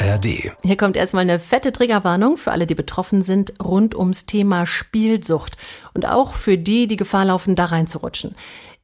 [0.00, 0.52] ARD.
[0.62, 5.56] Hier kommt erstmal eine fette Triggerwarnung für alle, die betroffen sind, rund ums Thema Spielsucht.
[5.94, 8.34] Und auch für die, die Gefahr laufen, da reinzurutschen.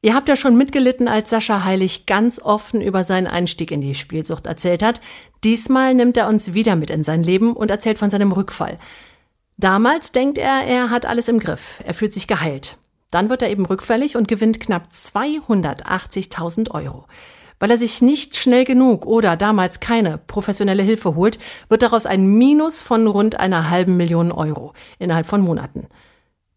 [0.01, 3.93] Ihr habt ja schon mitgelitten, als Sascha Heilig ganz offen über seinen Einstieg in die
[3.93, 4.99] Spielsucht erzählt hat.
[5.43, 8.79] Diesmal nimmt er uns wieder mit in sein Leben und erzählt von seinem Rückfall.
[9.57, 11.83] Damals denkt er, er hat alles im Griff.
[11.85, 12.77] Er fühlt sich geheilt.
[13.11, 17.05] Dann wird er eben rückfällig und gewinnt knapp 280.000 Euro.
[17.61, 21.37] Weil er sich nicht schnell genug oder damals keine professionelle Hilfe holt,
[21.69, 25.87] wird daraus ein Minus von rund einer halben Million Euro innerhalb von Monaten.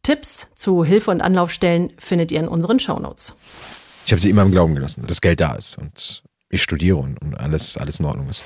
[0.03, 3.37] Tipps zu Hilfe und Anlaufstellen findet ihr in unseren Shownotes.
[4.07, 7.21] Ich habe sie immer im Glauben gelassen, dass Geld da ist und ich studiere und,
[7.21, 8.43] und alles, alles in Ordnung ist.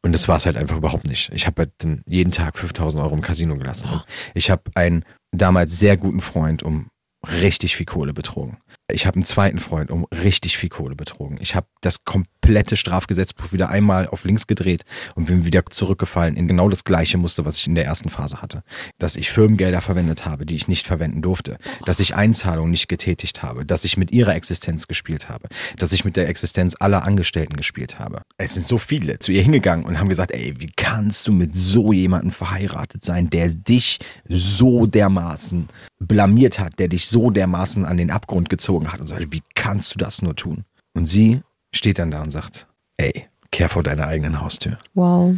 [0.00, 1.32] Und das war es halt einfach überhaupt nicht.
[1.32, 3.90] Ich habe halt jeden Tag 5000 Euro im Casino gelassen.
[3.90, 6.86] Und ich habe einen damals sehr guten Freund um
[7.26, 8.58] richtig viel Kohle betrogen.
[8.90, 11.36] Ich habe einen zweiten Freund um richtig viel Kohle betrogen.
[11.42, 16.48] Ich habe das komplette Strafgesetzbuch wieder einmal auf links gedreht und bin wieder zurückgefallen in
[16.48, 18.62] genau das gleiche Muster, was ich in der ersten Phase hatte.
[18.98, 21.58] Dass ich Firmengelder verwendet habe, die ich nicht verwenden durfte.
[21.84, 23.66] Dass ich Einzahlungen nicht getätigt habe.
[23.66, 25.50] Dass ich mit ihrer Existenz gespielt habe.
[25.76, 28.22] Dass ich mit der Existenz aller Angestellten gespielt habe.
[28.38, 31.54] Es sind so viele zu ihr hingegangen und haben gesagt, ey, wie kannst du mit
[31.54, 37.96] so jemandem verheiratet sein, der dich so dermaßen blamiert hat, der dich so dermaßen an
[37.96, 40.64] den Abgrund gezogen hat und sagt, wie kannst du das nur tun?
[40.94, 41.42] Und sie
[41.74, 44.78] steht dann da und sagt, ey, kehr vor deiner eigenen Haustür.
[44.94, 45.36] Wow.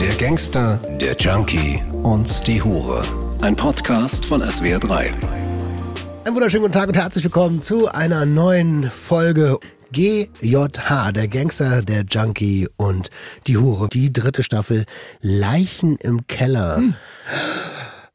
[0.00, 3.02] Der Gangster, der Junkie und die Hure.
[3.42, 5.12] Ein Podcast von SWR3.
[6.24, 9.58] Einen wunderschönen guten Tag und herzlich willkommen zu einer neuen Folge
[9.92, 13.10] GJH, der Gangster, der Junkie und
[13.46, 13.88] die Hure.
[13.88, 14.86] Die dritte Staffel
[15.20, 16.76] Leichen im Keller.
[16.76, 16.94] Hm.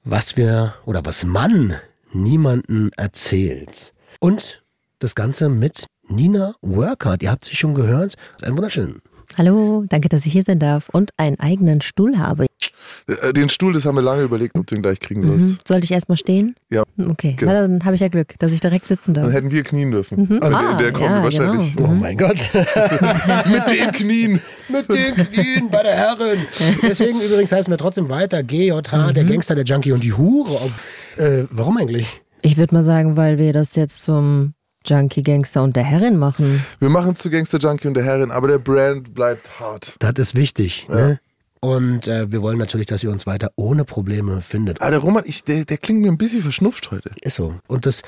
[0.09, 1.75] Was wir oder was man
[2.13, 3.93] niemanden erzählt.
[4.21, 4.63] Und
[4.99, 7.21] das Ganze mit Nina Workert.
[7.21, 8.13] Ihr habt sie schon gehört.
[8.41, 9.01] Ein wunderschön.
[9.37, 12.46] Hallo, danke, dass ich hier sein darf und einen eigenen Stuhl habe.
[13.07, 15.45] Äh, den Stuhl, das haben wir lange überlegt, ob du ihn gleich kriegen sollst.
[15.45, 15.57] Mhm.
[15.65, 16.55] Sollte ich erstmal stehen?
[16.69, 16.83] Ja.
[17.09, 17.51] Okay, Genau.
[17.53, 19.25] Na, dann habe ich ja Glück, dass ich direkt sitzen darf.
[19.25, 20.27] Dann hätten wir knien dürfen.
[20.29, 20.39] Mhm.
[20.41, 21.75] Also Ah, der, der kommt ja, wahrscheinlich.
[21.75, 21.89] genau.
[21.89, 22.37] Oh mein Gott.
[22.53, 24.41] Mit den Knien.
[24.69, 26.39] mit den Knien bei der Herren.
[26.81, 30.55] Deswegen übrigens heißen wir trotzdem weiter GJH, der Gangster, der Junkie und die Hure.
[30.61, 30.71] Ob,
[31.23, 32.07] äh, warum eigentlich?
[32.41, 34.53] Ich würde mal sagen, weil wir das jetzt zum
[34.85, 36.63] Junkie, Gangster und der Herrin machen.
[36.79, 39.95] Wir machen es zu Gangster Junkie und der Herrin, aber der Brand bleibt hart.
[39.99, 40.87] Das ist wichtig.
[40.89, 41.19] Ne?
[41.59, 44.81] Und äh, wir wollen natürlich, dass ihr uns weiter ohne Probleme findet.
[44.81, 47.11] Ah, der Roman, ich, der, der klingt mir ein bisschen verschnupft heute.
[47.21, 47.55] Ist so.
[47.67, 48.01] Und das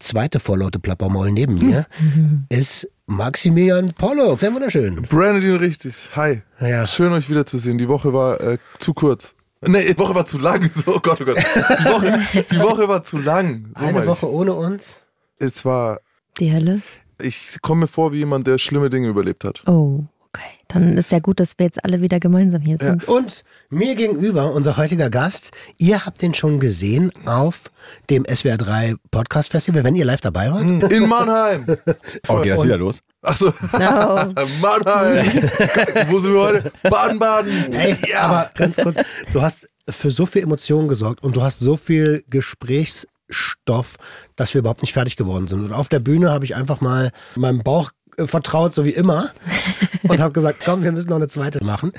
[0.00, 1.86] zweite vorlaute Plappermaul neben mir
[2.48, 4.40] ist Maximilian Pollock.
[4.40, 4.96] Sehr wunderschön.
[5.08, 6.08] Brandon richtig.
[6.16, 6.42] Hi.
[6.60, 6.86] Ja.
[6.86, 7.78] Schön euch wiederzusehen.
[7.78, 9.34] Die Woche war äh, zu kurz.
[9.66, 10.70] Nee, die Woche war zu lang.
[10.84, 11.36] So, oh Gott, oh Gott.
[11.36, 13.72] Die Woche, die Woche war zu lang.
[13.76, 15.00] So Eine meine Woche ohne uns.
[15.38, 15.46] ich.
[15.46, 16.00] Es war,
[16.38, 16.80] Die Hölle?
[17.20, 19.62] ich komme mir vor wie jemand, der schlimme Dinge überlebt hat.
[19.66, 20.50] Oh, okay.
[20.68, 23.06] Dann ist ja gut, dass wir jetzt alle wieder gemeinsam hier sind.
[23.08, 27.70] Und mir gegenüber, unser heutiger Gast, ihr habt den schon gesehen auf
[28.08, 30.92] dem SWR3 Podcast Festival, wenn ihr live dabei wart.
[30.92, 31.66] In Mannheim.
[32.28, 33.00] Oh, geht das wieder los?
[33.22, 33.52] Achso.
[33.72, 33.78] No.
[34.60, 35.26] Mannheim.
[36.08, 36.72] Wo sind wir heute?
[36.82, 37.72] Baden-Baden.
[37.72, 38.96] Hey, aber ganz kurz,
[39.32, 43.96] du hast für so viel Emotionen gesorgt und du hast so viel Gesprächsstoff,
[44.36, 45.64] dass wir überhaupt nicht fertig geworden sind.
[45.64, 47.90] Und auf der Bühne habe ich einfach mal meinem Bauch
[48.26, 49.30] vertraut, so wie immer,
[50.02, 51.92] und habe gesagt, komm, wir müssen noch eine zweite machen.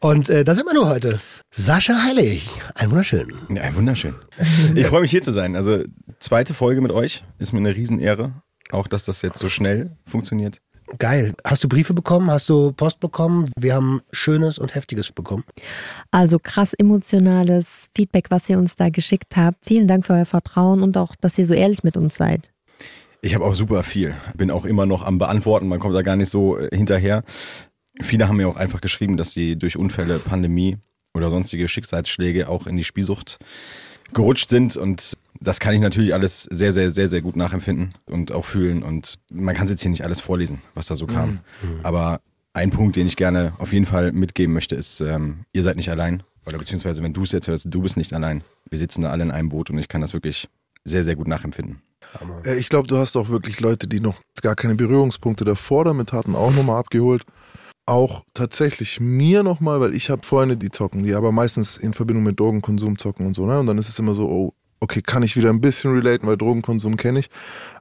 [0.00, 1.20] Und äh, da sind wir nur heute.
[1.50, 3.32] Sascha Heilig, ein wunderschön.
[3.48, 4.14] Ja, wunderschön.
[4.74, 5.56] Ich freue mich hier zu sein.
[5.56, 5.84] Also
[6.18, 8.32] zweite Folge mit euch ist mir eine Riesenehre.
[8.70, 10.60] Auch, dass das jetzt so schnell funktioniert.
[10.98, 11.34] Geil.
[11.44, 12.30] Hast du Briefe bekommen?
[12.30, 13.50] Hast du Post bekommen?
[13.56, 15.44] Wir haben Schönes und Heftiges bekommen.
[16.10, 19.64] Also krass emotionales Feedback, was ihr uns da geschickt habt.
[19.64, 22.50] Vielen Dank für euer Vertrauen und auch, dass ihr so ehrlich mit uns seid.
[23.22, 24.14] Ich habe auch super viel.
[24.34, 25.68] Bin auch immer noch am Beantworten.
[25.68, 27.22] Man kommt da gar nicht so äh, hinterher.
[28.00, 30.78] Viele haben mir auch einfach geschrieben, dass sie durch Unfälle, Pandemie
[31.12, 33.38] oder sonstige Schicksalsschläge auch in die Spielsucht
[34.14, 34.76] gerutscht sind.
[34.76, 38.82] Und das kann ich natürlich alles sehr, sehr, sehr, sehr gut nachempfinden und auch fühlen.
[38.82, 41.40] Und man kann es jetzt hier nicht alles vorlesen, was da so kam.
[41.82, 42.20] Aber
[42.52, 45.90] ein Punkt, den ich gerne auf jeden Fall mitgeben möchte, ist, ähm, ihr seid nicht
[45.90, 46.22] allein.
[46.46, 48.42] Oder beziehungsweise, wenn du es jetzt hörst, du bist nicht allein.
[48.70, 50.48] Wir sitzen da alle in einem Boot und ich kann das wirklich
[50.84, 51.82] sehr, sehr gut nachempfinden.
[52.44, 56.12] Äh, Ich glaube, du hast auch wirklich Leute, die noch gar keine Berührungspunkte davor damit
[56.12, 57.24] hatten, auch nochmal abgeholt.
[57.86, 62.24] Auch tatsächlich mir nochmal, weil ich habe Freunde, die zocken, die aber meistens in Verbindung
[62.24, 63.46] mit Drogenkonsum zocken und so.
[63.46, 63.58] Ne?
[63.58, 66.36] Und dann ist es immer so, oh, okay, kann ich wieder ein bisschen relaten, weil
[66.36, 67.28] Drogenkonsum kenne ich.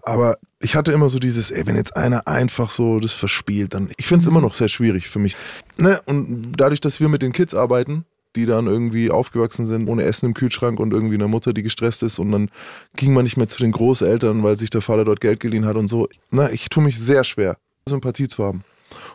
[0.02, 3.90] Aber ich hatte immer so dieses, ey, wenn jetzt einer einfach so das verspielt, dann,
[3.98, 5.38] ich finde es immer noch sehr schwierig für mich.
[5.78, 6.02] Ne?
[6.06, 8.06] Und dadurch, dass wir mit den Kids arbeiten,
[8.36, 12.04] die dann irgendwie aufgewachsen sind, ohne Essen im Kühlschrank und irgendwie eine Mutter, die gestresst
[12.04, 12.50] ist und dann
[12.96, 15.76] ging man nicht mehr zu den Großeltern, weil sich der Vater dort Geld geliehen hat
[15.76, 16.08] und so.
[16.30, 18.64] Na, ich tue mich sehr schwer, Sympathie zu haben.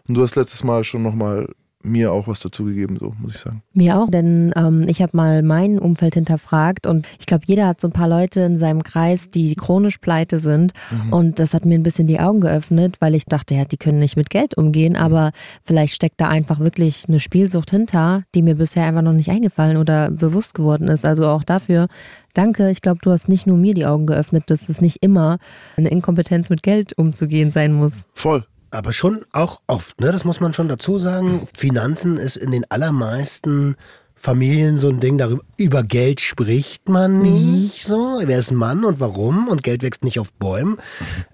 [0.07, 1.49] Und du hast letztes Mal schon nochmal
[1.85, 3.63] mir auch was dazu gegeben, so muss ich sagen.
[3.73, 7.81] Mir auch, denn ähm, ich habe mal mein Umfeld hinterfragt und ich glaube, jeder hat
[7.81, 11.13] so ein paar Leute in seinem Kreis, die chronisch pleite sind mhm.
[11.13, 13.99] und das hat mir ein bisschen die Augen geöffnet, weil ich dachte, ja, die können
[13.99, 15.33] nicht mit Geld umgehen, aber
[15.65, 19.77] vielleicht steckt da einfach wirklich eine Spielsucht hinter, die mir bisher einfach noch nicht eingefallen
[19.77, 21.05] oder bewusst geworden ist.
[21.05, 21.89] Also auch dafür
[22.35, 25.39] Danke, ich glaube, du hast nicht nur mir die Augen geöffnet, dass es nicht immer
[25.77, 28.09] eine Inkompetenz mit Geld umzugehen sein muss.
[28.13, 28.45] Voll.
[28.75, 30.11] Aber schon auch oft, ne?
[30.11, 31.47] Das muss man schon dazu sagen.
[31.57, 33.77] Finanzen ist in den allermeisten
[34.17, 37.53] Familien so ein Ding, darüber über Geld spricht man mhm.
[37.53, 38.21] nicht so.
[38.25, 39.47] Wer ist ein Mann und warum?
[39.47, 40.79] Und Geld wächst nicht auf Bäumen.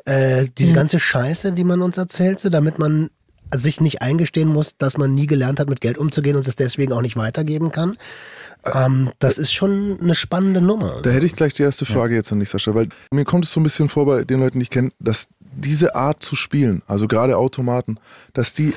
[0.04, 0.76] Äh, diese mhm.
[0.76, 3.08] ganze Scheiße, die man uns erzählt, so, damit man
[3.54, 6.92] sich nicht eingestehen muss, dass man nie gelernt hat, mit Geld umzugehen und es deswegen
[6.92, 7.96] auch nicht weitergeben kann.
[8.66, 11.00] Ähm, das ist schon eine spannende Nummer.
[11.02, 12.19] Da hätte ich gleich die erste Frage ja.
[12.19, 14.58] jetzt an dich, Sascha, weil mir kommt es so ein bisschen vor bei den Leuten,
[14.58, 17.99] die ich kenne, dass diese Art zu spielen, also gerade Automaten,
[18.32, 18.75] dass die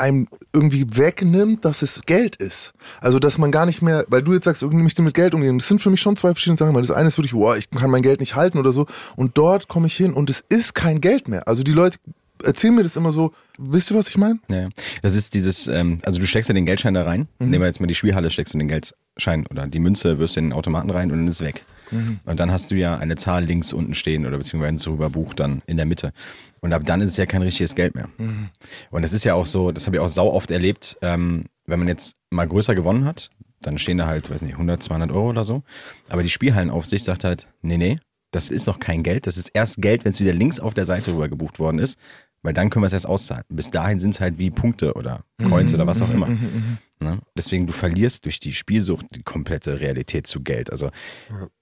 [0.00, 2.72] einem irgendwie wegnimmt, dass es Geld ist.
[3.00, 5.58] Also, dass man gar nicht mehr, weil du jetzt sagst, irgendwie möchte mit Geld umgehen.
[5.58, 7.70] Das sind für mich schon zwei verschiedene Sachen, weil das eine ist wirklich, boah, ich
[7.70, 8.86] kann mein Geld nicht halten oder so.
[9.14, 11.46] Und dort komme ich hin und es ist kein Geld mehr.
[11.46, 11.98] Also, die Leute
[12.42, 14.40] erzählen mir das immer so, wisst ihr, was ich meine?
[14.48, 14.68] Ja,
[15.02, 17.28] das ist dieses, ähm, also du steckst ja den Geldschein da rein.
[17.38, 17.50] Mhm.
[17.50, 20.40] Nehmen wir jetzt mal die Spielhalle, steckst du den Geldschein oder die Münze, wirst du
[20.40, 21.64] in den Automaten rein und dann ist es weg.
[21.90, 22.20] Mhm.
[22.24, 25.62] Und dann hast du ja eine Zahl links unten stehen oder beziehungsweise ein Buch dann
[25.66, 26.12] in der Mitte.
[26.60, 28.08] Und ab dann ist es ja kein richtiges Geld mehr.
[28.18, 28.50] Mhm.
[28.90, 31.78] Und das ist ja auch so, das habe ich auch sau oft erlebt, ähm, wenn
[31.78, 35.28] man jetzt mal größer gewonnen hat, dann stehen da halt, weiß nicht, 100, 200 Euro
[35.28, 35.62] oder so.
[36.08, 37.96] Aber die Spielhallenaufsicht sagt halt, nee, nee,
[38.30, 39.26] das ist noch kein Geld.
[39.26, 41.98] Das ist erst Geld, wenn es wieder links auf der Seite rüber gebucht worden ist.
[42.42, 43.44] Weil dann können wir es erst auszahlen.
[43.48, 46.26] Bis dahin sind es halt wie Punkte oder Coins mhm, oder was auch mhm, immer.
[46.26, 47.18] Mhm, ne?
[47.36, 50.70] Deswegen, du verlierst durch die Spielsucht die komplette Realität zu Geld.
[50.72, 50.90] Also,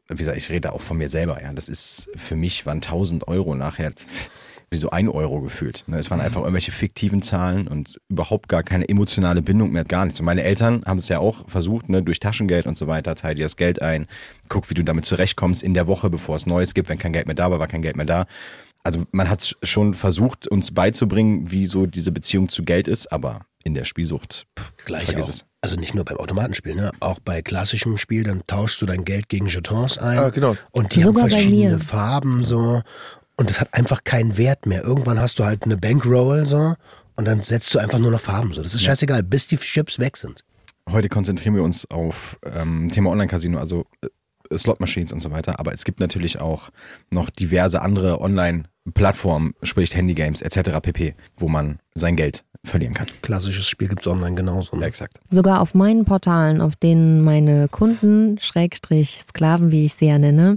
[0.08, 1.42] wie gesagt, ich rede auch von mir selber.
[1.42, 3.92] Ja, das ist für mich waren 1000 Euro nachher
[4.70, 5.84] wie so ein Euro gefühlt.
[5.86, 5.98] Ne?
[5.98, 10.20] Es waren einfach irgendwelche fiktiven Zahlen und überhaupt gar keine emotionale Bindung mehr, gar nichts.
[10.20, 13.34] Und meine Eltern haben es ja auch versucht, ne, durch Taschengeld und so weiter, teil
[13.34, 14.06] dir das Geld ein,
[14.48, 16.90] guck, wie du damit zurechtkommst in der Woche, bevor es Neues gibt.
[16.90, 18.26] Wenn kein Geld mehr da war, war kein Geld mehr da
[18.88, 23.42] also man hat schon versucht, uns beizubringen, wie so diese Beziehung zu Geld ist, aber
[23.62, 25.28] in der Spielsucht pff, Gleich vergiss auch.
[25.28, 25.44] es.
[25.60, 26.90] Also nicht nur beim Automatenspiel, ne?
[27.00, 30.18] auch bei klassischem Spiel, dann tauschst du dein Geld gegen Jetons ein.
[30.18, 30.56] Ah, genau.
[30.70, 32.80] Und die Sogar haben verschiedene Farben so.
[33.36, 34.82] Und es hat einfach keinen Wert mehr.
[34.82, 36.74] Irgendwann hast du halt eine Bankroll so
[37.16, 38.62] und dann setzt du einfach nur noch Farben so.
[38.62, 40.44] Das ist scheißegal, bis die Chips weg sind.
[40.90, 44.08] Heute konzentrieren wir uns auf ähm, Thema Online-Casino, also äh,
[44.56, 45.60] Slot-Machines und so weiter.
[45.60, 46.70] Aber es gibt natürlich auch
[47.10, 48.20] noch diverse andere
[48.88, 50.80] Online-Plattformen, sprich Handygames etc.
[50.82, 53.06] pp., wo man sein Geld verlieren kann.
[53.22, 54.76] Klassisches Spiel gibt es online genauso.
[54.76, 54.82] Ne?
[54.82, 55.20] Ja, exakt.
[55.30, 60.56] Sogar auf meinen Portalen, auf denen meine Kunden, Schrägstrich, Sklaven, wie ich sie ja nenne,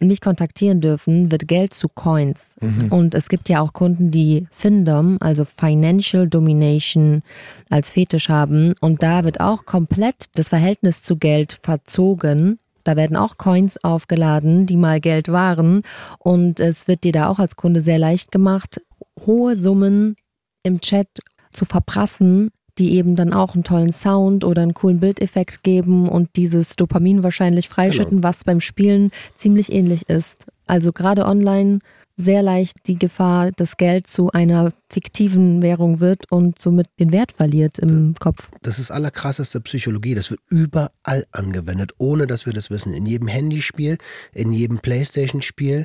[0.00, 2.46] mich kontaktieren dürfen, wird Geld zu Coins.
[2.60, 2.88] Mhm.
[2.92, 7.22] Und es gibt ja auch Kunden, die Findom, also Financial Domination,
[7.70, 8.74] als Fetisch haben.
[8.80, 14.66] Und da wird auch komplett das Verhältnis zu Geld verzogen da werden auch Coins aufgeladen,
[14.66, 15.82] die mal Geld waren.
[16.18, 18.80] Und es wird dir da auch als Kunde sehr leicht gemacht,
[19.26, 20.16] hohe Summen
[20.62, 21.08] im Chat
[21.50, 26.36] zu verprassen, die eben dann auch einen tollen Sound oder einen coolen Bildeffekt geben und
[26.36, 28.28] dieses Dopamin wahrscheinlich freischütten, genau.
[28.28, 30.44] was beim Spielen ziemlich ähnlich ist.
[30.66, 31.80] Also gerade online
[32.16, 37.32] sehr leicht die Gefahr, dass Geld zu einer fiktiven Währung wird und somit den Wert
[37.32, 38.50] verliert im das, Kopf.
[38.62, 40.14] Das ist allerkrasseste Psychologie.
[40.14, 42.94] Das wird überall angewendet, ohne dass wir das wissen.
[42.94, 43.98] In jedem Handyspiel,
[44.32, 45.84] in jedem Playstation-Spiel.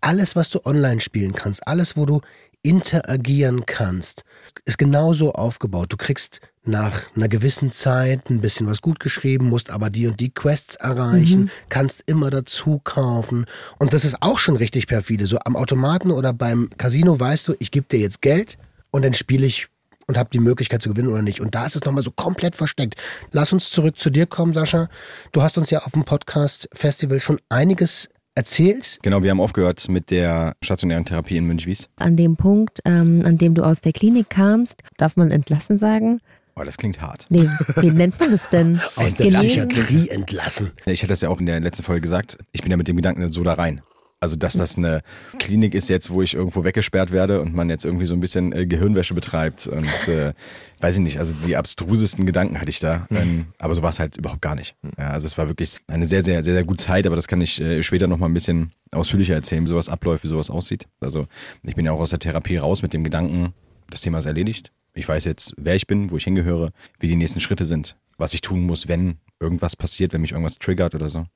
[0.00, 2.20] Alles, was du online spielen kannst, alles, wo du
[2.62, 4.24] interagieren kannst,
[4.64, 5.92] ist genauso aufgebaut.
[5.92, 10.20] Du kriegst nach einer gewissen Zeit ein bisschen was gut geschrieben, musst aber die und
[10.20, 11.50] die Quests erreichen, mhm.
[11.68, 13.46] kannst immer dazu kaufen.
[13.78, 15.26] Und das ist auch schon richtig perfide.
[15.26, 18.58] So am Automaten oder beim Casino weißt du, ich gebe dir jetzt Geld
[18.90, 19.68] und dann spiele ich
[20.06, 21.40] und habe die Möglichkeit zu gewinnen oder nicht.
[21.40, 22.96] Und da ist es nochmal so komplett versteckt.
[23.32, 24.88] Lass uns zurück zu dir kommen, Sascha.
[25.32, 28.98] Du hast uns ja auf dem Podcast Festival schon einiges erzählt.
[29.02, 31.88] Genau, wir haben aufgehört mit der stationären Therapie in Münchwies.
[31.96, 36.20] An dem Punkt, ähm, an dem du aus der Klinik kamst, darf man entlassen sagen?
[36.54, 37.26] Oh, das klingt hart.
[37.30, 38.80] Nee, wie nennt man das denn?
[38.96, 40.72] Aus der Psychiatrie entlassen.
[40.84, 42.38] Ich hatte das ja auch in der letzten Folge gesagt.
[42.52, 43.80] Ich bin ja mit dem Gedanken so da rein.
[44.22, 45.02] Also, dass das eine
[45.40, 48.52] Klinik ist jetzt, wo ich irgendwo weggesperrt werde und man jetzt irgendwie so ein bisschen
[48.52, 50.32] äh, Gehirnwäsche betreibt und äh,
[50.78, 53.08] weiß ich nicht, also die abstrusesten Gedanken hatte ich da.
[53.10, 53.16] Mhm.
[53.16, 54.76] Ähm, aber so war es halt überhaupt gar nicht.
[54.96, 57.40] Ja, also es war wirklich eine sehr, sehr, sehr, sehr gute Zeit, aber das kann
[57.40, 60.86] ich äh, später nochmal ein bisschen ausführlicher erzählen, wie sowas abläuft, wie sowas aussieht.
[61.00, 61.26] Also
[61.64, 63.54] ich bin ja auch aus der Therapie raus mit dem Gedanken,
[63.90, 64.70] das Thema ist erledigt.
[64.94, 68.34] Ich weiß jetzt, wer ich bin, wo ich hingehöre, wie die nächsten Schritte sind, was
[68.34, 71.26] ich tun muss, wenn irgendwas passiert, wenn mich irgendwas triggert oder so.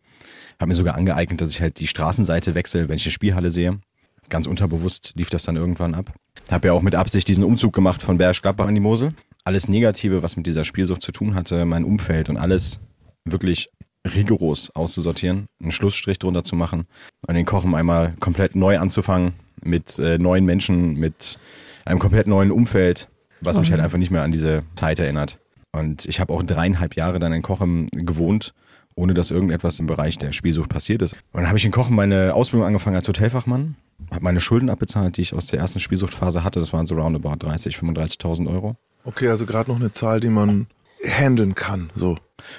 [0.60, 3.80] Habe mir sogar angeeignet, dass ich halt die Straßenseite wechsle, wenn ich eine Spielhalle sehe.
[4.28, 6.12] Ganz unterbewusst lief das dann irgendwann ab.
[6.50, 9.14] Habe ja auch mit Absicht diesen Umzug gemacht von Bergisch Gladbach an die Mosel.
[9.44, 12.80] Alles Negative, was mit dieser Spielsucht zu tun hatte, mein Umfeld und alles
[13.24, 13.70] wirklich
[14.06, 16.86] rigoros auszusortieren, einen Schlussstrich drunter zu machen
[17.26, 19.32] und den Kochen einmal komplett neu anzufangen
[19.62, 21.38] mit äh, neuen Menschen, mit
[21.84, 23.08] einem komplett neuen Umfeld,
[23.40, 25.38] was mich halt einfach nicht mehr an diese Zeit erinnert.
[25.72, 28.54] Und ich habe auch dreieinhalb Jahre dann in Kochen gewohnt,
[28.94, 31.12] ohne dass irgendetwas im Bereich der Spielsucht passiert ist.
[31.32, 33.76] Und dann habe ich in Kochen meine Ausbildung angefangen als Hotelfachmann,
[34.10, 36.60] habe meine Schulden abbezahlt, die ich aus der ersten Spielsuchtphase hatte.
[36.60, 38.76] Das waren so roundabout 30, 35.000 Euro.
[39.04, 40.66] Okay, also gerade noch eine Zahl, die man
[41.04, 41.90] handeln kann.
[41.94, 42.16] So.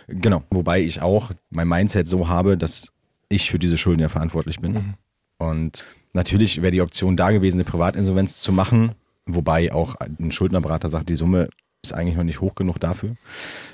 [0.08, 0.44] Genau.
[0.52, 2.92] Wobei ich auch mein Mindset so habe, dass
[3.30, 4.74] ich für diese Schulden ja verantwortlich bin.
[4.74, 4.94] Mhm.
[5.38, 8.92] Und natürlich wäre die Option da gewesen, eine Privatinsolvenz zu machen,
[9.28, 11.50] wobei auch ein Schuldnerberater sagt, die Summe
[11.84, 13.16] ist eigentlich noch nicht hoch genug dafür.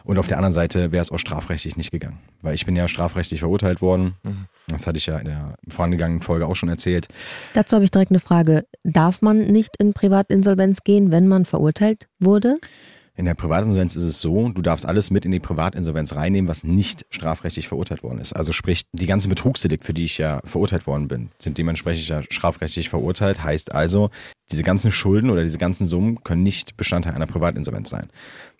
[0.03, 2.87] Und auf der anderen Seite wäre es auch strafrechtlich nicht gegangen, weil ich bin ja
[2.87, 4.15] strafrechtlich verurteilt worden.
[4.23, 4.45] Mhm.
[4.67, 7.07] Das hatte ich ja in der vorangegangenen Folge auch schon erzählt.
[7.53, 8.65] Dazu habe ich direkt eine Frage.
[8.83, 12.59] Darf man nicht in Privatinsolvenz gehen, wenn man verurteilt wurde?
[13.15, 16.63] In der Privatinsolvenz ist es so, du darfst alles mit in die Privatinsolvenz reinnehmen, was
[16.63, 18.33] nicht strafrechtlich verurteilt worden ist.
[18.33, 22.23] Also sprich, die ganzen Betrugsdelikte, für die ich ja verurteilt worden bin, sind dementsprechend ja
[22.23, 23.43] strafrechtlich verurteilt.
[23.43, 24.09] Heißt also,
[24.51, 28.09] diese ganzen Schulden oder diese ganzen Summen können nicht Bestandteil einer Privatinsolvenz sein.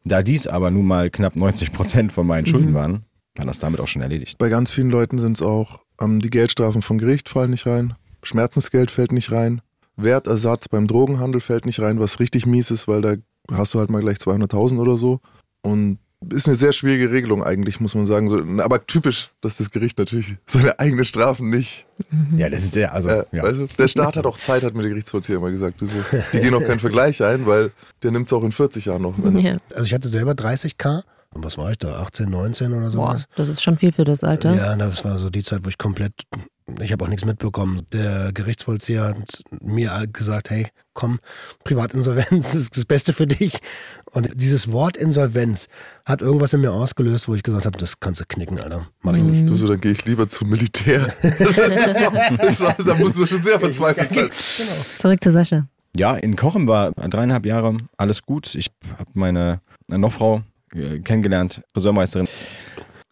[0.06, 3.06] Da dies aber nun mal knapp 90 Prozent von meinen Schulden waren,
[3.36, 4.38] war das damit auch schon erledigt.
[4.38, 7.96] Bei ganz vielen Leuten sind es auch, ähm, die Geldstrafen vom Gericht fallen nicht rein,
[8.22, 9.62] Schmerzensgeld fällt nicht rein,
[9.96, 13.16] Wertersatz beim Drogenhandel fällt nicht rein, was richtig mies ist, weil da
[13.52, 15.20] hast du halt mal gleich 200.000 oder so.
[15.62, 18.30] Und ist eine sehr schwierige Regelung eigentlich, muss man sagen.
[18.30, 21.86] So, aber typisch, dass das Gericht natürlich seine eigenen Strafen nicht.
[22.38, 23.44] Ja, das ist sehr, also, Äh, ja.
[23.44, 25.82] weißt du, der Staat hat auch Zeit, hat mir der Gerichtsvollzieher immer gesagt.
[25.82, 25.92] Du So,
[26.34, 27.72] die gehen auch keinen Vergleich ein, weil
[28.04, 29.16] der nimmt es auch in 40 Jahren noch.
[29.42, 29.58] Ja.
[29.74, 31.04] Also ich hatte selber 30k.
[31.34, 32.00] Und was war ich da?
[32.00, 33.26] 18, 19 oder Boah, sowas?
[33.36, 34.54] das ist schon viel für das Alter.
[34.56, 36.14] Ja, das war so die Zeit, wo ich komplett,
[36.82, 37.86] ich habe auch nichts mitbekommen.
[37.92, 41.20] Der Gerichtsvollzieher hat mir gesagt, hey, komm,
[41.64, 43.60] Privatinsolvenz ist das Beste für dich.
[44.12, 45.68] Und dieses Wort Insolvenz
[46.06, 48.88] hat irgendwas in mir ausgelöst, wo ich gesagt habe, das kannst du knicken, Alter.
[49.02, 49.50] Mach ich nicht.
[49.50, 51.14] Du so, dann gehe ich lieber zum Militär.
[51.22, 54.30] da muss man schon sehr verzweifelt sein.
[55.00, 55.68] Zurück zu Sascha.
[55.96, 58.56] Ja, in Kochen war dreieinhalb Jahre alles gut.
[58.56, 60.42] Ich habe meine Nochfrau
[60.74, 62.28] äh, kennengelernt, Friseurmeisterin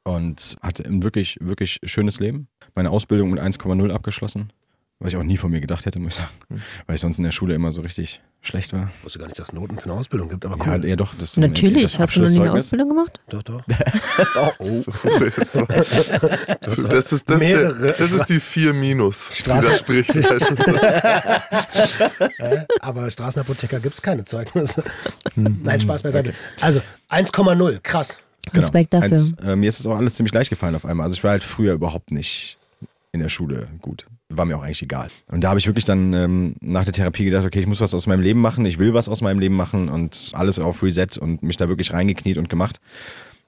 [0.03, 2.47] und hatte ein wirklich, wirklich schönes Leben.
[2.75, 4.51] Meine Ausbildung mit 1,0 abgeschlossen,
[4.99, 7.23] was ich auch nie von mir gedacht hätte, muss ich sagen, weil ich sonst in
[7.23, 8.89] der Schule immer so richtig schlecht war.
[8.99, 10.85] Ich wusste gar nicht, dass es Noten für eine Ausbildung gibt, aber Ja, cool.
[10.87, 11.13] ja doch.
[11.15, 12.53] Das Natürlich, das hast du noch nie eine.
[12.53, 13.19] Ausbildung gemacht?
[13.29, 13.63] Doch, doch.
[15.35, 17.73] Das, war- das, ist, das, Mehrere.
[17.79, 20.15] der, das ist die 4 Minus, die Straßen- da spricht.
[22.37, 24.83] Äh, aber Straßenapotheker gibt es keine Zeugnisse.
[25.35, 26.33] Nein, Spaß beiseite.
[26.59, 28.19] Also 1,0, krass.
[28.53, 29.09] Respekt dafür.
[29.09, 29.21] Genau.
[29.21, 31.05] Eins, äh, mir ist es auch alles ziemlich leicht gefallen auf einmal.
[31.05, 32.57] Also ich war halt früher überhaupt nicht
[33.13, 34.05] in der Schule gut.
[34.29, 35.09] War mir auch eigentlich egal.
[35.27, 37.93] Und da habe ich wirklich dann ähm, nach der Therapie gedacht, okay, ich muss was
[37.93, 41.17] aus meinem Leben machen, ich will was aus meinem Leben machen und alles auf Reset
[41.19, 42.79] und mich da wirklich reingekniet und gemacht.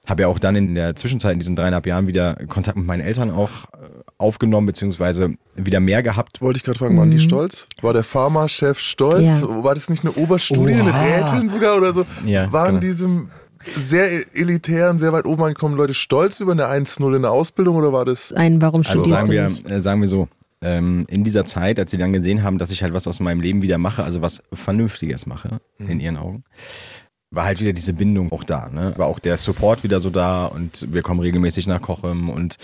[0.06, 3.00] Habe ja auch dann in der Zwischenzeit, in diesen dreieinhalb Jahren, wieder Kontakt mit meinen
[3.00, 3.86] Eltern auch äh,
[4.18, 6.42] aufgenommen, beziehungsweise wieder mehr gehabt.
[6.42, 7.66] Wollte ich gerade fragen, waren die stolz?
[7.80, 9.40] War der Pharmachef stolz?
[9.40, 9.64] Ja.
[9.64, 12.04] War das nicht eine Oberstudienrätin sogar oder so?
[12.26, 12.80] Ja, Waren genau.
[12.80, 13.30] diesem
[13.76, 17.92] sehr elitären, sehr weit oben angekommenen Leute stolz über eine 1-0 in der Ausbildung oder
[17.92, 19.70] war das Ein, warum Also studierst sagen du wir, nicht?
[19.70, 20.28] äh, sagen wir so,
[20.62, 23.40] ähm, in dieser Zeit, als sie dann gesehen haben, dass ich halt was aus meinem
[23.40, 26.44] Leben wieder mache, also was Vernünftiges mache, in ihren Augen,
[27.30, 28.68] war halt wieder diese Bindung auch da.
[28.68, 28.94] Ne?
[28.96, 32.56] War auch der Support wieder so da und wir kommen regelmäßig nach Kochem und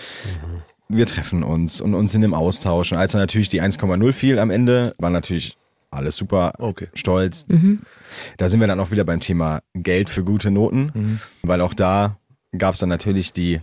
[0.89, 2.93] wir treffen uns und uns sind im Austausch.
[2.93, 5.57] Und als dann natürlich die 1,0 fiel am Ende, war natürlich
[5.91, 6.89] alles super Okay.
[6.95, 7.47] stolz.
[8.37, 12.17] Da sind wir dann auch wieder beim Thema Geld für gute Noten, weil auch da
[12.57, 13.61] gab es dann natürlich die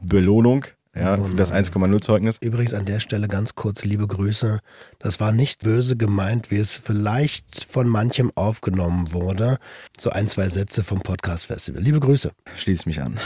[0.00, 2.38] Belohnung, ja, für das 1,0 Zeugnis.
[2.40, 4.58] Übrigens an der Stelle ganz kurz liebe Grüße.
[4.98, 9.58] Das war nicht böse gemeint, wie es vielleicht von manchem aufgenommen wurde.
[9.98, 11.82] So ein, zwei Sätze vom Podcast Festival.
[11.82, 12.32] Liebe Grüße.
[12.56, 13.20] Schließ mich an.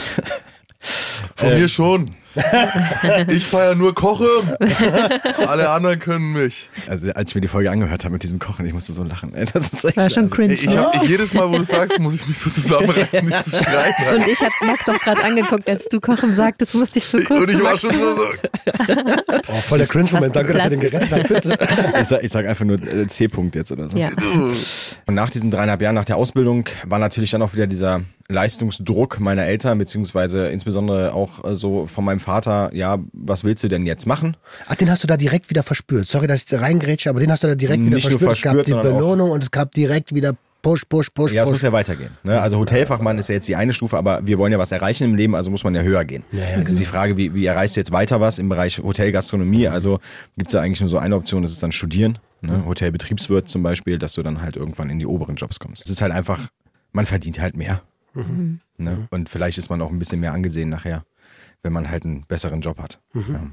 [1.35, 2.11] Von Äh, mir schon.
[3.27, 4.27] Ich feiere nur Koche.
[5.45, 6.69] Alle anderen können mich.
[6.87, 9.33] Also als ich mir die Folge angehört habe mit diesem Kochen, ich musste so lachen.
[9.35, 9.45] ey.
[9.53, 10.53] Das ist echt, War schon also, cringe.
[10.53, 13.51] Ich hab, ich, jedes Mal, wo du sagst, muss ich mich so zusammenreißen, nicht zu
[13.51, 13.93] schreien.
[14.15, 17.41] Und ich habe Max auch gerade angeguckt, als du kochen sagtest, musste ich so kurz
[17.41, 18.23] Und ich war Max schon so, so
[19.47, 20.35] Oh, voll der Cringe-Moment.
[20.35, 21.27] Danke, dass du den gerettet hast.
[21.27, 21.57] Bitte.
[22.01, 23.97] ich, sag, ich sag einfach nur äh, C-Punkt jetzt oder so.
[23.97, 24.09] Ja.
[25.05, 29.19] Und nach diesen dreieinhalb Jahren nach der Ausbildung war natürlich dann auch wieder dieser Leistungsdruck
[29.19, 33.85] meiner Eltern, beziehungsweise insbesondere auch äh, so von meinem Vater, ja, was willst du denn
[33.85, 34.37] jetzt machen?
[34.67, 36.07] Ach, den hast du da direkt wieder verspürt.
[36.07, 38.37] Sorry, dass ich da reingrätsche, aber den hast du da direkt wieder Nicht nur verspürt.
[38.37, 41.49] Es gab verspürt, die Belohnung und es gab direkt wieder Push, push, push, Ja, es
[41.49, 42.11] muss ja weitergehen.
[42.23, 42.39] Ne?
[42.39, 45.15] Also Hotelfachmann ist ja jetzt die eine Stufe, aber wir wollen ja was erreichen im
[45.15, 46.23] Leben, also muss man ja höher gehen.
[46.31, 48.79] Ja, ja, jetzt ist die Frage, wie, wie erreichst du jetzt weiter was im Bereich
[48.79, 49.67] Hotelgastronomie?
[49.67, 49.99] Also
[50.37, 52.17] gibt es ja eigentlich nur so eine Option, das ist dann Studieren.
[52.39, 52.63] Ne?
[52.65, 55.83] Hotelbetriebswirt zum Beispiel, dass du dann halt irgendwann in die oberen Jobs kommst.
[55.83, 56.47] Es ist halt einfach,
[56.93, 57.81] man verdient halt mehr.
[58.77, 59.07] Ne?
[59.11, 61.03] Und vielleicht ist man auch ein bisschen mehr angesehen nachher,
[61.63, 62.99] wenn man halt einen besseren Job hat.
[63.13, 63.47] Ja.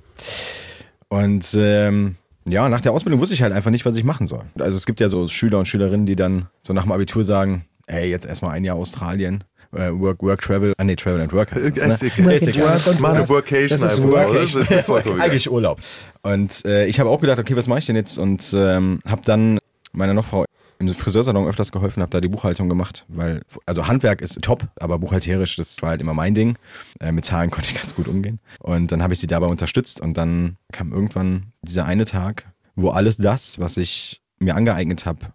[1.09, 4.45] Und ähm, ja, nach der Ausbildung wusste ich halt einfach nicht, was ich machen soll.
[4.59, 7.65] Also es gibt ja so Schüler und Schülerinnen, die dann so nach dem Abitur sagen,
[7.87, 11.53] ey, jetzt erstmal ein Jahr Australien, äh, Work, Work, Travel, ah nee, Travel and Work
[11.53, 11.95] heißt das, ne?
[11.95, 12.33] Ist egal.
[12.33, 12.75] Ist egal.
[12.75, 13.29] Work und Mach eine Work.
[13.29, 14.03] Workation Das ist.
[14.03, 14.67] Workation.
[14.69, 15.21] Das ist.
[15.21, 15.81] Eigentlich Urlaub.
[16.23, 18.19] Und äh, ich habe auch gedacht, okay, was mache ich denn jetzt?
[18.19, 19.59] Und ähm, habe dann
[19.93, 20.45] meiner Nochfrau
[20.81, 24.99] im Friseursalon öfters geholfen, habe da die Buchhaltung gemacht, weil, also Handwerk ist top, aber
[24.99, 26.57] buchhalterisch, das war halt immer mein Ding.
[26.99, 28.41] Äh, mit Zahlen konnte ich ganz gut umgehen.
[28.59, 32.91] Und dann habe ich sie dabei unterstützt und dann kam irgendwann dieser eine Tag, wo
[32.91, 35.35] alles das, was ich mir angeeignet habe,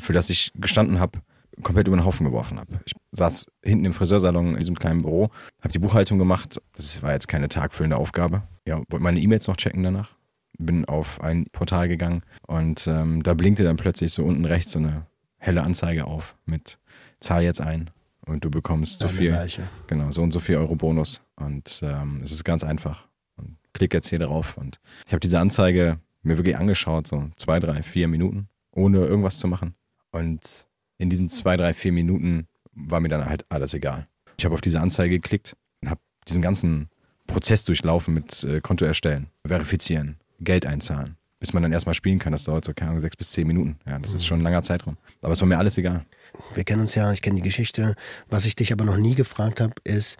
[0.00, 1.20] für das ich gestanden habe,
[1.62, 2.80] komplett über den Haufen geworfen habe.
[2.86, 6.60] Ich saß hinten im Friseursalon in diesem kleinen Büro, habe die Buchhaltung gemacht.
[6.74, 8.42] Das war jetzt keine tagfüllende Aufgabe.
[8.66, 10.15] Ja, wollte meine E-Mails noch checken danach.
[10.58, 14.78] Bin auf ein Portal gegangen und ähm, da blinkte dann plötzlich so unten rechts so
[14.78, 15.06] eine
[15.38, 16.78] helle Anzeige auf mit
[17.20, 17.90] Zahl jetzt ein
[18.26, 19.62] und du bekommst so viel, Leiche.
[19.86, 21.22] genau, so und so viel Euro Bonus.
[21.36, 23.06] Und ähm, es ist ganz einfach.
[23.36, 24.56] Und klick jetzt hier drauf.
[24.56, 29.38] Und ich habe diese Anzeige mir wirklich angeschaut, so zwei, drei, vier Minuten, ohne irgendwas
[29.38, 29.74] zu machen.
[30.10, 30.66] Und
[30.98, 34.08] in diesen zwei, drei, vier Minuten war mir dann halt alles egal.
[34.38, 36.88] Ich habe auf diese Anzeige geklickt und habe diesen ganzen
[37.26, 41.16] Prozess durchlaufen mit äh, Konto erstellen, verifizieren, Geld einzahlen.
[41.38, 43.78] Bis man dann erstmal spielen kann, das dauert so, keine Ahnung, sechs bis zehn Minuten.
[43.86, 44.96] Ja, das ist schon ein langer Zeitraum.
[45.20, 46.06] Aber es war mir alles egal.
[46.54, 47.94] Wir kennen uns ja, ich kenne die Geschichte.
[48.28, 50.16] Was ich dich aber noch nie gefragt habe, ist,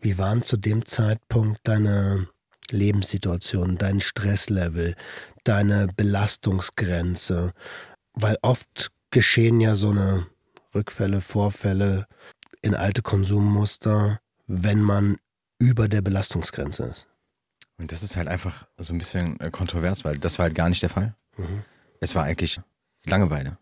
[0.00, 2.28] wie waren zu dem Zeitpunkt deine
[2.70, 4.94] Lebenssituation, dein Stresslevel,
[5.44, 7.52] deine Belastungsgrenze?
[8.12, 10.26] Weil oft geschehen ja so eine
[10.74, 12.06] Rückfälle, Vorfälle
[12.60, 15.16] in alte Konsummuster, wenn man
[15.58, 17.07] über der Belastungsgrenze ist.
[17.78, 20.68] Und das ist halt einfach so ein bisschen äh, kontrovers, weil das war halt gar
[20.68, 21.14] nicht der Fall.
[21.36, 21.62] Mhm.
[22.00, 22.60] Es war eigentlich
[23.06, 23.58] Langeweile.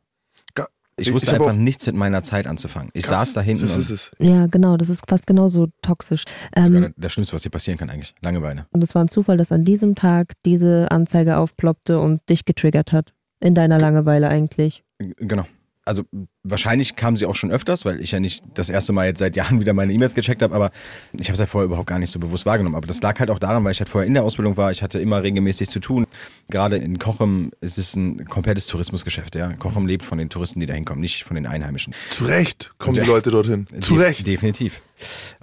[0.98, 2.88] Ich wusste ich einfach auch- nichts mit meiner Zeit anzufangen.
[2.94, 4.10] Ich saß da hinten Das ist es.
[4.18, 6.24] Ja, genau, das ist fast genauso toxisch.
[6.52, 8.14] das ist Ähm, sogar das Schlimmste, was dir passieren kann eigentlich.
[8.22, 8.66] Langeweile.
[8.70, 12.92] und es war ein Zufall, dass an diesem Tag diese Anzeige aufploppte und dich getriggert
[12.92, 13.12] hat.
[13.40, 14.84] In deiner Langeweile eigentlich.
[14.98, 15.44] Genau.
[15.86, 16.02] Also
[16.42, 19.36] wahrscheinlich kam sie auch schon öfters, weil ich ja nicht das erste Mal jetzt seit
[19.36, 20.70] Jahren wieder meine E-Mails gecheckt habe, aber
[21.12, 22.74] ich habe es ja vorher überhaupt gar nicht so bewusst wahrgenommen.
[22.74, 24.70] Aber das lag halt auch daran, weil ich halt vorher in der Ausbildung war.
[24.72, 26.06] Ich hatte immer regelmäßig zu tun.
[26.50, 29.34] Gerade in Kochem ist es ein komplettes Tourismusgeschäft.
[29.36, 31.94] Ja, Kochem lebt von den Touristen, die da hinkommen, nicht von den Einheimischen.
[32.10, 33.04] Zu Recht kommen Ja.
[33.04, 33.66] die Leute dorthin.
[33.80, 34.26] Zu De- Recht.
[34.26, 34.80] Definitiv.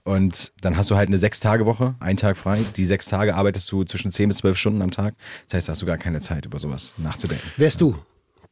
[0.04, 2.60] Und dann hast du halt eine Sechs-Tage-Woche, einen Tag frei.
[2.76, 5.14] Die sechs Tage arbeitest du zwischen 10 bis 12 Stunden am Tag.
[5.48, 7.48] Das heißt, da hast du gar keine Zeit, über sowas nachzudenken.
[7.58, 7.96] Wärst du?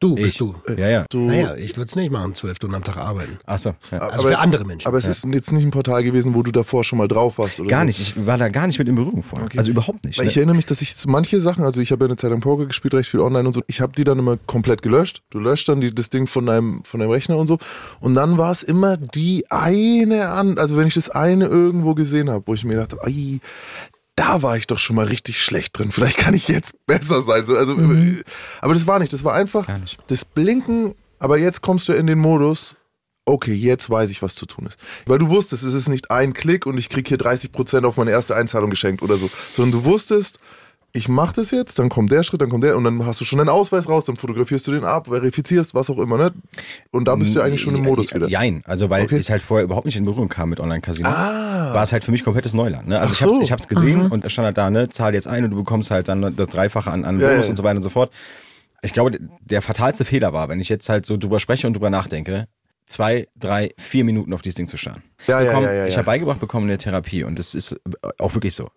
[0.02, 0.38] Du bist Ich.
[0.38, 0.54] du.
[0.76, 1.04] Ja, ja.
[1.10, 3.38] Du, Naja, ich würde es nicht machen, zwölf Stunden am Tag arbeiten.
[3.46, 3.74] Achso.
[3.92, 3.98] Ja.
[3.98, 4.88] Also Aber für es- andere Menschen.
[4.88, 7.60] aber es ist jetzt nicht ein Portal gewesen, wo du davor schon mal drauf warst.
[7.60, 7.86] Oder Gar so.
[7.86, 8.00] nicht.
[8.00, 9.46] Ich war da gar nicht mit in Berührung vorher.
[9.46, 9.58] Okay.
[9.58, 10.18] Also überhaupt nicht.
[10.18, 10.40] Weil ich ne?
[10.40, 12.66] erinnere mich, dass ich so manche Sachen, also ich habe ja eine Zeit lang Poker
[12.66, 15.22] gespielt, recht viel online und so, ich habe die dann immer komplett gelöscht.
[15.30, 17.58] Du löscht dann die, das Ding von deinem, von deinem Rechner und so.
[18.00, 22.28] Und dann war es immer die eine an, also wenn ich das eine irgendwo gesehen
[22.28, 23.38] habe, wo ich mir dachte, ai,
[24.16, 25.90] da war ich doch schon mal richtig schlecht drin.
[25.90, 27.44] Vielleicht kann ich jetzt besser sein.
[27.44, 27.76] So, also,
[28.60, 29.12] Aber das war nicht.
[29.12, 29.66] Das war einfach
[30.08, 30.94] das Blinken.
[31.18, 32.76] Aber jetzt kommst du in den Modus,
[33.24, 34.78] okay, jetzt weiß ich, was zu tun ist.
[35.06, 38.10] Weil du wusstest, es ist nicht ein Klick und ich krieg hier 30% auf meine
[38.10, 39.30] erste Einzahlung geschenkt oder so.
[39.54, 40.40] Sondern du wusstest,
[40.94, 43.24] ich mach das jetzt, dann kommt der Schritt, dann kommt der und dann hast du
[43.24, 46.32] schon deinen Ausweis raus, dann fotografierst du den ab, verifizierst, was auch immer, ne?
[46.90, 48.28] Und da bist du eigentlich schon im Modus wieder.
[48.28, 49.16] Jein, also weil Okay.
[49.16, 51.72] ich halt vorher überhaupt nicht in Berührung kam mit Online-Casino, Ah.
[51.72, 52.88] war es halt für mich komplettes Neuland.
[52.88, 53.00] Ne?
[53.00, 53.40] Also Ach ich hab's, so.
[53.42, 55.90] ich hab's gesehen und es stand halt da, ne, zahl jetzt ein und du bekommst
[55.90, 57.50] halt dann das Dreifache an, an Ja, Bonus ja.
[57.50, 58.12] und so weiter und so fort.
[58.82, 61.88] Ich glaube, der fatalste Fehler war, wenn ich jetzt halt so drüber spreche und drüber
[61.88, 62.48] nachdenke,
[62.84, 65.02] zwei, drei, vier Minuten auf dieses Ding zu starren.
[65.26, 65.98] Ja, ja, bekommen, ja, ja, Ich ja.
[65.98, 67.76] habe beigebracht bekommen in der Therapie und das ist
[68.18, 68.68] auch wirklich so.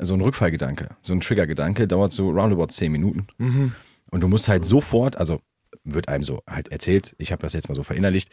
[0.00, 3.26] So ein Rückfallgedanke, so ein Triggergedanke dauert so roundabout zehn Minuten.
[3.38, 3.72] Mhm.
[4.10, 5.40] Und du musst halt sofort, also
[5.84, 8.30] wird einem so halt erzählt, ich habe das jetzt mal so verinnerlicht,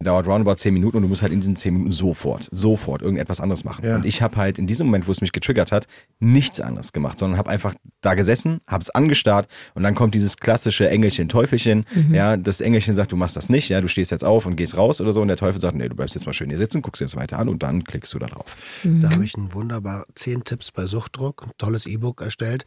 [0.00, 3.40] dauert roundabout zehn Minuten und du musst halt in diesen zehn Minuten sofort, sofort irgendetwas
[3.40, 3.84] anderes machen.
[3.84, 3.96] Ja.
[3.96, 5.86] Und ich habe halt in diesem Moment, wo es mich getriggert hat,
[6.20, 10.36] nichts anderes gemacht, sondern habe einfach da gesessen, habe es angestarrt und dann kommt dieses
[10.36, 14.24] klassische Engelchen, Teufelchen, ja, das Engelchen sagt, du machst das nicht, ja, du stehst jetzt
[14.24, 16.32] auf und gehst raus oder so und der Teufel sagt, nee, du bleibst jetzt mal
[16.32, 18.56] schön hier sitzen, guckst dir das weiter an und dann klickst du da drauf.
[18.84, 22.66] Da habe ich ein wunderbar zehn Tipps bei Suchtdruck, ein tolles E-Book erstellt,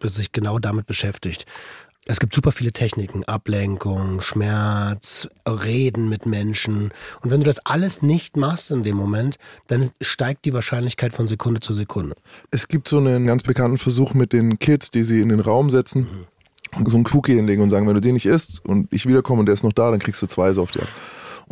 [0.00, 1.46] das sich genau damit beschäftigt.
[2.04, 6.92] Es gibt super viele Techniken, Ablenkung, Schmerz, Reden mit Menschen.
[7.20, 9.36] Und wenn du das alles nicht machst in dem Moment,
[9.68, 12.16] dann steigt die Wahrscheinlichkeit von Sekunde zu Sekunde.
[12.50, 15.70] Es gibt so einen ganz bekannten Versuch mit den Kids, die sie in den Raum
[15.70, 16.26] setzen
[16.76, 19.40] und so einen Cookie hinlegen und sagen, wenn du den nicht isst und ich wiederkomme
[19.40, 20.88] und der ist noch da, dann kriegst du zwei so auf die ab.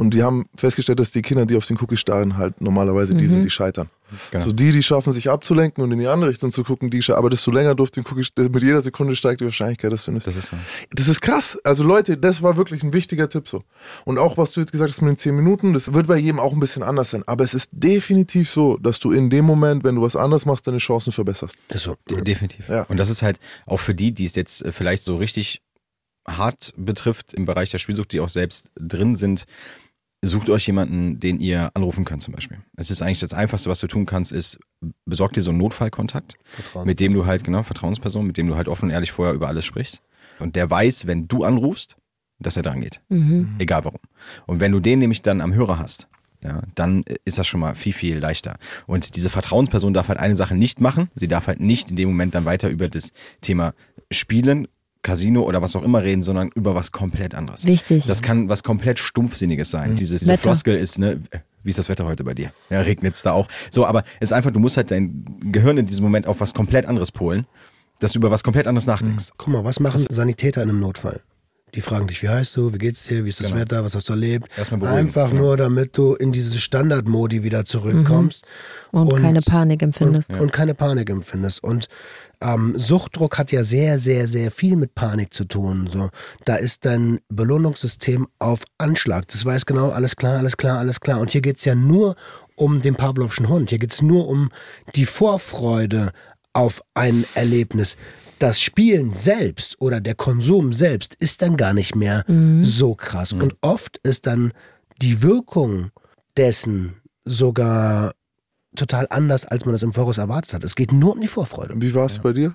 [0.01, 3.27] Und die haben festgestellt, dass die Kinder, die auf den Cookie starren, halt normalerweise die
[3.27, 3.91] sind, die scheitern.
[4.31, 4.47] Genau.
[4.47, 7.15] So die, die schaffen, sich abzulenken und in die andere Richtung zu gucken, die sche-
[7.17, 10.13] aber desto länger du auf den Cookie, mit jeder Sekunde steigt die Wahrscheinlichkeit, dass du
[10.13, 10.27] nicht.
[10.27, 10.57] Das ist so.
[10.91, 11.59] Das ist krass.
[11.65, 13.63] Also Leute, das war wirklich ein wichtiger Tipp so.
[14.07, 16.41] Und auch was du jetzt gesagt hast mit den 10 Minuten, das wird bei jedem
[16.41, 17.23] auch ein bisschen anders sein.
[17.27, 20.67] Aber es ist definitiv so, dass du in dem Moment, wenn du was anders machst,
[20.67, 21.57] deine Chancen verbesserst.
[21.69, 21.97] Ist so.
[22.09, 22.69] De- Definitiv.
[22.71, 22.85] Ja.
[22.85, 25.61] Und das ist halt auch für die, die es jetzt äh, vielleicht so richtig
[26.29, 29.45] hart betrifft im Bereich der Spielsucht, die auch selbst drin sind,
[30.22, 32.59] sucht euch jemanden, den ihr anrufen könnt zum Beispiel.
[32.76, 34.59] Es ist eigentlich das Einfachste, was du tun kannst, ist,
[35.06, 36.37] besorg dir so einen Notfallkontakt,
[36.85, 39.48] mit dem du halt, genau, Vertrauensperson, mit dem du halt offen und ehrlich vorher über
[39.48, 40.02] alles sprichst.
[40.38, 41.96] Und der weiß, wenn du anrufst,
[42.38, 43.00] dass er dran geht.
[43.09, 43.56] Mhm.
[43.59, 44.00] Egal warum.
[44.46, 46.09] Und wenn du den nämlich dann am Hörer hast,
[46.42, 48.56] ja, dann ist das schon mal viel, viel leichter.
[48.87, 51.11] Und diese Vertrauensperson darf halt eine Sache nicht machen.
[51.14, 53.74] Sie darf halt nicht in dem Moment dann weiter über das Thema
[54.11, 54.66] Spielen,
[55.03, 57.67] Casino oder was auch immer reden, sondern über was komplett anderes.
[57.67, 58.05] Wichtig.
[58.07, 59.97] Das kann was komplett Stumpfsinniges sein.
[59.97, 60.43] Dieses, diese Wetter.
[60.43, 61.21] Floskel ist, ne,
[61.63, 62.53] wie ist das Wetter heute bei dir?
[62.69, 63.49] Ja, regnet's da auch.
[63.71, 66.53] So, aber es ist einfach, du musst halt dein Gehirn in diesem Moment auf was
[66.55, 67.47] komplett anderes polen,
[67.99, 69.31] dass du über was komplett anderes nachdenkst.
[69.37, 71.21] Guck mal, was machen Sanitäter in einem Notfall?
[71.74, 73.61] Die fragen dich, wie heißt du, wie geht's dir, wie ist das Genau.
[73.61, 74.48] Wetter, was hast du erlebt?
[74.59, 75.42] Einfach genau.
[75.42, 78.44] nur, damit du in diese Standardmodi wieder zurückkommst.
[78.90, 80.30] Und, keine Panik empfindest.
[80.30, 81.62] Und, und keine Panik empfindest.
[81.62, 81.88] Und
[82.40, 85.88] ähm, Suchtdruck hat ja sehr, sehr, sehr viel mit Panik zu tun.
[85.88, 86.11] So,
[86.44, 89.28] da ist dein Belohnungssystem auf Anschlag.
[89.28, 91.20] Das weiß genau, alles klar, alles klar, alles klar.
[91.20, 92.16] Und hier geht's ja nur
[92.56, 93.70] um den Pavlovschen Hund.
[93.70, 94.50] Hier geht's nur um
[94.94, 96.12] die Vorfreude
[96.52, 97.96] auf ein Erlebnis.
[98.40, 102.24] Das Spielen selbst oder der Konsum selbst ist dann gar nicht mehr
[102.62, 103.33] so krass.
[103.33, 104.53] Und oft ist dann
[105.00, 105.90] die Wirkung
[106.37, 108.14] dessen sogar
[108.76, 110.64] total anders, als man das im Voraus erwartet hat.
[110.64, 111.74] Es geht nur um die Vorfreude.
[111.76, 112.55] Wie war es bei dir,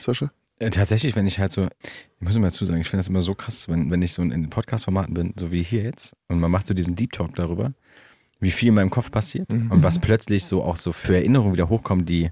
[0.00, 0.30] Sascha?
[0.60, 3.22] Äh, Tatsächlich, wenn ich halt so, ich muss mal dazu sagen, ich finde das immer
[3.22, 6.50] so krass, wenn, wenn ich so in Podcast-Formaten bin, so wie hier jetzt, und man
[6.50, 7.74] macht so diesen Deep Talk darüber,
[8.40, 11.68] wie viel in meinem Kopf passiert und was plötzlich so auch so für Erinnerungen wieder
[11.68, 12.30] hochkommen, die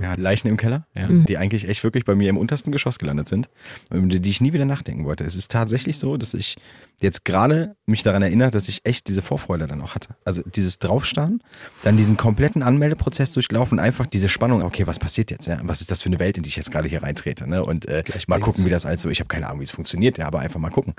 [0.00, 3.28] ja, Leichen im Keller, ja, die eigentlich echt wirklich bei mir im untersten Geschoss gelandet
[3.28, 3.50] sind,
[3.90, 5.24] über die ich nie wieder nachdenken wollte.
[5.24, 6.56] Es ist tatsächlich so, dass ich
[7.02, 10.10] jetzt gerade mich daran erinnere, dass ich echt diese Vorfreude dann auch hatte.
[10.24, 11.42] Also dieses Draufstarren,
[11.82, 15.46] dann diesen kompletten Anmeldeprozess durchlaufen, einfach diese Spannung, okay, was passiert jetzt?
[15.46, 15.60] Ja?
[15.64, 17.48] Was ist das für eine Welt, in die ich jetzt gerade hier reintrete?
[17.48, 17.64] Ne?
[17.64, 20.16] Und äh, mal gucken, wie das alles so, ich habe keine Ahnung, wie es funktioniert,
[20.18, 20.94] ja, aber einfach mal gucken.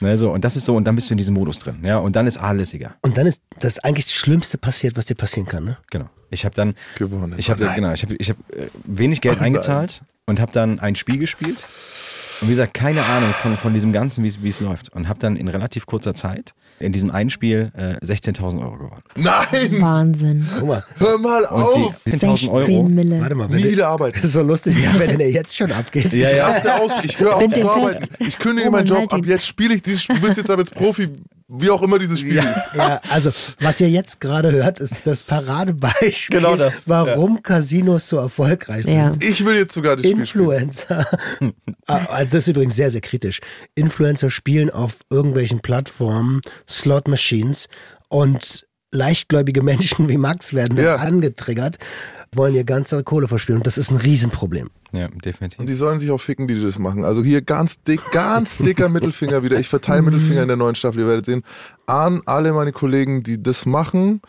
[0.00, 1.98] Ne, so, und das ist so, und dann bist du in diesem Modus drin, ja,
[1.98, 2.94] und dann ist alles egal.
[3.02, 5.64] Und dann ist das eigentlich das Schlimmste passiert, was dir passieren kann.
[5.64, 5.78] Ne?
[5.90, 6.10] Genau.
[6.34, 7.34] Ich habe dann Gewonnen.
[7.38, 9.46] ich habe genau, ich habe ich hab, äh, wenig Geld Oh nein.
[9.46, 11.66] eingezahlt und habe dann ein Spiel gespielt.
[12.40, 14.92] Und wie gesagt, keine Ahnung von, von diesem Ganzen, wie es- läuft.
[14.92, 19.02] Und habe dann in relativ kurzer Zeit in diesem einen Spiel äh, 16.000 Euro gewonnen.
[19.14, 19.80] Nein!
[19.80, 20.48] Wahnsinn.
[20.58, 21.94] Guck mal, Hör mal auf!
[22.04, 22.82] die 16.000 16 Euro.
[22.88, 23.20] Mille.
[23.20, 23.48] warte mal.
[23.48, 24.16] Wenn Nie der- wieder arbeiten.
[24.16, 26.12] Das ist so lustig, wenn der jetzt schon abgeht.
[26.12, 26.48] Ja, ja.
[26.80, 28.04] Aus, ich höre auf zu arbeiten.
[28.18, 29.26] Ich kündige Oh, meinen Job halt ab.
[29.26, 31.10] Jetzt spiele ich dieses du bist jetzt aber jetzt Profi,
[31.48, 32.74] wie auch immer dieses Spiel ist.
[32.74, 33.30] Ja, also
[33.60, 38.96] was ihr jetzt gerade hört, ist das Paradebeispiel, Genau das, warum Casinos so erfolgreich sind.
[38.96, 39.12] Ja.
[39.20, 40.44] Ich will jetzt sogar das Spiel spielen.
[40.44, 41.06] Influencer,
[41.86, 43.40] Ah, das ist übrigens sehr, sehr kritisch.
[43.74, 47.68] Influencer spielen auf irgendwelchen Plattformen Slot Machines
[48.08, 50.96] und leichtgläubige Menschen wie Max werden Ja.
[50.96, 51.78] angetriggert,
[52.36, 54.70] wollen ihr ganze Kohle verspielen und das ist ein Riesenproblem.
[54.92, 55.58] Ja, definitiv.
[55.58, 57.04] Und die sollen sich auch ficken, die das machen.
[57.04, 59.58] Also hier ganz dick, ganz dicker Mittelfinger wieder.
[59.58, 61.42] Ich verteile Mittelfinger in der neuen Staffel, ihr werdet sehen.
[61.86, 64.20] An alle meine Kollegen, die das machen.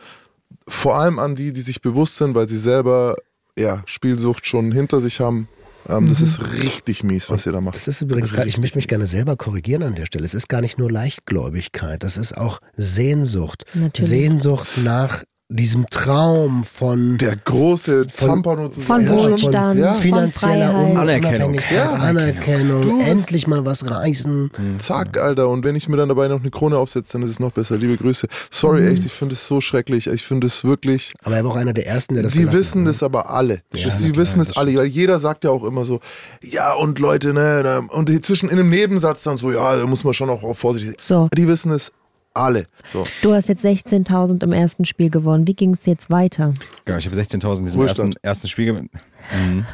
[0.68, 3.16] Vor allem an die, die sich bewusst sind, weil sie selber
[3.58, 5.48] ja, Spielsucht schon hinter sich haben.
[5.88, 7.76] Ähm, Das ist richtig mies, was ihr da macht.
[7.76, 10.26] Das ist übrigens gerade, ich möchte mich gerne selber korrigieren an der Stelle.
[10.26, 13.66] Es ist gar nicht nur Leichtgläubigkeit, das ist auch Sehnsucht.
[13.76, 14.10] Natürlich.
[14.10, 19.16] Sehnsucht nach diesem Traum von Der große Zampano zu Von sein.
[19.16, 19.94] Wohlstand, Ja.
[19.94, 20.74] von finanzieller.
[20.74, 21.56] Un Anerkennung.
[21.72, 24.50] Ja, Anerkennung, Du endlich mal was reißen.
[24.80, 25.50] Zack, Alter.
[25.50, 27.78] Und wenn ich mir dann dabei noch eine Krone aufsetze, dann ist es noch besser.
[27.78, 28.28] Liebe Grüße.
[28.50, 30.08] Sorry, echt, ich finde es so schrecklich.
[30.08, 31.14] Ich finde es wirklich.
[31.24, 32.92] Aber er war auch einer der ersten, der das Die wissen hat, ne?
[32.92, 33.62] das aber alle.
[33.76, 36.00] Ja, das, klar, wissen es das alle, weil jeder sagt ja auch immer so,
[36.42, 40.16] ja und Leute, ne, und zwischen in einem Nebensatz dann so, ja, da muss man
[40.16, 41.18] schon auch vorsichtig sein.
[41.26, 41.92] So, Die wissen es
[42.36, 42.68] alle.
[42.92, 43.06] So.
[43.22, 45.48] du hast jetzt 16.000 im ersten Spiel gewonnen.
[45.48, 46.54] Wie ging es jetzt weiter?
[46.86, 48.90] Genau, ich habe 16.000 in diesem ersten, ersten Spiel gewonnen.
[49.34, 49.66] Mhm.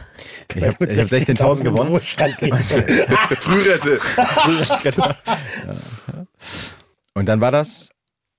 [0.55, 1.99] Ich habe hab 16.000 gewonnen.
[4.83, 5.07] Genau.
[5.67, 6.25] Ja.
[7.13, 7.89] Und dann war das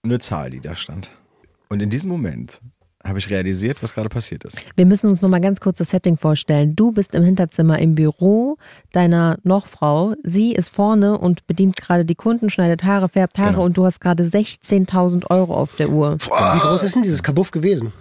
[0.02, 1.12] eine Zahl, die da stand.
[1.68, 2.60] Und in diesem Moment
[3.04, 4.64] habe ich realisiert, was gerade passiert ist.
[4.76, 6.76] Wir müssen uns noch mal ganz kurz das Setting vorstellen.
[6.76, 8.56] Du bist im Hinterzimmer im Büro
[8.92, 10.14] deiner Nochfrau.
[10.22, 13.64] Sie ist vorne und bedient gerade die Kunden, schneidet Haare, färbt Haare Genau.
[13.64, 16.16] und du hast gerade 16.000 Euro auf der Uhr.
[16.20, 17.92] Wie groß ist denn dieses Kabuff gewesen?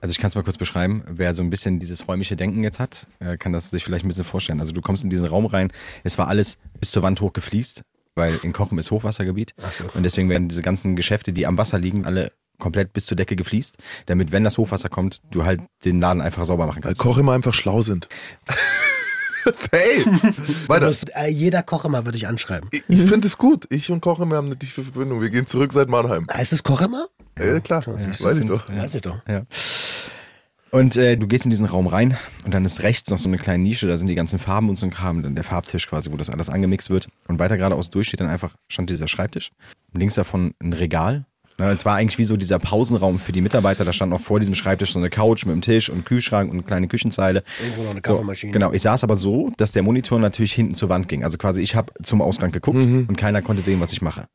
[0.00, 1.02] Also ich kann es mal kurz beschreiben.
[1.08, 4.08] Wer so ein bisschen dieses räumliche Denken jetzt hat, äh, kann das sich vielleicht ein
[4.08, 4.60] bisschen vorstellen.
[4.60, 7.82] Also du kommst in diesen Raum rein, es war alles bis zur Wand hoch gefliest.
[8.16, 9.54] weil in Kochem ist Hochwassergebiet.
[9.60, 9.84] Ach so.
[9.92, 13.36] Und deswegen werden diese ganzen Geschäfte, die am Wasser liegen, alle komplett bis zur Decke
[13.36, 17.00] gefliest, damit, wenn das Hochwasser kommt, du halt den Laden einfach sauber machen Weil kannst.
[17.00, 18.08] Koch immer einfach schlau sind.
[19.70, 20.04] hey!
[20.68, 20.86] Weiter.
[20.86, 22.68] Das, äh, jeder Koch immer würde ich anschreiben.
[22.72, 23.66] Ich, ich finde es gut.
[23.70, 25.20] Ich und Koch immer haben eine tiefe Verbindung.
[25.20, 26.26] Wir gehen zurück seit Mannheim.
[26.32, 27.08] Heißt es Koch immer?
[27.38, 28.68] Ja, klar, du, weiß ich sind- doch.
[28.68, 28.78] Ja.
[28.82, 29.16] Weiß ich doch.
[29.28, 29.42] Ja.
[30.70, 33.38] Und äh, du gehst in diesen Raum rein und dann ist rechts noch so eine
[33.38, 36.10] kleine Nische, da sind die ganzen Farben und so ein Kram, dann der Farbtisch quasi,
[36.10, 37.06] wo das alles angemixt wird.
[37.28, 39.52] Und weiter geradeaus durch steht dann einfach, stand dieser Schreibtisch.
[39.92, 41.26] Links davon ein Regal.
[41.56, 43.84] Na, Es war eigentlich wie so dieser Pausenraum für die Mitarbeiter.
[43.84, 46.56] Da stand noch vor diesem Schreibtisch so eine Couch mit einem Tisch und Kühlschrank und
[46.58, 47.44] eine kleine Küchenzeile.
[47.62, 48.52] Irgendwo noch eine So, Kaffeemaschine.
[48.52, 51.22] genau, ich saß aber so, dass der Monitor natürlich hinten zur Wand ging.
[51.24, 54.26] Also quasi ich habe zum Ausgang geguckt und keiner konnte sehen, was ich mache.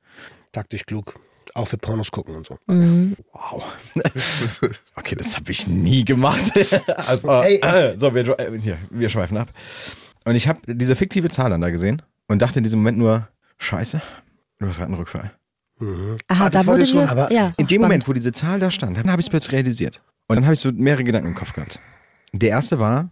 [0.54, 1.20] Taktisch klug.
[1.56, 2.58] Auch für Pornos gucken und so.
[2.68, 3.66] Wow.
[4.96, 6.52] okay, das habe ich nie gemacht.
[7.08, 7.92] also, äh, Ey.
[7.94, 9.50] äh, so, wir, äh, hier, wir schweifen ab.
[10.26, 13.28] Und ich habe diese fiktive Zahl dann da gesehen und dachte in diesem Moment nur,
[13.58, 14.00] scheiße,
[14.60, 15.32] du hast gerade einen Rückfall.
[15.82, 17.82] Aha, Ah, das da wurde schon- aber ja, In dem spannend.
[17.82, 20.02] Moment, wo diese Zahl da stand, dann habe ich es plötzlich realisiert.
[20.28, 21.80] Und dann habe ich so mehrere Gedanken im Kopf gehabt.
[22.34, 23.12] Der erste war,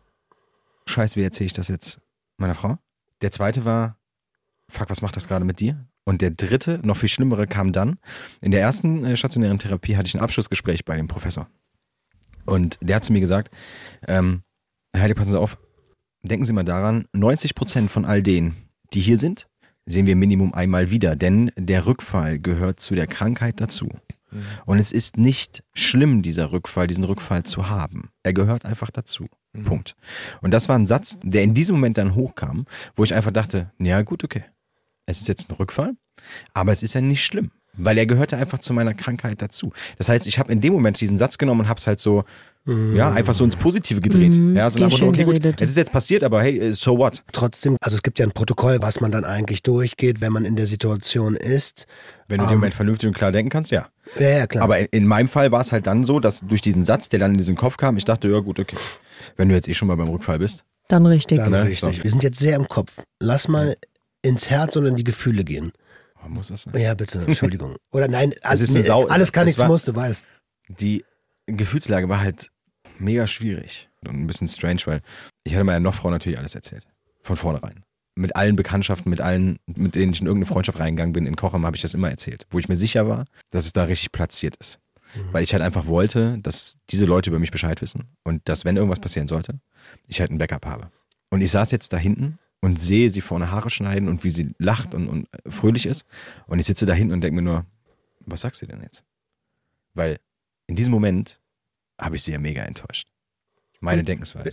[0.86, 2.00] scheiße, wie erzähle ich das jetzt
[2.38, 2.78] meiner Frau?
[3.22, 3.98] Der zweite war,
[4.70, 5.86] fuck, was macht das gerade mit dir?
[6.06, 7.98] Und der dritte, noch viel schlimmere, kam dann.
[8.42, 11.48] In der ersten äh, stationären Therapie hatte ich ein Abschlussgespräch bei dem Professor.
[12.46, 13.50] Und der hat zu mir gesagt,
[14.08, 14.44] ähm,
[14.96, 15.58] Heidi, passen Sie auf,
[16.24, 18.56] denken Sie mal daran, 90 Prozent von all denen,
[18.94, 19.48] die hier sind,
[19.88, 23.90] sehen wir Minimum einmal wieder, denn der Rückfall gehört zu der Krankheit dazu.
[24.66, 28.10] Und es ist nicht schlimm, dieser Rückfall, diesen Rückfall zu haben.
[28.24, 29.28] Er gehört einfach dazu.
[29.64, 29.96] Punkt.
[30.42, 33.72] Und das war ein Satz, der in diesem Moment dann hochkam, wo ich einfach dachte,
[33.80, 34.44] ja gut, okay.
[35.08, 35.94] Es ist jetzt ein Rückfall,
[36.54, 39.72] aber es ist ja nicht schlimm, weil er gehörte einfach zu meiner Krankheit dazu.
[39.98, 42.26] Das heißt, ich habe in dem Moment diesen Satz genommen und habe es halt so,
[42.68, 44.36] ja, einfach so ins Positive gedreht.
[44.36, 45.62] Mhm, ja, so nach schön okay, gut, geredet.
[45.62, 47.24] es ist jetzt passiert, aber hey, äh, so what?
[47.32, 50.56] Trotzdem, also es gibt ja ein Protokoll, was man dann eigentlich durchgeht, wenn man in
[50.58, 51.88] der Situation ist.
[52.28, 53.88] Wenn du in dem Moment vernünftig und klar denken kannst, ja.
[54.20, 54.64] Ja, ja, klar.
[54.66, 57.20] Aber in- in meinem Fall war es halt dann so, dass durch diesen Satz, der
[57.20, 58.76] dann in diesen Kopf kam, ich dachte, ja gut, okay.
[59.38, 60.66] Wenn du jetzt eh schon mal beim Rückfall bist.
[60.90, 61.38] Dann richtig.
[61.38, 61.64] dann ne?
[61.64, 61.98] richtig.
[61.98, 62.04] So.
[62.04, 62.94] Wir sind jetzt sehr im Kopf.
[63.20, 63.76] Lass mal
[64.22, 65.72] ins Herz und in die Gefühle gehen.
[66.24, 66.74] Oh, muss das sein?
[66.82, 67.76] Ja, bitte, Entschuldigung.
[67.92, 70.28] Oder nein, alles, ist eine nee, Sau- alles kann, es nichts war- muss, du weißt.
[70.80, 71.06] Die
[71.46, 72.50] Gefühlslage war halt
[73.00, 75.02] mega schwierig und ein bisschen strange, weil
[75.44, 76.88] ich hatte meiner Noch-Frau natürlich alles erzählt.
[77.24, 77.84] Von vornherein.
[78.16, 81.66] Mit allen Bekanntschaften, mit allen, mit denen ich in irgendeine Freundschaft reingegangen bin, in Kocham
[81.66, 82.48] habe ich das immer erzählt.
[82.50, 84.80] Wo ich mir sicher war, dass es da richtig platziert ist.
[85.32, 88.76] Weil ich halt einfach wollte, dass diese Leute über mich Bescheid wissen und dass, wenn
[88.76, 89.60] irgendwas passieren sollte,
[90.08, 90.92] ich halt ein Backup habe.
[91.30, 94.54] Und ich saß jetzt da hinten und sehe sie vorne Haare schneiden und wie sie
[94.58, 96.06] lacht und, und fröhlich ist.
[96.48, 97.66] Und ich sitze da hinten und denke mir nur,
[98.26, 99.04] was sagst du denn jetzt?
[99.94, 100.20] Weil
[100.68, 101.40] in diesem Moment
[102.00, 103.08] habe ich sie ja mega enttäuscht.
[103.80, 104.52] Meine Denkensweise.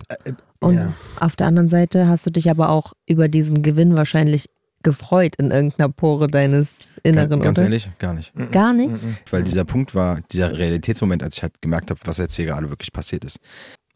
[0.61, 0.93] Und Ja.
[1.19, 4.51] auf der anderen Seite hast du dich aber auch über diesen Gewinn wahrscheinlich
[4.83, 6.67] gefreut in irgendeiner Pore deines
[7.03, 7.67] Inneren, ganz oder?
[7.67, 8.33] ehrlich, gar nicht.
[8.53, 8.93] Gar nicht?
[9.31, 12.69] Weil dieser Punkt war, dieser Realitätsmoment, als ich halt gemerkt habe, was jetzt hier gerade
[12.69, 13.39] wirklich passiert ist.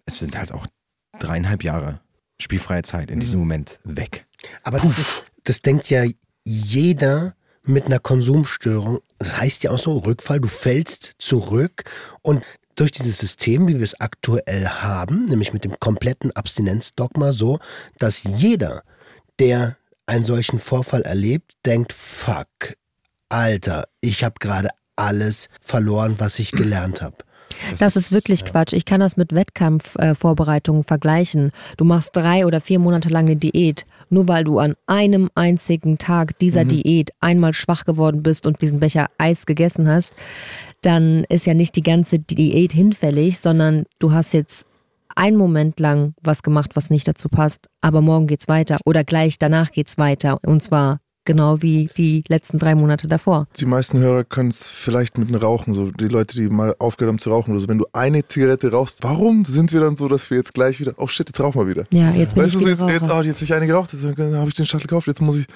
[0.06, 0.66] Es sind halt auch
[1.18, 2.00] dreieinhalb Jahre
[2.40, 4.26] spielfreie Zeit in diesem Moment weg.
[4.62, 6.04] Aber das ist, das denkt ja
[6.44, 7.34] jeder
[7.64, 9.00] mit einer Konsumstörung.
[9.18, 11.84] Das heißt ja auch so, Rückfall, du fällst zurück
[12.22, 12.42] und
[12.78, 17.58] durch dieses System, wie wir es aktuell haben, nämlich mit dem kompletten Abstinenzdogma so,
[17.98, 18.82] dass jeder,
[19.38, 22.76] der einen solchen Vorfall erlebt, denkt, fuck,
[23.28, 27.16] Alter, ich habe gerade alles verloren, was ich gelernt habe.
[27.78, 28.72] Das ist wirklich Quatsch.
[28.72, 31.50] Ich kann das mit Wettkampfvorbereitungen vergleichen.
[31.76, 33.86] Du machst drei oder vier Monate lang eine Diät.
[34.10, 38.80] Nur weil du an einem einzigen Tag dieser Diät einmal schwach geworden bist und diesen
[38.80, 40.10] Becher Eis gegessen hast,
[40.82, 44.64] dann ist ja nicht die ganze Diät hinfällig, sondern du hast jetzt
[45.14, 49.38] einen Moment lang was gemacht, was nicht dazu passt, aber morgen geht's weiter oder gleich
[49.38, 50.38] danach geht's weiter.
[50.44, 53.46] Und zwar genau wie die letzten drei Monate davor.
[53.58, 57.12] Die meisten Hörer können es vielleicht mit einem Rauchen, so die Leute, die mal aufgehört
[57.12, 57.68] haben zu rauchen oder so.
[57.68, 60.94] Wenn du eine Zigarette rauchst, warum sind wir dann so, dass wir jetzt gleich wieder,
[60.96, 61.84] oh shit, jetzt rauchen wir wieder.
[61.90, 63.66] Ja, jetzt bin Weißt du, ich so wieder jetzt, jetzt, oh, jetzt habe ich eine
[63.66, 65.46] geraucht, jetzt habe ich den Schachtel gekauft, jetzt muss ich.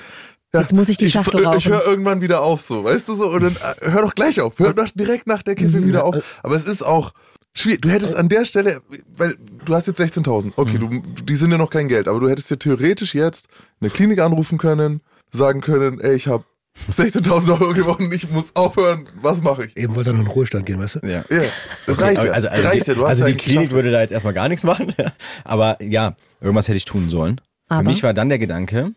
[0.55, 1.59] Ja, Jetzt muss ich die Schachtel ich, rauchen.
[1.59, 4.41] Ich höre irgendwann wieder auf, so, weißt du so, und dann äh, hör doch gleich
[4.41, 5.59] auf, hör doch direkt nach der Mhm.
[5.59, 6.17] Kiffe wieder auf.
[6.43, 7.13] Aber es ist auch
[7.55, 7.81] schwierig.
[7.81, 8.83] Du hättest an der Stelle,
[9.17, 11.03] weil du hast jetzt 16.000, okay, Mhm.
[11.15, 13.47] du, die sind ja noch kein Geld, aber du hättest ja theoretisch jetzt
[13.81, 16.45] eine Klinik anrufen können, sagen können, ey, ich habe
[16.91, 19.77] 16.000 Euro gewonnen, ich muss aufhören, was mache ich?
[19.79, 21.07] Eben wollte er noch in den Ruhestand gehen, weißt du?
[21.07, 21.25] Ja.
[21.31, 21.43] Ja,
[21.87, 22.31] das reicht ja.
[22.31, 22.95] Also, also, reicht die, ja.
[22.95, 23.75] Du hast also die Klinik geschafft.
[23.75, 24.95] würde da jetzt erstmal gar nichts machen.
[25.45, 27.41] Aber ja, irgendwas hätte ich tun sollen.
[27.69, 27.81] Aber?
[27.83, 28.93] Für mich war dann der Gedanke,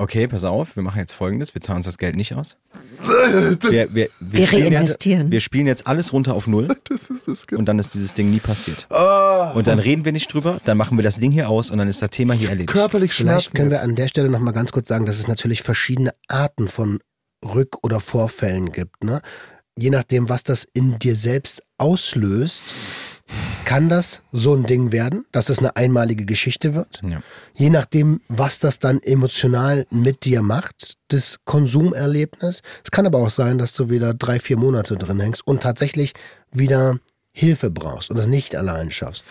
[0.00, 2.56] okay, pass auf, wir machen jetzt folgendes, wir zahlen uns das Geld nicht aus.
[3.02, 5.30] Wir, wir, wir, Wir spielen jetzt, reinvestieren.
[5.30, 7.46] wir spielen jetzt alles runter auf Null Das ist es.
[7.46, 7.60] genau.
[7.60, 8.86] und dann ist dieses Ding nie passiert.
[8.90, 11.78] Ah, Und dann reden wir nicht drüber, dann machen wir das Ding hier aus und
[11.78, 12.70] dann ist das Thema hier erledigt.
[12.72, 13.56] körperlich Vielleicht Schmerzen.
[13.56, 17.00] können wir an der Stelle nochmal ganz kurz sagen, dass es natürlich verschiedene Arten von
[17.44, 19.04] Rück- oder Vorfällen gibt.
[19.04, 19.20] Ne?
[19.78, 22.62] Je nachdem, was das in dir selbst auslöst,
[23.64, 27.00] kann das so ein Ding werden, dass es eine einmalige Geschichte wird.
[27.08, 27.22] Ja.
[27.54, 32.62] Je nachdem, was das dann emotional mit dir macht, das Konsumerlebnis.
[32.84, 36.14] Es kann aber auch sein, dass du wieder drei, vier Monate drin hängst und tatsächlich
[36.52, 36.98] wieder
[37.32, 39.24] Hilfe brauchst und es nicht allein schaffst.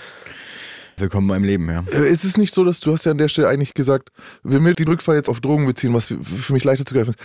[0.98, 1.84] Willkommen in meinem Leben, ja.
[1.92, 4.10] Äh, Ist es nicht so, dass du hast ja an der Stelle eigentlich gesagt,
[4.44, 7.12] wenn wir den Rückfall jetzt auf Drogen beziehen, was für für mich leichter zu greifen
[7.12, 7.20] ist,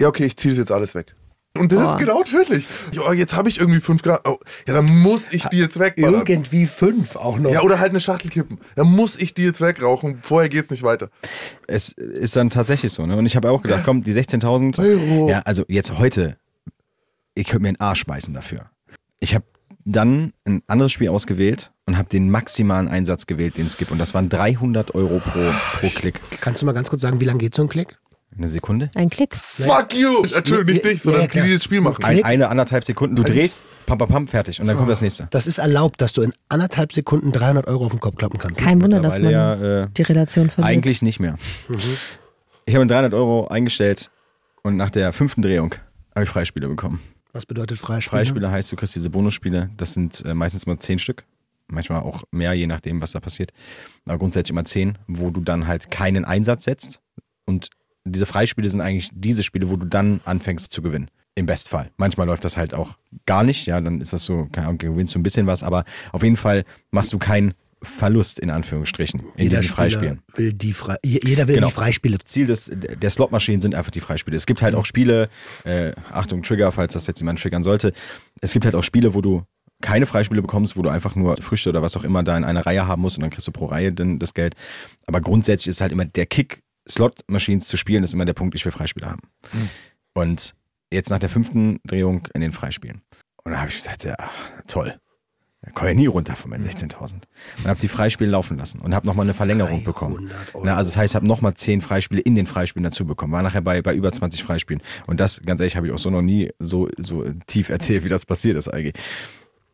[0.00, 1.14] ja okay, ich ziehe das jetzt alles weg.
[1.58, 1.90] Und das Oh.
[1.92, 2.64] ist genau tödlich.
[2.92, 4.26] Ja, jetzt habe ich irgendwie fünf Grad.
[4.26, 6.20] Oh, ja, dann muss ich die jetzt wegballern.
[6.26, 7.50] Irgendwie fünf auch noch.
[7.52, 8.58] Ja, oder halt eine Schachtel kippen.
[8.74, 10.20] Dann muss ich die jetzt wegrauchen.
[10.22, 11.10] Vorher geht's nicht weiter.
[11.66, 13.16] Es ist dann tatsächlich so, ne?
[13.16, 15.28] Und ich habe auch gedacht, komm, die 16.000, Euro.
[15.28, 16.38] ja, also jetzt heute,
[17.34, 18.70] ich könnte mir einen Arsch beißen dafür.
[19.20, 19.44] Ich habe
[19.84, 23.90] dann ein anderes Spiel ausgewählt und habe den maximalen Einsatz gewählt, den es gibt.
[23.90, 26.20] Und das waren 300 Euro pro, pro Klick.
[26.40, 27.98] Kannst du mal ganz kurz sagen, wie lange geht so ein Klick?
[28.36, 28.90] Eine Sekunde?
[28.94, 29.36] Ein Klick.
[29.36, 30.22] Fuck you!
[30.22, 32.02] Entschuldigung, nicht dich, sondern ja, die, die das Spiel machen.
[32.02, 33.14] Ein, eine, anderthalb Sekunden.
[33.14, 34.60] Du drehst, pam, pam, pam, fertig.
[34.60, 35.28] Und dann kommt das nächste.
[35.30, 38.58] Das ist erlaubt, dass du in anderthalb Sekunden 300 Euro auf den Kopf klappen kannst.
[38.58, 40.72] Kein Wunder, dass man ja, äh, die Relation verliert.
[40.72, 41.36] Eigentlich nicht mehr.
[42.64, 44.10] Ich habe 300 Euro eingestellt
[44.62, 45.74] und nach der fünften Drehung
[46.14, 47.00] habe ich Freispiele bekommen.
[47.32, 48.18] Was bedeutet Freispiel?
[48.18, 49.70] Freispiele heißt, du kriegst diese Bonusspiele.
[49.76, 51.24] Das sind äh, meistens immer zehn Stück.
[51.66, 53.52] Manchmal auch mehr, je nachdem, was da passiert.
[54.04, 57.00] Aber grundsätzlich immer zehn, wo du dann halt keinen Einsatz setzt.
[57.46, 57.70] Und
[58.04, 61.08] diese Freispiele sind eigentlich diese Spiele, wo du dann anfängst zu gewinnen.
[61.34, 61.90] Im Bestfall.
[61.96, 63.64] Manchmal läuft das halt auch gar nicht.
[63.66, 65.62] Ja, dann ist das so, keine Ahnung, gewinnst du ein bisschen was.
[65.62, 70.20] Aber auf jeden Fall machst du keinen Verlust in Anführungsstrichen in Jeder diesen Freispielen.
[70.36, 71.68] Will die Frei je- jeder will Genau.
[71.68, 72.18] die Freispiele.
[72.24, 74.36] Ziel des, der Slotmaschinen sind einfach die Freispiele.
[74.36, 75.30] Es gibt halt auch Spiele,
[75.64, 77.92] äh, Achtung, Trigger, falls das jetzt jemand triggern sollte.
[78.42, 79.42] Es gibt halt auch Spiele, wo du
[79.80, 82.64] keine Freispiele bekommst, wo du einfach nur Früchte oder was auch immer da in einer
[82.66, 84.54] Reihe haben musst und dann kriegst du pro Reihe dann das Geld.
[85.06, 88.64] Aber grundsätzlich ist halt immer der Kick, Slot-Machines zu spielen, ist immer der Punkt, ich
[88.64, 89.22] will Freispiele haben.
[90.14, 90.54] Und
[90.90, 93.02] jetzt nach der fünften Drehung in den Freispielen.
[93.44, 94.16] Und da habe ich gesagt, ja,
[94.66, 94.98] toll.
[95.62, 97.14] Da komme ich nie runter von meinen 16.000.
[97.58, 100.28] Und habe die Freispiele laufen lassen und habe nochmal eine Verlängerung bekommen.
[100.28, 100.64] 300 Euro.
[100.64, 103.32] Na, also das heißt, ich habe nochmal 10 Freispiele in den Freispielen dazu bekommen.
[103.32, 104.82] War nachher bei, bei über 20 Freispielen.
[105.06, 108.08] Und das, ganz ehrlich, habe ich auch so noch nie so, so tief erzählt, wie
[108.08, 108.94] das passiert ist eigentlich.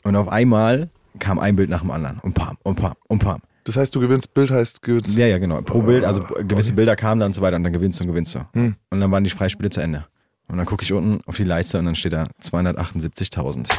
[0.03, 2.19] Und auf einmal kam ein Bild nach dem anderen.
[2.19, 3.41] Und pam, und pam, und pam.
[3.69, 5.15] Das heißt, du gewinnst, Bild heißt gewinnst.
[5.19, 5.61] Ja, ja, genau.
[5.61, 8.09] Pro Bild, also gewisse Bilder kamen dann und so weiter und dann gewinnst du und
[8.09, 8.39] gewinnst du.
[8.55, 10.07] Und dann waren die Freispiele zu Ende.
[10.47, 13.71] Und dann gucke ich unten auf die Leiste und dann steht da 278.000.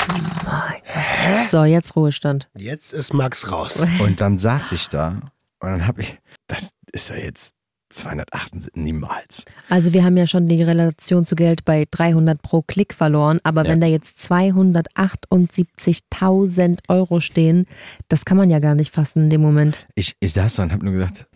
[1.48, 2.48] So, jetzt Ruhestand.
[2.56, 3.84] Jetzt ist Max raus.
[4.00, 7.56] Und dann saß ich da und dann habe ich, das ist ja jetzt
[7.90, 9.46] 278, niemals.
[9.70, 13.66] Also wir haben ja schon die Relation zu Geld bei 300 pro Klick verloren, aber
[13.66, 13.72] Ja.
[13.72, 17.66] wenn da jetzt 278.000 Euro stehen,
[18.08, 19.78] das kann man ja gar nicht fassen in dem Moment.
[19.96, 21.28] Ich, ich saß da und habe nur gedacht,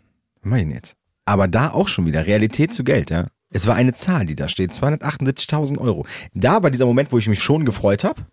[0.42, 0.96] was mach ich denn jetzt?
[1.26, 3.28] Aber da auch schon wieder, Realität zu Geld, ja.
[3.56, 6.08] Es war eine Zahl, die da steht, 278.000 Euro.
[6.34, 8.24] Da war dieser Moment, wo ich mich schon gefreut habe,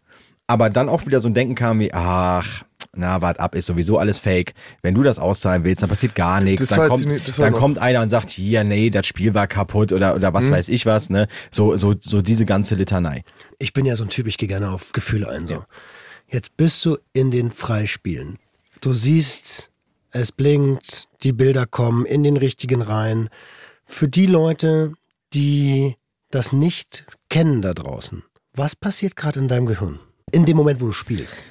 [0.50, 3.98] aber dann auch wieder so ein Denken kam wie, ach, na, wart ab, ist sowieso
[3.98, 4.54] alles fake.
[4.82, 6.66] Wenn du das auszahlen willst, dann passiert gar nichts.
[6.66, 9.92] Das Dann, kommt, nicht- dann kommt einer und sagt, hier, nee, das Spiel war kaputt
[9.92, 11.28] oder, oder was weiß ich was, ne?
[11.52, 13.22] So, so, so diese ganze Litanei.
[13.60, 15.46] Ich bin ja so ein Typ, ich gehe gerne auf Gefühle ein.
[15.46, 15.62] So.
[16.26, 18.38] Jetzt bist du in den Freispielen.
[18.80, 19.70] Du siehst,
[20.10, 23.28] es blinkt, die Bilder kommen in den richtigen Reihen.
[23.84, 24.94] Für die Leute,
[25.32, 25.94] die
[26.32, 30.00] das nicht kennen da draußen, was passiert gerade in deinem Gehirn?
[30.32, 31.44] In dem Moment, wo du spielst.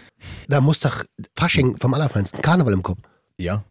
[0.47, 2.99] Da muss doch Fasching vom Allerfeinsten, Karneval im Kopf.
[3.37, 3.63] Ja.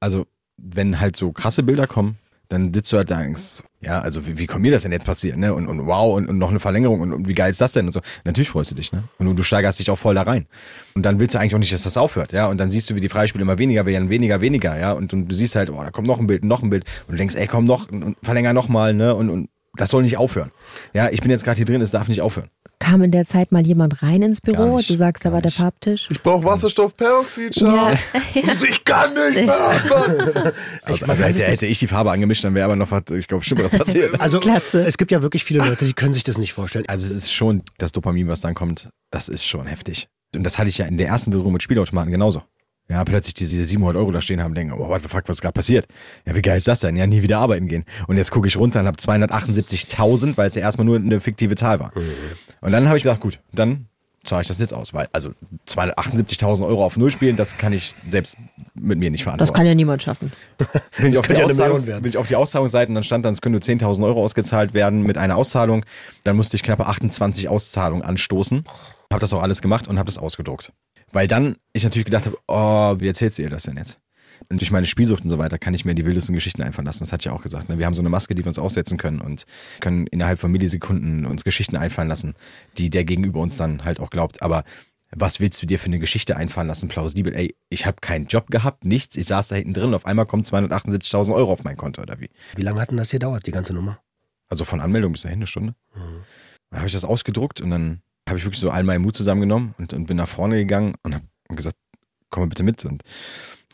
[0.00, 0.26] Also,
[0.56, 4.38] wenn halt so krasse Bilder kommen, dann sitzt du halt da denkst, ja, also wie,
[4.38, 5.52] wie kommt mir das denn jetzt passieren, ne?
[5.52, 7.86] Und, und wow, und, und noch eine Verlängerung und, und wie geil ist das denn
[7.86, 8.00] und so.
[8.24, 9.02] Natürlich freust du dich, ne?
[9.18, 10.46] Und du, du steigerst dich auch voll da rein.
[10.94, 12.46] Und dann willst du eigentlich auch nicht, dass das aufhört, ja?
[12.46, 14.92] Und dann siehst du, wie die Freispiele immer weniger werden, weniger, weniger, ja?
[14.92, 16.84] Und, und du siehst halt, oh, da kommt noch ein Bild, noch ein Bild.
[17.06, 17.88] Und du denkst, ey, komm noch,
[18.22, 19.14] verlänger noch mal, ne?
[19.14, 20.52] Und, und das soll nicht aufhören.
[20.94, 22.48] Ja, ich bin jetzt gerade hier drin, es darf nicht aufhören.
[22.78, 24.76] Kam in der Zeit mal jemand rein ins Gar Büro?
[24.76, 25.50] nicht, du sagst, da war der.
[25.50, 26.08] Farbtisch.
[26.10, 27.94] Ich brauche Wasserstoffperoxid, Ja.
[28.68, 30.52] Ich kann nicht mehr.
[30.82, 33.26] Also, also sich hätte, hätte ich die Farbe angemischt, dann wäre aber noch was, ich
[33.28, 34.20] glaube, stimmt, was passiert.
[34.20, 34.84] Also Glatze.
[34.84, 36.84] es gibt ja wirklich viele Leute, die können sich das nicht vorstellen.
[36.88, 40.08] Also es ist schon, das Dopamin, was dann kommt, das ist schon heftig.
[40.34, 42.42] Und das hatte ich ja in der ersten Berührung mit Spielautomaten genauso.
[42.88, 45.42] Ja, plötzlich diese 700 Euro da stehen haben, denken, oh, what the fuck, was ist
[45.42, 45.88] gerade passiert?
[46.24, 46.96] Ja, wie geil ist das denn?
[46.96, 47.84] Ja, nie wieder arbeiten gehen.
[48.06, 51.56] Und jetzt gucke ich runter und habe 278.000, weil es ja erstmal nur eine fiktive
[51.56, 51.92] Zahl war.
[52.60, 53.86] Und dann habe ich gedacht, gut, dann
[54.26, 55.30] zahle ich das jetzt aus, weil also
[55.68, 58.36] 278.000 Euro auf Null spielen, das kann ich selbst
[58.74, 59.48] mit mir nicht verantworten.
[59.48, 60.32] Das kann ja niemand schaffen.
[60.98, 62.02] bin, ich auf die ja werden.
[62.02, 64.74] bin ich auf die Auszahlungsseite und dann stand dann, es können nur 10.000 Euro ausgezahlt
[64.74, 65.84] werden mit einer Auszahlung.
[66.24, 68.64] Dann musste ich knappe 28 Auszahlungen anstoßen.
[69.10, 70.72] Habe das auch alles gemacht und habe das ausgedruckt.
[71.12, 73.98] Weil dann ich natürlich gedacht habe, oh, wie erzählst du ihr das denn jetzt?
[74.48, 77.00] Und durch meine Spielsucht und so weiter kann ich mir die wildesten Geschichten einfallen lassen.
[77.00, 77.68] Das hat ja auch gesagt.
[77.68, 77.78] Ne?
[77.78, 79.46] Wir haben so eine Maske, die wir uns aufsetzen können und
[79.80, 82.34] können innerhalb von Millisekunden uns Geschichten einfallen lassen,
[82.76, 84.42] die der Gegenüber uns dann halt auch glaubt.
[84.42, 84.64] Aber
[85.10, 87.34] was willst du dir für eine Geschichte einfallen lassen, plausibel?
[87.34, 89.16] Ey, ich habe keinen Job gehabt, nichts.
[89.16, 92.20] Ich saß da hinten drin und auf einmal kommen 278.000 Euro auf mein Konto oder
[92.20, 92.30] wie?
[92.54, 94.00] Wie lange hat denn das hier dauert, die ganze Nummer?
[94.48, 95.74] Also von Anmeldung bis dahin eine Stunde.
[95.94, 96.22] Mhm.
[96.70, 99.74] Dann habe ich das ausgedruckt und dann habe ich wirklich so all meinen Mut zusammengenommen
[99.78, 101.76] und, und bin nach vorne gegangen und habe gesagt,
[102.30, 102.84] komm mal bitte mit.
[102.84, 103.02] Und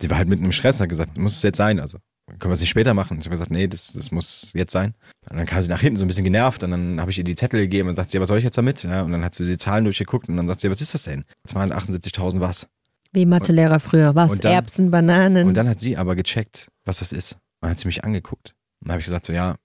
[0.00, 1.80] sie war halt mitten im Stress und hat gesagt, muss es jetzt sein?
[1.80, 1.98] Also
[2.38, 3.18] können wir es nicht später machen?
[3.20, 4.94] Ich habe gesagt, nee, das, das muss jetzt sein.
[5.28, 7.24] Und dann kam sie nach hinten so ein bisschen genervt und dann habe ich ihr
[7.24, 8.82] die Zettel gegeben und sagt sie, ja, was soll ich jetzt damit?
[8.84, 11.02] Ja, und dann hat sie die Zahlen durchgeguckt und dann sagt sie, was ist das
[11.04, 11.24] denn?
[11.48, 12.66] 278.000 was?
[13.12, 14.14] Wie Mathelehrer früher.
[14.14, 14.38] Was?
[14.40, 15.46] dann- Erbsen, Bananen.
[15.48, 17.32] Und dann hat sie aber gecheckt, was das ist.
[17.34, 18.54] Und dann hat sie mich angeguckt.
[18.80, 19.56] Und dann habe ich gesagt, so ja,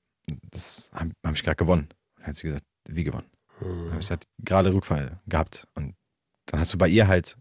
[0.51, 1.83] das habe hab ich gerade gewonnen.
[1.83, 3.27] Und dann hat sie gesagt, wie gewonnen?
[3.59, 5.67] Dann habe ich gesagt, gerade Rückfall gehabt.
[5.75, 5.95] Und
[6.47, 7.37] dann hast du bei ihr halt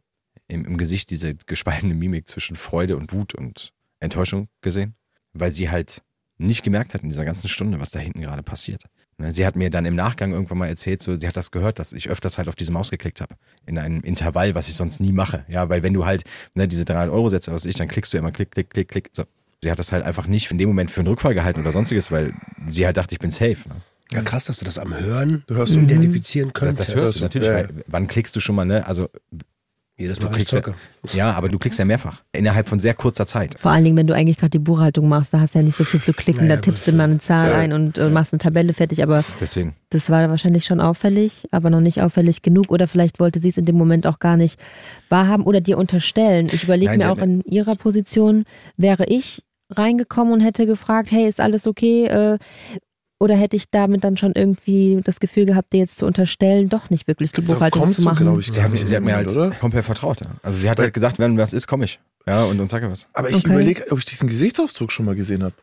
[0.49, 4.95] im, im Gesicht diese gespaltene Mimik zwischen Freude und Wut und Enttäuschung gesehen,
[5.33, 6.03] weil sie halt
[6.39, 8.85] nicht gemerkt hat in dieser ganzen Stunde, was da hinten gerade passiert.
[9.19, 11.79] Ne, Sie hat mir dann im Nachgang irgendwann mal erzählt, so, sie hat das gehört,
[11.79, 13.37] dass ich öfters halt auf diese Maus geklickt habe.
[13.65, 15.45] In einem Intervall, was ich sonst nie mache.
[15.49, 18.19] Ja, weil wenn du halt ne, diese 300 Euro setzt, was ich, dann klickst du
[18.19, 19.09] immer klick, klick, klick, klick.
[19.13, 19.25] So.
[19.63, 22.11] Sie hat das halt einfach nicht in dem Moment für einen Rückfall gehalten oder sonstiges,
[22.11, 22.35] weil
[22.71, 23.69] sie halt dachte, ich bin safe.
[23.69, 23.77] Ne?
[24.13, 26.91] Ja, krass, dass du das am Hören Du hörst du- identifizieren Das, könntest.
[26.91, 27.49] das hörst du natürlich.
[27.49, 27.55] Ja.
[27.55, 28.87] Weil, wann klickst du schon mal, ne?
[28.87, 29.09] Also,
[29.99, 30.75] Jedes du Mal, ich klickst ja, zocke.
[31.17, 32.21] ja, aber du klickst ja mehrfach.
[32.33, 33.57] Innerhalb von sehr kurzer Zeit.
[33.59, 35.79] Vor allen Dingen, wenn du eigentlich gerade die Buchhaltung machst, da hast du ja nicht
[35.79, 36.43] so viel zu klicken.
[36.43, 37.57] Naja, da tippst du mal eine Zahl Ja.
[37.57, 39.03] ein und äh, machst eine Tabelle fertig.
[39.03, 39.75] Aber Deswegen.
[39.89, 42.71] das war wahrscheinlich schon auffällig, aber noch nicht auffällig genug.
[42.71, 44.61] Oder vielleicht wollte sie es in dem Moment auch gar nicht
[45.09, 46.49] wahrhaben oder dir unterstellen.
[46.53, 48.45] Ich überlege mir auch in ihrer Position,
[48.77, 52.05] wäre ich reingekommen und hätte gefragt, hey, ist alles okay?
[52.05, 52.39] Äh,
[53.19, 56.91] oder hätte ich damit dann schon irgendwie das Gefühl gehabt, dir jetzt zu unterstellen, doch
[56.91, 58.25] nicht wirklich die Da Buchhaltung kommst zu machen?
[58.27, 59.51] glaube ich, Sie hat, mich, sie hat mir halt oder?
[59.53, 60.21] komplett vertraut.
[60.25, 60.33] Ja.
[60.43, 61.99] Also sie hat halt gesagt, wenn was ist, komme ich.
[62.27, 63.07] Ja, und, und sage was.
[63.15, 63.49] Aber ich Okay.
[63.53, 65.55] überlege, ob ich diesen Gesichtsausdruck schon mal gesehen habe.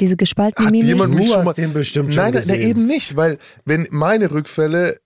[0.00, 0.86] Diese gespaltene Hat Mimik?
[0.88, 1.52] jemand mich Du schon mal.
[1.54, 2.70] den bestimmt schon Nein, nein, nein, gesehen.
[2.70, 4.98] eben nicht, weil wenn meine Rückfälle,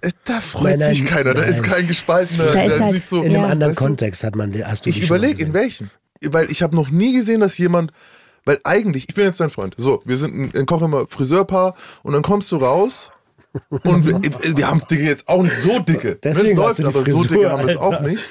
[0.00, 1.50] äh, da freut Nein, nein, sich keiner, da nein.
[1.50, 3.18] ist kein gespaltener, Da ist ist halt- nicht so.
[3.22, 3.46] In einem Ja.
[3.48, 3.84] anderen weißt du?
[3.84, 5.54] Kontext hat man, hast du Ich überlege, in gesehen.
[5.54, 5.90] welchem.
[6.24, 7.92] Weil ich habe noch nie gesehen, dass jemand,
[8.48, 9.74] weil eigentlich, ich bin jetzt dein Freund.
[9.76, 13.10] So, wir sind ein, ein Koch immer Friseurpaar und dann kommst du raus
[13.84, 16.16] und wir, wir haben es dicke jetzt auch nicht so dicke.
[16.22, 18.26] Deswegen läuft, du die aber so Frisur, dicke haben wir es auch nicht.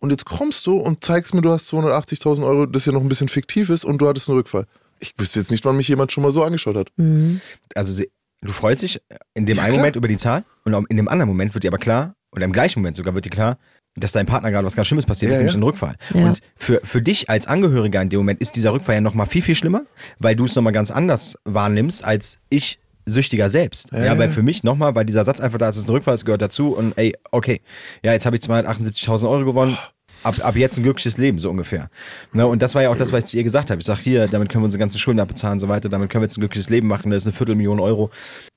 [0.00, 3.08] Und jetzt kommst du und zeigst mir, du hast 280.000 Euro, das ja noch ein
[3.08, 4.66] bisschen fiktiv ist und du hattest einen Rückfall.
[4.98, 6.88] Ich wüsste jetzt nicht, wann mich jemand schon mal so angeschaut hat.
[6.96, 7.40] Mhm.
[7.76, 8.10] Also sie,
[8.40, 9.00] du freust dich
[9.34, 9.82] in dem Ja, einen klar.
[9.82, 12.52] Moment über die Zahl und in dem anderen Moment wird dir aber klar, oder im
[12.52, 13.56] gleichen Moment sogar wird dir klar,
[13.96, 15.60] dass deinem Partner gerade was ganz Schlimmes passiert Ja, ist, nämlich ja.
[15.60, 15.96] ein Rückfall.
[16.14, 16.26] Ja.
[16.26, 19.42] Und für, für dich als Angehöriger in dem Moment ist dieser Rückfall ja nochmal viel,
[19.42, 19.82] viel schlimmer,
[20.18, 23.90] weil du es nochmal ganz anders wahrnimmst als ich Süchtiger selbst.
[23.92, 25.92] Ja, Ja, weil für mich nochmal, weil dieser Satz einfach da ist, es ist ein
[25.92, 27.60] Rückfall, es gehört dazu und ey, okay,
[28.04, 29.76] ja, jetzt habe ich 278.000 Euro gewonnen,
[30.22, 31.88] ab, ab jetzt ein glückliches Leben, so ungefähr.
[32.32, 33.80] Ne, und das war ja auch das, was ich zu ihr gesagt habe.
[33.80, 36.22] Ich sage, hier, damit können wir unsere ganzen Schulden abbezahlen und so weiter, damit können
[36.22, 38.10] wir jetzt ein glückliches Leben machen, das ist eine Viertelmillion Euro.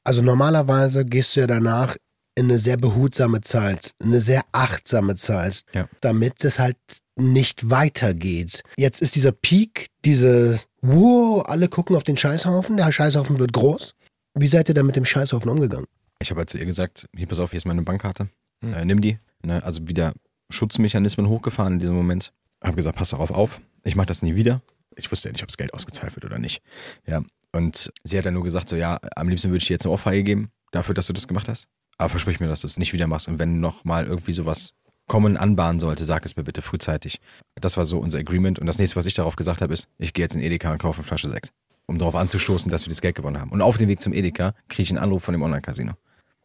[0.04, 1.96] Also normalerweise gehst du ja danach
[2.38, 5.88] eine sehr behutsame Zeit, eine sehr achtsame Zeit, Ja.
[6.02, 6.78] damit es halt
[7.16, 8.64] nicht weitergeht.
[8.78, 13.94] Jetzt ist dieser Peak, diese, wow, alle gucken auf den Scheißhaufen, der Scheißhaufen wird groß.
[14.36, 15.86] Wie seid ihr da mit dem Scheißhaufen umgegangen?
[16.20, 18.30] Ich habe halt zu ihr gesagt, hier pass auf, hier ist meine Bankkarte,
[18.64, 19.20] äh, nimm die.
[19.44, 19.64] Ne?
[19.64, 20.14] Also wieder
[20.50, 22.32] Schutzmechanismen hochgefahren in diesem Moment.
[22.64, 24.62] Habe gesagt, pass darauf auf, ich mache das nie wieder.
[24.96, 26.62] Ich wusste ja nicht, ob das Geld ausgezahlt wird oder nicht.
[27.06, 27.24] Ja.
[27.52, 29.92] Und sie hat dann nur gesagt, so ja, am liebsten würde ich dir jetzt eine
[29.92, 31.68] Ohrfeige geben, dafür, dass du das gemacht hast.
[31.98, 33.28] Aber versprich mir, dass du es nicht wieder machst.
[33.28, 34.74] Und wenn noch mal irgendwie sowas
[35.08, 37.20] kommen, anbahnen sollte, sag es mir bitte frühzeitig.
[37.56, 38.60] Das war so unser Agreement.
[38.60, 40.80] Und das nächste, was ich darauf gesagt habe, ist, ich gehe jetzt in Edeka und
[40.80, 41.52] kaufe eine Flasche Sekt.
[41.86, 43.52] Um darauf anzustoßen, dass wir das Geld gewonnen haben.
[43.52, 45.92] Und auf dem Weg zum Edeka kriege ich einen Anruf von dem Online-Casino.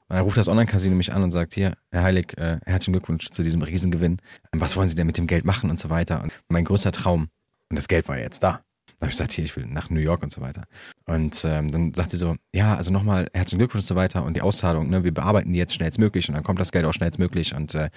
[0.09, 3.31] Und dann ruft das Online-Casino mich an und sagt, hier, Herr Heilig, äh, herzlichen Glückwunsch
[3.31, 4.19] zu diesem Riesengewinn.
[4.53, 6.23] Was wollen Sie denn mit dem Geld machen und so weiter?
[6.23, 7.29] Und mein größter Traum,
[7.69, 8.63] und das Geld war ja jetzt da.
[8.99, 10.65] Da habe ich gesagt, hier, ich will nach New York und so weiter.
[11.07, 14.35] Und ähm, dann sagt sie so, ja, also nochmal herzlichen Glückwunsch und so weiter und
[14.35, 17.55] die Auszahlung, ne, wir bearbeiten die jetzt schnellstmöglich und dann kommt das Geld auch schnellstmöglich
[17.55, 17.91] und äh,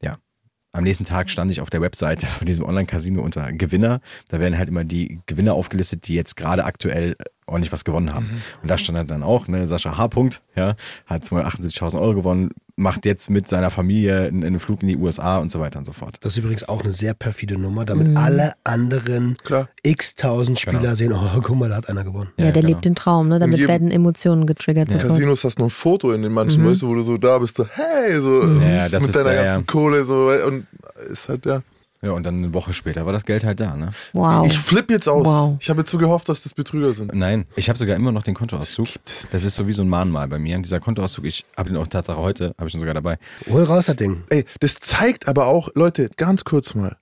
[0.00, 0.18] ja,
[0.72, 4.00] am nächsten Tag stand ich auf der Webseite von diesem Online-Casino unter Gewinner.
[4.28, 7.16] Da werden halt immer die Gewinner aufgelistet, die jetzt gerade aktuell
[7.46, 8.42] ordentlich was gewonnen haben.
[8.62, 10.08] Und da stand dann auch, ne, Sascha H.
[10.08, 10.76] Punkt, ja,
[11.06, 15.38] hat 278.000 Euro gewonnen, macht jetzt mit seiner Familie einen, einen Flug in die USA
[15.38, 16.18] und so weiter und so fort.
[16.20, 19.68] Das ist übrigens auch eine sehr perfide Nummer, damit alle anderen Klar.
[19.82, 20.94] x-tausend Spieler Genau.
[20.94, 22.28] sehen, oh, guck mal, da hat einer gewonnen.
[22.38, 22.74] Ja, Ja, der genau.
[22.74, 23.38] lebt den Traum, ne?
[23.38, 24.88] Damit werden Emotionen getriggert.
[24.88, 25.12] In sofort.
[25.12, 27.38] Casinos hast du noch ein Foto in den manchen, weißt du, wo du so da
[27.38, 30.66] bist, so, hey, so Ja, das mit ist, deiner ganzen Kohle, so, und
[31.10, 31.62] ist halt, ja.
[32.02, 33.90] Ja, und dann eine Woche später war das Geld halt da, ne?
[34.12, 34.46] Wow.
[34.46, 35.26] Ich flippe jetzt aus.
[35.26, 35.56] Wow.
[35.60, 37.14] Ich habe jetzt so gehofft, dass das Betrüger sind.
[37.14, 38.88] Nein, ich habe sogar immer noch den Kontoauszug.
[39.32, 40.58] Das ist so wie so ein Mahnmal bei mir.
[40.58, 43.18] Dieser Kontoauszug, ich habe den auch Tatsache heute, habe ich ihn sogar dabei.
[43.50, 44.24] Hol raus das Ding.
[44.28, 46.96] Ey, das zeigt aber auch, Leute, ganz kurz mal,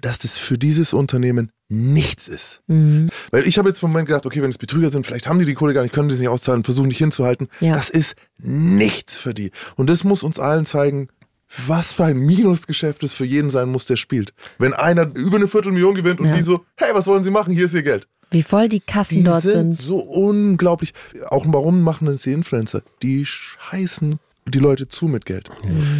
[0.00, 2.62] dass das für dieses Unternehmen nichts ist.
[2.66, 3.10] Mhm.
[3.30, 5.44] Weil ich habe jetzt vom Moment gedacht, okay, wenn es Betrüger sind, vielleicht haben die
[5.44, 7.48] die Kohle gar nicht, können die es nicht auszahlen, versuchen nicht hinzuhalten.
[7.60, 7.74] Ja.
[7.74, 9.52] Das ist nichts für die.
[9.76, 11.08] Und das muss uns allen zeigen,
[11.66, 14.32] was für ein Minusgeschäft es für jeden sein muss, der spielt.
[14.58, 16.36] Wenn einer über eine Viertelmillion gewinnt und Ja.
[16.36, 17.52] die so, hey, was wollen Sie machen?
[17.52, 18.08] Hier ist Ihr Geld.
[18.30, 19.74] Wie voll die Kassen Die dort sind sind.
[19.74, 20.94] so unglaublich.
[21.28, 22.82] Auch warum machen das die Influencer?
[23.02, 25.50] Die scheißen die Leute zu mit Geld.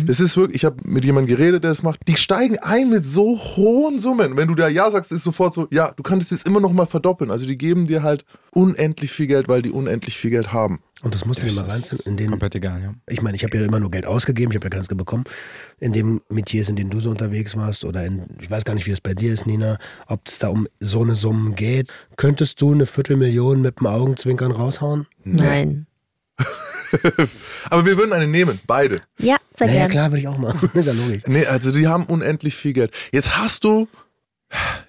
[0.07, 2.00] Das ist wirklich, ich habe mit jemandem geredet, der das macht.
[2.09, 4.36] Die steigen ein mit so hohen Summen.
[4.36, 6.86] Wenn du da Ja sagst, ist sofort so, ja, du kannst es immer noch mal
[6.86, 7.30] verdoppeln.
[7.30, 10.80] Also die geben dir halt unendlich viel Geld, weil die unendlich viel Geld haben.
[11.03, 11.98] Und das musst du dir mal Das reinziehen.
[11.98, 12.94] ist In den, komplett egal, ja.
[13.09, 15.24] ich meine, ich habe ja immer nur Geld ausgegeben, ich habe ja keins bekommen.
[15.80, 18.86] In dem Metiers, in dem du so unterwegs warst, oder in, ich weiß gar nicht,
[18.86, 21.88] wie es bei dir ist, Nina, ob es da um so eine Summe geht.
[22.16, 25.07] Könntest du eine Viertelmillion mit dem Augenzwinkern raushauen?
[25.24, 25.86] Nein.
[27.70, 29.00] Aber wir würden eine nehmen, beide.
[29.18, 29.90] Ja, sehr Naja, gerne.
[29.92, 30.70] klar, würde ich auch machen.
[30.74, 31.22] ist ja logisch.
[31.26, 32.92] Nee, also die haben unendlich viel Geld.
[33.12, 33.88] Jetzt hast du.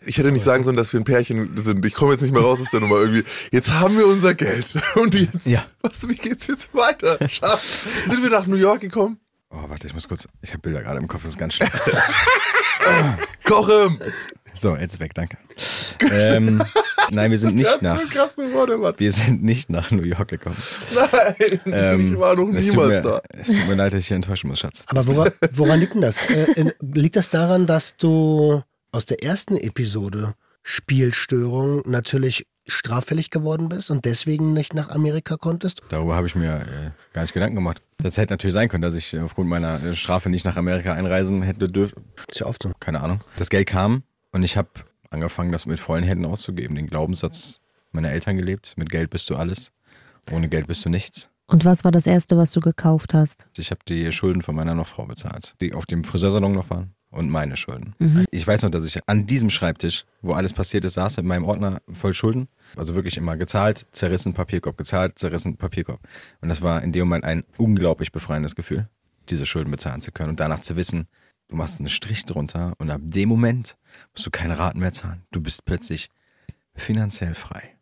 [0.06, 1.86] Ich hätte nicht sagen sollen, dass wir ein Pärchen sind.
[1.86, 3.24] Ich komme jetzt nicht mehr raus aus der Nummer irgendwie.
[3.52, 4.74] Jetzt haben wir unser Geld.
[4.96, 5.66] Und jetzt, Ja.
[5.82, 7.18] was, wie geht's jetzt weiter?
[7.30, 7.62] Schatz,
[8.08, 9.20] sind wir nach New York gekommen?
[9.50, 11.70] Oh, warte, ich muss kurz, ich habe Bilder gerade im Kopf, das ist ganz schlimm.
[13.46, 14.00] Kochen!
[14.60, 15.38] so, jetzt weg, danke.
[16.12, 16.62] Ähm,
[17.12, 18.00] nein, wir sind nicht nach,
[18.54, 20.58] Worte, wir sind nicht nach New York gekommen.
[20.94, 23.22] Nein, Ähm, ich war noch niemals mir, da.
[23.30, 24.84] Es tut mir leid, dass ich hier enttäuschen muss, Schatz.
[24.88, 26.26] Aber woran, woran liegt denn das?
[26.30, 28.62] Äh, liegt das daran, dass du
[28.94, 35.82] aus der ersten Episode Spielstörung natürlich straffällig geworden bist und deswegen nicht nach Amerika konntest?
[35.90, 37.82] Darüber habe ich mir äh, gar nicht Gedanken gemacht.
[37.98, 41.42] Das hätte natürlich sein können, dass ich aufgrund meiner äh, Strafe nicht nach Amerika einreisen
[41.42, 42.06] hätte dürfen.
[42.30, 42.72] Ist ja oft so.
[42.80, 43.22] Keine Ahnung.
[43.36, 44.70] Das Geld kam und ich habe
[45.10, 46.76] angefangen, das mit vollen Händen auszugeben.
[46.76, 47.60] Den Glaubenssatz
[47.92, 48.76] meiner Eltern gelebt.
[48.78, 49.72] Mit Geld bist du alles.
[50.32, 51.30] Ohne Geld bist du nichts.
[51.48, 53.48] Und was war das Erste, was du gekauft hast?
[53.58, 57.30] Ich habe die Schulden von meiner Nochfrau bezahlt, die auf dem Friseursalon noch waren und
[57.30, 57.96] meine Schulden.
[58.00, 58.26] Mhm.
[58.32, 61.46] Ich weiß noch, dass ich an diesem Schreibtisch, wo alles passiert ist, saß mit meinem
[61.46, 62.48] Ordner voll Schulden.
[62.76, 66.00] Also wirklich immer gezahlt, zerrissen, Papierkorb, gezahlt, zerrissen, Papierkorb.
[66.42, 68.88] Und das war in dem Moment ein unglaublich befreiendes Gefühl,
[69.30, 71.08] diese Schulden bezahlen zu können und danach zu wissen,
[71.48, 73.78] du machst einen Strich drunter und ab dem Moment
[74.14, 75.24] musst du keine Raten mehr zahlen.
[75.32, 76.10] Du bist plötzlich
[76.76, 77.74] finanziell frei.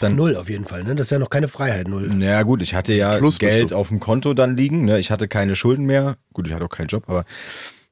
[0.00, 0.94] Dann, Null auf jeden Fall, ne?
[0.94, 2.08] Das ist ja noch keine Freiheit, null.
[2.08, 4.84] naja gut, ich hatte ja Plus Geld auf dem Konto dann liegen.
[4.84, 4.98] Ne?
[4.98, 6.18] Ich hatte keine Schulden mehr.
[6.32, 7.24] Gut, ich hatte auch keinen Job, aber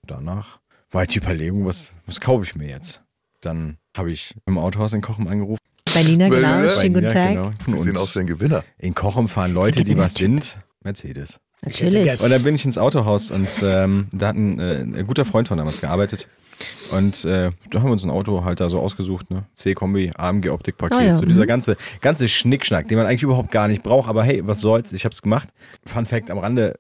[0.07, 3.03] danach war halt die Überlegung, was, was kaufe ich mir jetzt?
[3.41, 5.61] Dann habe ich im Autohaus in Kochem angerufen.
[5.95, 6.61] Bei Nina, Bei genau.
[6.61, 6.81] Nina?
[6.81, 7.31] Schönen guten Tag.
[7.31, 7.53] genau.
[7.67, 8.65] Sie sehen aus wie ein Gewinner.
[8.79, 10.59] in Kochem fahren Leute, die was sind.
[10.83, 11.41] Mercedes.
[11.65, 12.21] Natürlich.
[12.21, 15.47] Und dann bin ich ins Autohaus und ähm, da hat ein, äh, ein guter Freund
[15.47, 16.27] von damals gearbeitet.
[16.91, 19.45] Und äh, da haben wir uns ein Auto halt da so ausgesucht, ne?
[19.55, 21.49] C-Kombi, AMG-Optikpaket, Ah ja, so dieser mhm.
[21.49, 25.05] ganze, ganze Schnickschnack, den man eigentlich überhaupt gar nicht braucht, aber hey, was soll's, ich
[25.05, 25.51] hab's gemacht.
[25.87, 26.79] Fun Fact am Rande,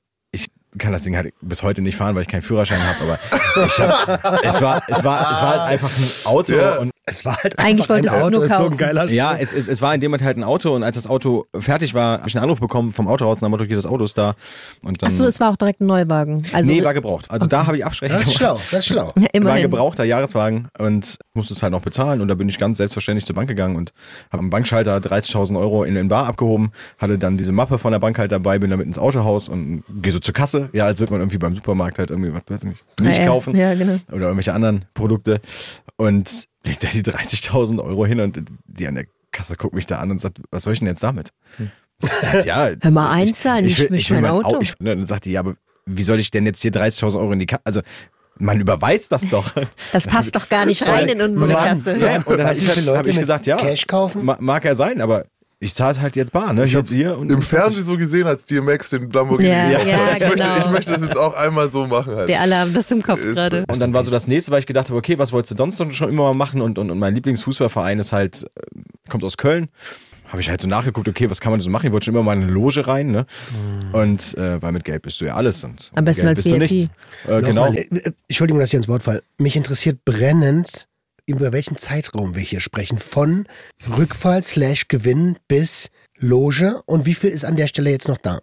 [0.78, 3.18] kann das Ding halt bis heute nicht fahren, weil ich keinen Führerschein habe,
[3.54, 6.78] aber ich hab, es war, es war, es war halt einfach ein Auto Ja.
[6.78, 9.14] und Es war halt Eigentlich einfach ein Auto, nur ist so ein geiler Spruch.
[9.14, 11.46] ja, es, es, es war in dem Moment halt ein Auto und als das Auto
[11.58, 14.04] fertig war, habe ich einen Anruf bekommen vom Autohaus und dann Motto, hier das Auto
[14.04, 14.34] ist da.
[14.82, 16.42] Und dann, Achso, es war auch direkt ein Neuwagen.
[16.52, 17.28] Also, nee, war gebraucht.
[17.30, 19.06] Also da habe ich Absprechung Das ist schlau, das ist schlau.
[19.16, 19.62] ja, War ein immerhin.
[19.62, 23.34] gebrauchter Jahreswagen und musste es halt noch bezahlen und da bin ich ganz selbstverständlich zur
[23.34, 23.92] Bank gegangen und
[24.30, 27.98] habe am Bankschalter 30.000 Euro in den Bar abgehoben, hatte dann diese Mappe von der
[27.98, 31.12] Bank halt dabei, bin damit ins Autohaus und gehe so zur Kasse, ja, als würde
[31.12, 33.98] man irgendwie beim Supermarkt halt irgendwie, was weiß ich nicht, Milch ja, kaufen Ja, genau.
[34.10, 35.40] oder irgendwelche anderen Produkte
[35.96, 39.98] und leg da die 30.000 Euro hin und die an der Kasse guckt mich da
[39.98, 41.30] an und sagt, was soll ich denn jetzt damit?
[42.02, 44.58] Ich sag, ja, Hör mal, einzahlen, ich ich will, will ich will mein Auto.
[44.60, 45.54] Ich, ne, dann sagt die, ja, aber
[45.86, 47.80] wie soll ich denn jetzt hier 30.000 Euro in die Kasse, also
[48.38, 49.52] man überweist das doch.
[49.92, 51.98] Das passt doch gar nicht rein in unsere Mann, Kasse.
[51.98, 54.24] Ja, und dann habe ich, wie viele hab Leute ich gesagt, ja, Cash kaufen?
[54.24, 55.26] ma- mag ja sein, aber
[55.62, 56.52] ich zahle es halt jetzt bar.
[56.52, 56.64] Ne?
[56.64, 59.96] Ich Hier, hab's hier und im Fernsehen so gesehen, als DMX den Lamborghini Ja, ja,
[60.06, 60.16] hat.
[60.16, 60.56] ich, möchte, genau.
[60.58, 62.28] ich möchte das jetzt auch einmal so machen halt.
[62.28, 63.64] Wir alle haben das im Kopf Ist- gerade.
[63.68, 65.78] Und dann war so das nächste, weil ich gedacht habe, okay, was wolltest du sonst
[65.78, 66.60] noch schon immer mal machen?
[66.60, 69.68] Und, und, und mein Lieblingsfußballverein ist halt, äh, kommt aus Köln.
[70.28, 71.86] Habe ich halt so nachgeguckt, okay, was kann man so machen?
[71.86, 73.26] Ich wollte schon immer mal in eine Loge rein, ne?
[73.92, 75.62] Und äh, weil mit Geld bist du ja alles.
[75.62, 76.70] Und Am besten Geld als bist du VIP.
[76.70, 76.88] nichts.
[77.28, 77.66] Äh, genau.
[77.66, 79.22] Nochmal, äh, äh, Entschuldigung, dass ich ins Wort fall.
[79.38, 80.88] Mich interessiert brennend,
[81.26, 82.98] über welchen Zeitraum wir hier sprechen.
[82.98, 83.46] Von
[83.96, 86.82] Rückfall slash Gewinn bis Loge.
[86.86, 88.40] Und wie viel ist an der Stelle jetzt noch da?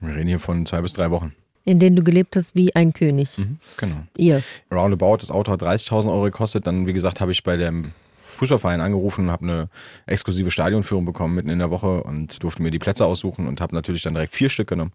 [0.00, 1.34] Wir reden hier von zwei bis drei Wochen.
[1.64, 3.36] In denen du gelebt hast wie ein König.
[3.36, 4.02] Mhm, genau.
[4.16, 4.42] Ihr.
[4.72, 6.66] Roundabout, das Auto hat 30.000 Euro gekostet.
[6.66, 7.92] Dann, wie gesagt, habe ich bei dem
[8.36, 9.68] Fußballverein angerufen, habe eine
[10.06, 13.74] exklusive Stadionführung bekommen mitten in der Woche und durfte mir die Plätze aussuchen und habe
[13.74, 14.92] natürlich dann direkt vier Stück genommen.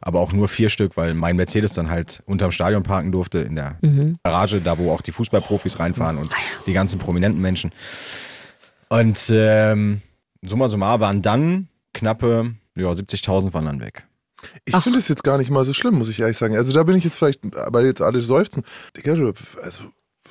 [0.00, 3.56] Aber auch nur vier Stück, weil mein Mercedes dann halt unterm Stadion parken durfte, in
[3.56, 3.78] der
[4.24, 6.30] Garage, da wo auch die Fußballprofis reinfahren und
[6.66, 7.72] die ganzen prominenten Menschen.
[8.88, 10.02] Und ähm,
[10.42, 14.06] summa summarum waren dann knappe ja, 70.000 waren dann weg.
[14.64, 16.56] Ich finde es jetzt gar nicht mal so schlimm, muss ich ehrlich sagen.
[16.56, 18.62] Also da bin ich jetzt vielleicht, weil jetzt alle seufzen.
[18.96, 19.32] Digga, du,
[19.62, 19.84] also,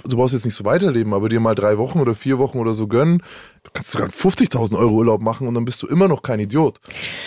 [0.03, 2.73] du brauchst jetzt nicht so weiterleben, aber dir mal drei Wochen oder vier Wochen oder
[2.73, 3.21] so gönnen,
[3.63, 6.79] du kannst sogar 50.000 Euro Urlaub machen und dann bist du immer noch kein Idiot.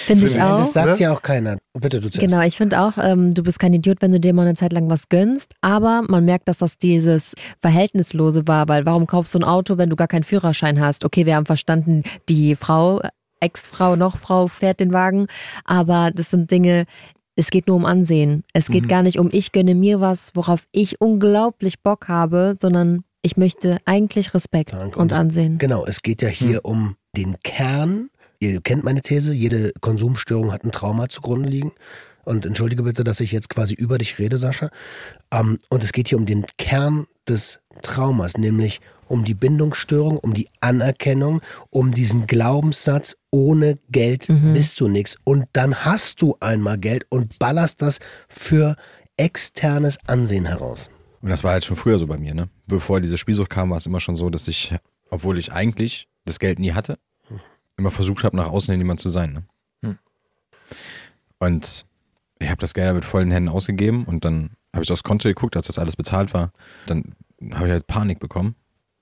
[0.06, 0.50] Finde ich Finde ich.
[0.52, 0.58] auch.
[0.60, 0.96] Das sagt Ne?
[0.98, 1.58] ja auch keiner.
[1.78, 2.20] Bitte, du zuerst.
[2.20, 4.72] Genau, ich finde auch, ähm, du bist kein Idiot, wenn du dir mal eine Zeit
[4.72, 9.38] lang was gönnst, aber man merkt, dass das dieses Verhältnislose war, weil warum kaufst du
[9.38, 11.04] ein Auto, wenn du gar keinen Führerschein hast?
[11.04, 13.00] Okay, wir haben verstanden, die Frau,
[13.40, 15.26] Ex-Frau, noch Frau fährt den Wagen,
[15.64, 16.86] aber das sind Dinge,
[17.38, 18.42] es geht nur um Ansehen.
[18.52, 23.04] Es geht gar nicht um, ich gönne mir was, worauf ich unglaublich Bock habe, sondern
[23.22, 24.98] ich möchte eigentlich Respekt Danke.
[24.98, 25.58] und Ansehen.
[25.58, 28.10] Genau, es geht ja hier um den Kern.
[28.40, 31.70] Ihr kennt meine These, jede Konsumstörung hat ein Trauma zugrunde liegen.
[32.24, 34.70] Und entschuldige bitte, dass ich jetzt quasi über dich rede, Sascha.
[35.30, 40.34] Ähm, und es geht hier um den Kern des Traumas, nämlich um die Bindungsstörung, um
[40.34, 41.40] die Anerkennung,
[41.70, 45.16] um diesen Glaubenssatz, ohne Geld bist du nichts.
[45.24, 47.98] Und dann hast du einmal Geld und ballerst das
[48.28, 48.76] für
[49.16, 50.90] externes Ansehen heraus.
[51.20, 52.48] Und das war halt schon früher so bei mir, ne?
[52.66, 54.74] Bevor diese Spielsucht kam, war es immer schon so, dass ich,
[55.10, 56.98] obwohl ich eigentlich das Geld nie hatte,
[57.76, 59.32] immer versucht habe, nach außen hin jemand zu sein.
[59.32, 59.42] Ne?
[59.82, 59.98] Hm.
[61.38, 61.86] Und
[62.38, 65.56] ich habe das Geld mit vollen Händen ausgegeben und dann habe ich aufs Konto geguckt,
[65.56, 66.52] als das alles bezahlt war.
[66.86, 67.14] Dann
[67.52, 68.54] habe ich halt Panik bekommen,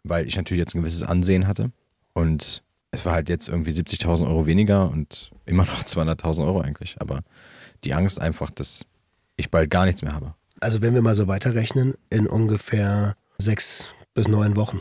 [0.08, 1.70] weil ich natürlich jetzt ein gewisses Ansehen hatte.
[2.14, 6.96] Und es war halt jetzt irgendwie 70.000 Euro weniger und immer noch 200.000 Euro eigentlich.
[7.00, 7.20] Aber
[7.84, 8.86] die Angst einfach, dass
[9.36, 10.34] ich bald gar nichts mehr habe.
[10.60, 14.80] Also wenn wir mal so weiterrechnen, in ungefähr sechs bis neun Wochen.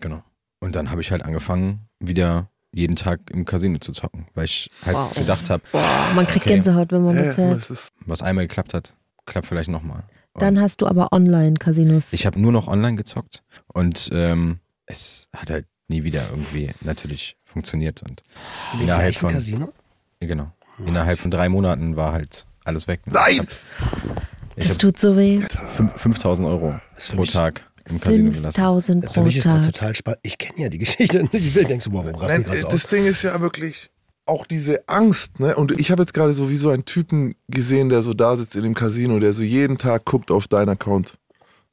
[0.00, 0.22] Genau.
[0.60, 4.70] Und dann habe ich halt angefangen, wieder jeden Tag im Casino zu zocken, weil ich
[4.84, 5.14] halt Wow.
[5.14, 5.62] gedacht habe,
[6.14, 6.54] Man kriegt Okay.
[6.56, 7.36] Gänsehaut, wenn man Ja, das
[7.70, 7.92] hört.
[8.04, 8.94] was einmal geklappt hat,
[9.24, 10.04] klappt vielleicht nochmal.
[10.38, 12.12] Dann hast du aber Online-Casinos.
[12.12, 17.36] Ich habe nur noch online gezockt und ähm, es hat halt nie wieder irgendwie natürlich
[17.44, 18.02] funktioniert.
[18.02, 18.22] Und
[18.74, 19.72] Im innerhalb von, Casino?
[20.20, 20.52] genau,
[20.84, 23.00] innerhalb von drei Monaten war halt alles weg.
[23.06, 23.46] Nein!
[24.56, 25.40] Ich Das tut so weh.
[25.42, 28.54] hab 5000 Euro für pro Tag im Casino gelassen.
[28.54, 29.62] 5000 Für pro mich ist Tag.
[29.64, 30.20] total spannend.
[30.22, 31.28] Ich kenne ja die Geschichte.
[31.32, 32.72] Ich will denkst du, wow, warum rasten gerade so äh, aus?
[32.72, 33.90] das Ding ist ja wirklich
[34.26, 35.56] auch diese Angst, ne?
[35.56, 38.56] Und ich habe jetzt gerade so wie so einen Typen gesehen, der so da sitzt
[38.56, 41.18] in dem Casino, der so jeden Tag guckt auf deinen Account.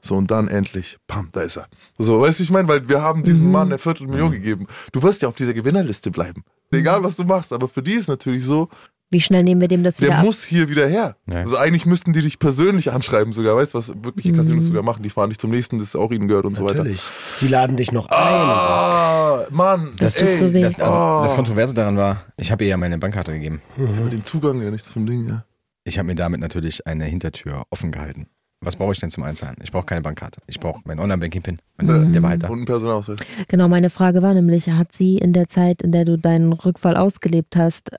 [0.02, 1.68] So und dann endlich, pam, da ist er.
[1.98, 2.68] So, weißt du, ich meine?
[2.68, 4.68] Weil wir haben diesem Mann eine Viertelmillion gegeben.
[4.92, 6.44] Du wirst ja auf dieser Gewinnerliste bleiben.
[6.72, 7.54] Egal, was du machst.
[7.54, 8.68] Aber für die ist natürlich so,
[9.14, 10.26] Wie schnell nehmen wir dem das wieder der ab?
[10.26, 11.16] muss hier wieder her.
[11.28, 11.36] Ja.
[11.42, 13.56] Also eigentlich müssten die dich persönlich anschreiben sogar.
[13.56, 15.04] Weißt du, was wirkliche Casinos sogar machen?
[15.04, 16.80] Die fahren dich zum nächsten, das auch ihnen gehört und so weiter.
[16.80, 17.02] Natürlich.
[17.40, 18.18] Die laden dich noch ein.
[18.18, 19.94] Ah, Mann.
[20.00, 20.62] Das tut so weh.
[20.64, 21.24] Das, also, Oh.
[21.24, 23.62] das Kontroverse daran war, ich habe ihr ja meine Bankkarte gegeben.
[23.78, 25.46] Mit dem Zugang ja nichts vom Ding, ja.
[25.86, 28.28] Ich habe mir damit natürlich eine Hintertür offen gehalten.
[28.62, 29.58] Was brauche ich denn zum Einzahlen?
[29.62, 30.40] Ich brauche keine Bankkarte.
[30.48, 31.60] Ich brauche meinen Online-Banking-Pin.
[31.80, 32.48] Und Der war halt da.
[32.48, 33.20] Und ein Personalausweis.
[33.50, 36.96] Genau, meine Frage war nämlich, hat sie in der Zeit, in der du deinen Rückfall
[36.96, 37.90] ausgelebt hast,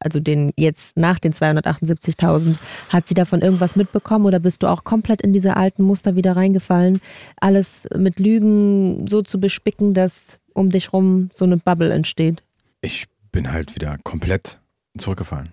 [0.00, 2.56] also den jetzt nach den 278.000,
[2.88, 6.34] hat sie davon irgendwas mitbekommen oder bist du auch komplett in diese alten Muster wieder
[6.36, 7.00] reingefallen,
[7.36, 12.42] alles mit Lügen so zu bespicken, dass um dich rum so eine Bubble entsteht?
[12.80, 14.58] Ich bin halt wieder komplett
[14.98, 15.52] zurückgefallen.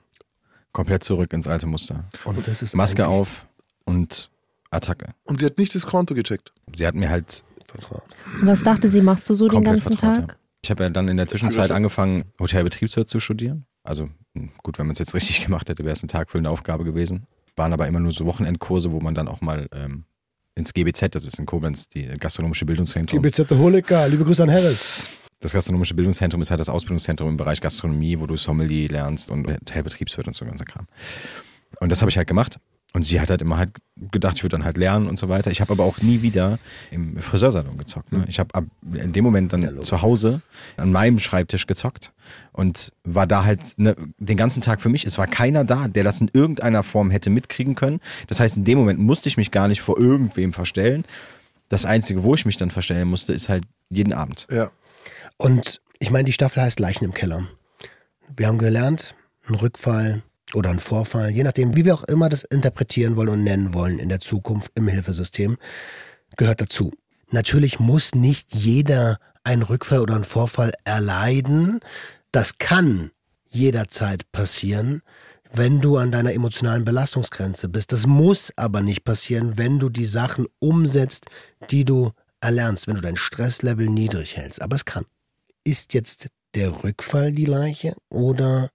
[0.72, 2.06] Komplett zurück ins alte Muster.
[2.24, 3.46] Und das ist Maske auf
[3.86, 4.30] und
[4.70, 5.14] Attacke.
[5.24, 6.52] Und sie hat nicht das Konto gecheckt.
[6.74, 8.08] Sie hat mir halt Vertraut.
[8.42, 10.16] Was dachte sie, machst du so den ganzen vertraut.
[10.16, 10.30] Tag?
[10.30, 10.36] Ja.
[10.64, 13.66] Ich habe ja dann in der Zwischenzeit angefangen, Hotelbetriebswirt zu studieren.
[13.88, 16.84] Also mh, gut, wenn man es jetzt richtig gemacht hätte, wäre es eine tagfüllende Aufgabe
[16.84, 17.26] gewesen.
[17.56, 20.04] Waren aber immer nur so Wochenendkurse, wo man dann auch mal ähm,
[20.56, 23.22] ins GBZ, das ist in Koblenz, die gastronomische Bildungszentrum.
[23.22, 25.10] GBZ Holiker, liebe Grüße an Harris.
[25.40, 29.48] Das gastronomische Bildungszentrum ist halt das Ausbildungszentrum im Bereich Gastronomie, wo du Sommelier lernst und
[29.48, 30.88] Hotelbetriebswirt und so ganzer Kram.
[31.80, 32.60] Und das habe ich halt gemacht.
[32.94, 33.72] Und sie hat halt immer halt
[34.12, 35.52] gedacht, ich würde dann halt lernen und so weiter.
[35.52, 36.58] Ich habe aber auch nie wieder
[36.90, 38.12] im Friseursalon gezockt.
[38.12, 38.26] Ne?
[38.28, 38.64] Ich habe ab
[38.94, 40.42] in dem Moment dann Ja, zu Hause
[40.78, 42.14] an meinem Schreibtisch gezockt
[42.54, 45.06] und war da halt ne, den ganzen Tag für mich.
[45.06, 48.00] Es war keiner da, der das in irgendeiner Form hätte mitkriegen können.
[48.28, 51.04] Das heißt, in dem Moment musste ich mich gar nicht vor irgendwem verstellen.
[51.70, 54.48] Das Einzige, wo ich mich dann verstellen musste, ist halt jeden Abend.
[54.50, 54.72] Ja.
[55.38, 57.48] Und ich meine, die Staffel heißt Leichen im Keller.
[58.36, 59.16] Wir haben gelernt,
[59.48, 60.24] ein Rückfall
[60.54, 64.00] oder ein Vorfall, je nachdem, wie wir auch immer das interpretieren wollen und nennen wollen
[64.00, 65.58] in der Zukunft im Hilfesystem,
[66.38, 66.94] gehört dazu.
[67.32, 71.82] Natürlich muss nicht jeder einen Rückfall oder einen Vorfall erleiden.
[72.32, 73.12] Das kann
[73.50, 75.02] jederzeit passieren.
[75.54, 77.92] wenn du an deiner emotionalen Belastungsgrenze bist.
[77.92, 81.28] Das muss aber nicht passieren, wenn du die Sachen umsetzt,
[81.72, 84.62] die du erlernst, wenn du dein Stresslevel niedrig hältst.
[84.62, 85.06] Aber es kann.
[85.64, 88.70] Ist jetzt der Rückfall die Leiche oder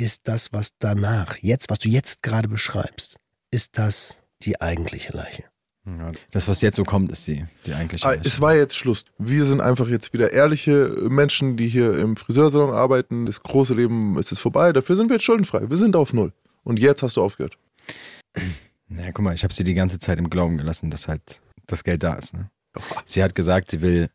[0.00, 3.16] ist das, was danach, jetzt, was du jetzt gerade beschreibst,
[3.50, 5.44] ist das die eigentliche Leiche?
[5.86, 8.22] Ja, das, was jetzt so kommt, ist die, die eigentliche Ah, Leiche.
[8.26, 9.04] Es war jetzt Schluss.
[9.18, 13.26] Wir sind einfach jetzt wieder ehrliche Menschen, die hier im Friseursalon arbeiten.
[13.26, 14.72] Das große Leben ist jetzt vorbei.
[14.72, 15.68] Dafür sind wir jetzt schuldenfrei.
[15.68, 16.32] Wir sind auf Null.
[16.64, 17.56] Und jetzt hast du aufgehört.
[18.88, 21.84] Na, guck mal, ich habe sie die ganze Zeit im Glauben gelassen, dass halt das
[21.84, 22.34] Geld da ist.
[22.34, 22.50] Ne?
[23.06, 24.10] Sie hat gesagt, sie will.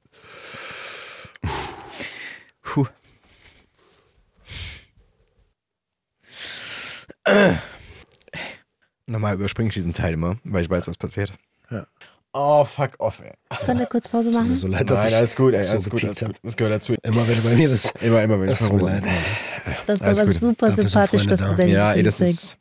[9.08, 11.34] Nochmal überspringe ich diesen Teil immer, weil ich weiß, was passiert.
[11.70, 11.86] Ja.
[12.34, 13.32] Oh, fuck off, ey.
[13.66, 14.58] Sollen wir kurz Pause machen?
[14.58, 16.36] so leid, dass Nein, ich alles gut, ey, so alles gut, alles gut.
[16.44, 16.96] Das gehört dazu.
[17.02, 17.96] Immer wenn du bei mir bist.
[18.02, 19.04] Immer, immer, wenn ich mir mal leid.
[19.88, 20.42] Das war Alles aber gut.
[20.42, 21.50] super Dafür sympathisch, dass da.
[21.52, 22.58] du deine Ja, ey, das ist.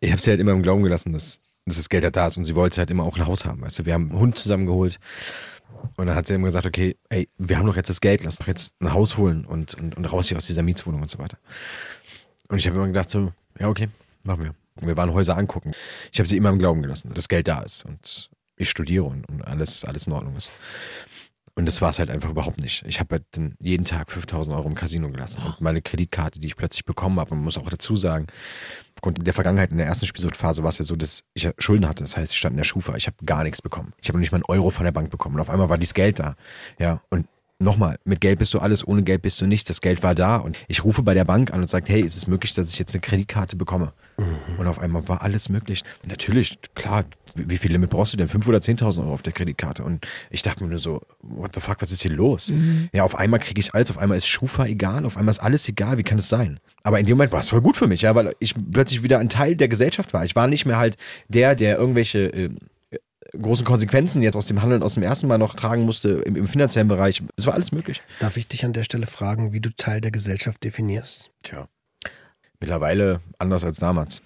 [0.00, 2.36] Ich habe sie halt immer im Glauben gelassen, dass, dass das Geld halt da ist
[2.36, 3.62] und sie wollte halt immer auch ein Haus haben.
[3.62, 4.98] Weißt du, wir haben einen Hund zusammengeholt
[5.96, 8.36] und dann hat sie immer gesagt, okay, ey, wir haben doch jetzt das Geld, lass
[8.36, 11.18] doch jetzt ein Haus holen und, und, und raus hier aus dieser Mietswohnung und so
[11.18, 11.38] weiter.
[12.48, 13.88] Und ich habe immer gedacht so, ja, okay,
[14.24, 14.54] machen wir.
[14.80, 15.72] Wir waren Häuser angucken.
[16.12, 19.04] Ich habe sie immer im Glauben gelassen, dass das Geld da ist und ich studiere
[19.04, 20.50] und, und alles, alles in Ordnung ist.
[21.58, 22.84] Und das war es halt einfach überhaupt nicht.
[22.86, 23.24] Ich habe halt
[23.58, 25.42] jeden Tag 5000 Euro im Casino gelassen.
[25.42, 28.28] Und meine Kreditkarte, die ich plötzlich bekommen habe, man muss auch dazu sagen,
[28.94, 32.04] aufgrund der Vergangenheit in der ersten Spielsuchtphase war es ja so, dass ich Schulden hatte.
[32.04, 32.94] Das heißt, ich stand in der Schufa.
[32.94, 33.92] Ich habe gar nichts bekommen.
[34.00, 35.34] Ich habe noch nicht mal einen Euro von der Bank bekommen.
[35.34, 36.36] Und auf einmal war dieses Geld da.
[36.78, 37.26] Ja, und
[37.58, 39.68] nochmal, mit Geld bist du alles, ohne Geld bist du nichts.
[39.68, 40.36] Das Geld war da.
[40.36, 42.78] Und ich rufe bei der Bank an und sage, hey, ist es möglich, dass ich
[42.78, 43.92] jetzt eine Kreditkarte bekomme?
[44.58, 45.82] Und auf einmal war alles möglich.
[46.06, 47.04] Natürlich, klar,
[47.34, 48.28] wie viel Limit brauchst du denn?
[48.28, 49.82] 5.000 oder 10.000 Euro auf der Kreditkarte.
[49.84, 52.52] Und ich dachte mir nur so, what the fuck, was ist hier los?
[52.92, 55.68] Ja, auf einmal kriege ich alles, auf einmal ist Schufa egal, auf einmal ist alles
[55.68, 56.60] egal, wie kann es sein?
[56.82, 59.18] Aber in dem Moment war es voll gut für mich, ja, weil ich plötzlich wieder
[59.18, 60.24] ein Teil der Gesellschaft war.
[60.24, 60.96] Ich war nicht mehr halt
[61.28, 62.50] der, der irgendwelche äh,
[63.32, 66.46] großen Konsequenzen jetzt aus dem Handeln aus dem ersten Mal noch tragen musste im, im
[66.46, 67.22] finanziellen Bereich.
[67.36, 68.02] Es war alles möglich.
[68.20, 71.30] Darf ich dich an der Stelle fragen, wie du Teil der Gesellschaft definierst?
[71.42, 71.68] Tja.
[72.60, 74.22] Mittlerweile anders als damals.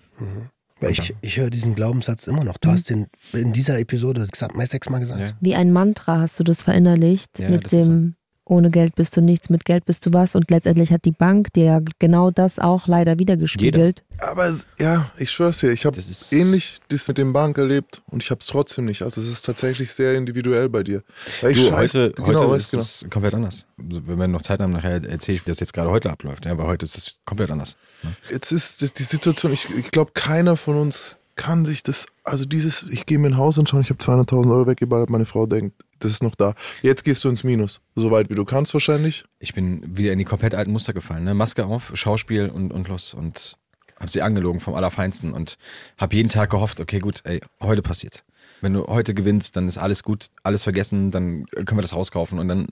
[0.80, 2.58] Weil ich, ich höre diesen Glaubenssatz immer noch.
[2.58, 5.20] Du hast den in dieser Episode sechsmal gesagt.
[5.20, 5.36] Ja.
[5.40, 8.16] Wie ein Mantra hast du das verinnerlicht Ja, mit das ist dem
[8.52, 11.52] ohne Geld bist du nichts, mit Geld bist du was und letztendlich hat die Bank
[11.54, 14.02] dir ja genau das auch leider wiedergespiegelt.
[14.18, 15.98] Aber es- ja, ich schwör's dir, ich habe
[16.30, 19.02] ähnlich das mit dem Bank erlebt und ich habe es trotzdem nicht.
[19.02, 21.02] Also es ist tatsächlich sehr individuell bei dir.
[21.40, 22.82] Weil ich Du, scheiß- heute, genau, heute ist genau.
[22.82, 23.66] es komplett anders.
[23.78, 26.44] Also, Wenn wir noch Zeit haben, nachher erzähle ich, wie das jetzt gerade heute abläuft.
[26.44, 27.76] Ja, aber heute ist es komplett anders.
[28.02, 28.10] Ne?
[28.30, 32.84] Jetzt ist die Situation, ich, ich glaube, keiner von uns kann sich das, also dieses,
[32.90, 36.12] ich gehe mir ein Haus anschauen, ich habe 200.000 Euro weggeballert, meine Frau denkt, das
[36.12, 36.54] ist noch da.
[36.82, 39.24] Jetzt gehst du ins Minus, so weit wie du kannst wahrscheinlich.
[39.38, 41.24] Ich bin wieder in die komplett alten Muster gefallen.
[41.24, 41.34] Ne?
[41.34, 43.14] Maske auf, Schauspiel und, und los.
[43.14, 43.56] Und
[44.02, 45.56] habe sie angelogen vom Allerfeinsten und
[45.96, 48.24] habe jeden Tag gehofft, okay, gut, ey, heute passiert's.
[48.60, 52.10] Wenn du heute gewinnst, dann ist alles gut, alles vergessen, dann können wir das Haus
[52.10, 52.66] kaufen und dann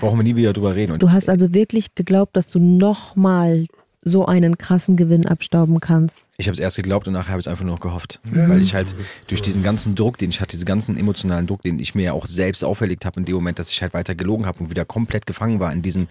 [0.00, 0.92] brauchen wir nie wieder drüber reden.
[0.92, 3.66] Und Du hast also wirklich geglaubt, dass du nochmal
[4.02, 6.16] so einen krassen Gewinn abstauben kannst.
[6.36, 8.20] Ich habe es erst geglaubt und nachher habe ich es einfach nur noch gehofft.
[8.24, 8.94] Weil ich halt
[9.28, 12.12] durch diesen ganzen Druck, den ich hatte, diesen ganzen emotionalen Druck, den ich mir ja
[12.12, 14.84] auch selbst auferlegt habe in dem Moment, dass ich halt weiter gelogen habe und wieder
[14.84, 16.08] komplett gefangen war in diesem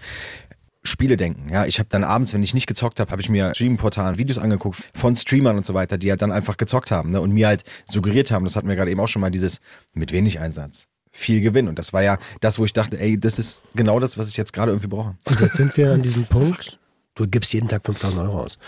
[0.82, 1.48] Spieledenken.
[1.50, 4.38] Ja, ich habe dann abends, wenn ich nicht gezockt habe, habe ich mir Streaming-Portalen Videos
[4.38, 7.46] angeguckt von Streamern und so weiter, die halt dann einfach gezockt haben ne, und mir
[7.46, 9.60] halt suggeriert haben, das hatten wir gerade eben auch schon mal, dieses
[9.94, 10.86] mit wenig Einsatz.
[11.10, 11.68] Viel Gewinn.
[11.68, 14.36] Und das war ja das, wo ich dachte, ey, das ist genau das, was ich
[14.36, 15.16] jetzt gerade irgendwie brauche.
[15.24, 16.78] Und jetzt sind wir an diesem Punkt,
[17.14, 18.58] du gibst jeden Tag 5000 Euro aus.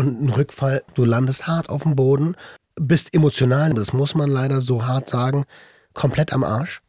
[0.00, 2.34] Und ein Rückfall, du landest hart auf dem Boden,
[2.74, 5.44] bist emotional, das muss man leider so hart sagen,
[5.92, 6.80] komplett am Arsch.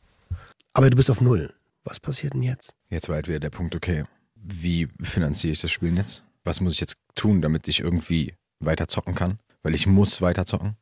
[0.72, 1.54] Aber du bist auf Null.
[1.84, 2.74] Was passiert denn jetzt?
[2.90, 4.06] Jetzt war halt wieder der Punkt, okay,
[4.36, 6.24] wie finanziere ich das Spielen jetzt?
[6.46, 9.40] Was muss ich jetzt tun, damit ich irgendwie weiter zocken kann?
[9.62, 10.78] Weil ich muss weiter zocken.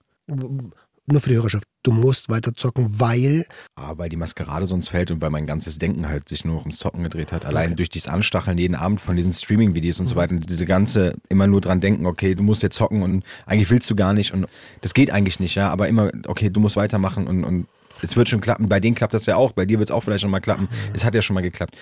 [1.12, 3.46] Nur für die Hörerschaft, du musst weiter zocken, weil
[3.76, 6.62] Ah, weil die Maskerade sonst fällt und weil mein ganzes Denken halt sich nur noch
[6.62, 7.46] ums Zocken gedreht hat.
[7.46, 10.36] Allein durch dieses Anstacheln jeden Abend von diesen Streaming-Videos und so weiter.
[10.36, 13.90] Und diese ganze, immer nur dran denken, okay, du musst jetzt zocken und eigentlich willst
[13.90, 14.46] du gar nicht und
[14.82, 15.70] das geht eigentlich nicht, ja.
[15.70, 17.66] Aber immer, okay, du musst weitermachen und, und
[18.04, 18.70] es wird schon klappen.
[18.70, 20.70] Bei denen klappt das ja auch, bei dir wird es auch vielleicht schon mal klappen.
[20.94, 21.76] Es hat ja schon mal geklappt.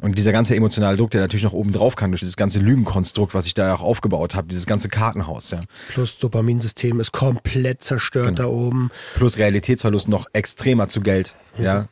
[0.00, 3.34] Und dieser ganze emotionale Druck, der natürlich noch oben drauf kann, durch dieses ganze Lügenkonstrukt,
[3.34, 5.62] was ich da auch aufgebaut habe, dieses ganze Kartenhaus, ja.
[5.88, 8.90] plus Dopaminsystem ist komplett zerstört da oben.
[9.16, 11.34] plus Realitätsverlust noch extremer zu Geld.
[11.58, 11.88] Ja.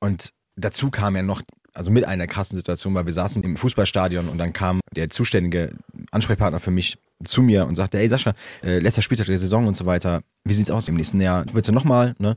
[0.00, 1.42] Und dazu kam ja noch,
[1.74, 5.76] also mit einer krassen Situation, weil wir saßen im Fußballstadion und dann kam der zuständige
[6.10, 8.34] Ansprechpartner für mich zu mir und sagte, ey Sascha,
[8.64, 11.44] äh, letzter Spieltag der Saison und so weiter, wie sieht's aus im nächsten Jahr?
[11.52, 12.16] Willst du nochmal?
[12.18, 12.36] Ne?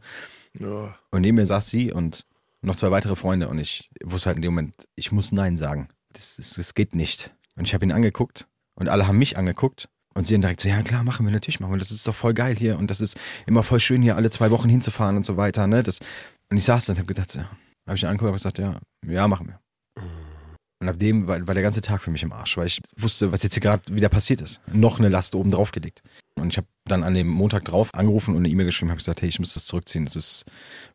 [0.59, 0.95] Ja.
[1.09, 2.25] Und neben mir saß sie und
[2.61, 5.89] noch zwei weitere Freunde und ich wusste halt in dem Moment, ich muss Nein sagen.
[6.13, 7.33] Das, das, das geht nicht.
[7.55, 10.69] Und ich habe ihn angeguckt Und alle haben mich angeguckt und sie dann direkt so,
[10.69, 11.77] ja klar, machen wir natürlich, machen wir.
[11.77, 14.51] Das ist doch voll geil hier und das ist immer voll schön hier alle zwei
[14.51, 15.67] Wochen hinzufahren und so weiter.
[15.67, 15.83] Ne?
[15.83, 15.99] Das,
[16.49, 17.49] und ich saß dann und habe gedacht, ja,
[17.87, 19.59] habe ich ihn angeguckt und gesagt, ja, ja, machen wir.
[20.81, 23.31] Und ab dem war, war der ganze Tag für mich im Arsch, weil ich wusste,
[23.31, 24.59] was jetzt hier gerade wieder passiert ist.
[24.73, 26.01] Noch eine Last oben drauf gelegt.
[26.33, 29.21] Und ich habe dann an dem Montag drauf angerufen und eine E-Mail geschrieben, habe gesagt,
[29.21, 30.05] hey, ich muss das zurückziehen.
[30.05, 30.43] Das ist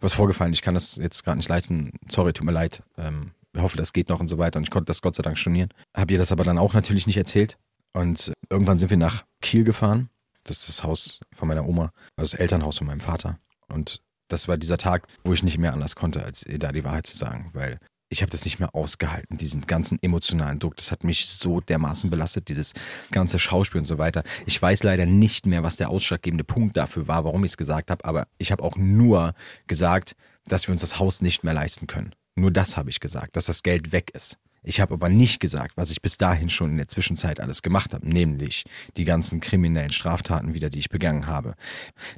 [0.00, 0.52] was vorgefallen.
[0.52, 1.92] Ich kann das jetzt gerade nicht leisten.
[2.10, 2.82] Sorry, tut mir leid.
[2.98, 4.58] Ähm, ich hoffe, das geht noch und so weiter.
[4.58, 5.70] Und ich konnte das Gott sei Dank stornieren.
[5.96, 7.56] Habe ihr das aber dann auch natürlich nicht erzählt.
[7.92, 10.10] Und irgendwann sind wir nach Kiel gefahren.
[10.42, 13.38] Das ist das Haus von meiner Oma, also das Elternhaus von meinem Vater.
[13.68, 16.84] Und das war dieser Tag, wo ich nicht mehr anders konnte, als ihr da die
[16.84, 17.78] Wahrheit zu sagen, weil
[18.08, 20.76] ich habe das nicht mehr ausgehalten, diesen ganzen emotionalen Druck.
[20.76, 22.72] Das hat mich so dermaßen belastet, dieses
[23.10, 24.22] ganze Schauspiel und so weiter.
[24.46, 27.90] Ich weiß leider nicht mehr, was der ausschlaggebende Punkt dafür war, warum ich es gesagt
[27.90, 29.34] habe, aber ich habe auch nur
[29.66, 30.14] gesagt,
[30.46, 32.14] dass wir uns das Haus nicht mehr leisten können.
[32.36, 34.38] Nur das habe ich gesagt, dass das Geld weg ist.
[34.62, 37.94] Ich habe aber nicht gesagt, was ich bis dahin schon in der Zwischenzeit alles gemacht
[37.94, 38.64] habe, nämlich
[38.96, 41.54] die ganzen kriminellen Straftaten wieder, die ich begangen habe.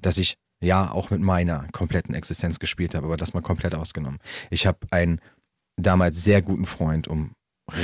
[0.01, 4.18] Dass ich ja auch mit meiner kompletten Existenz gespielt habe, aber das mal komplett ausgenommen.
[4.51, 5.20] Ich habe ein
[5.79, 7.33] damals sehr guten Freund um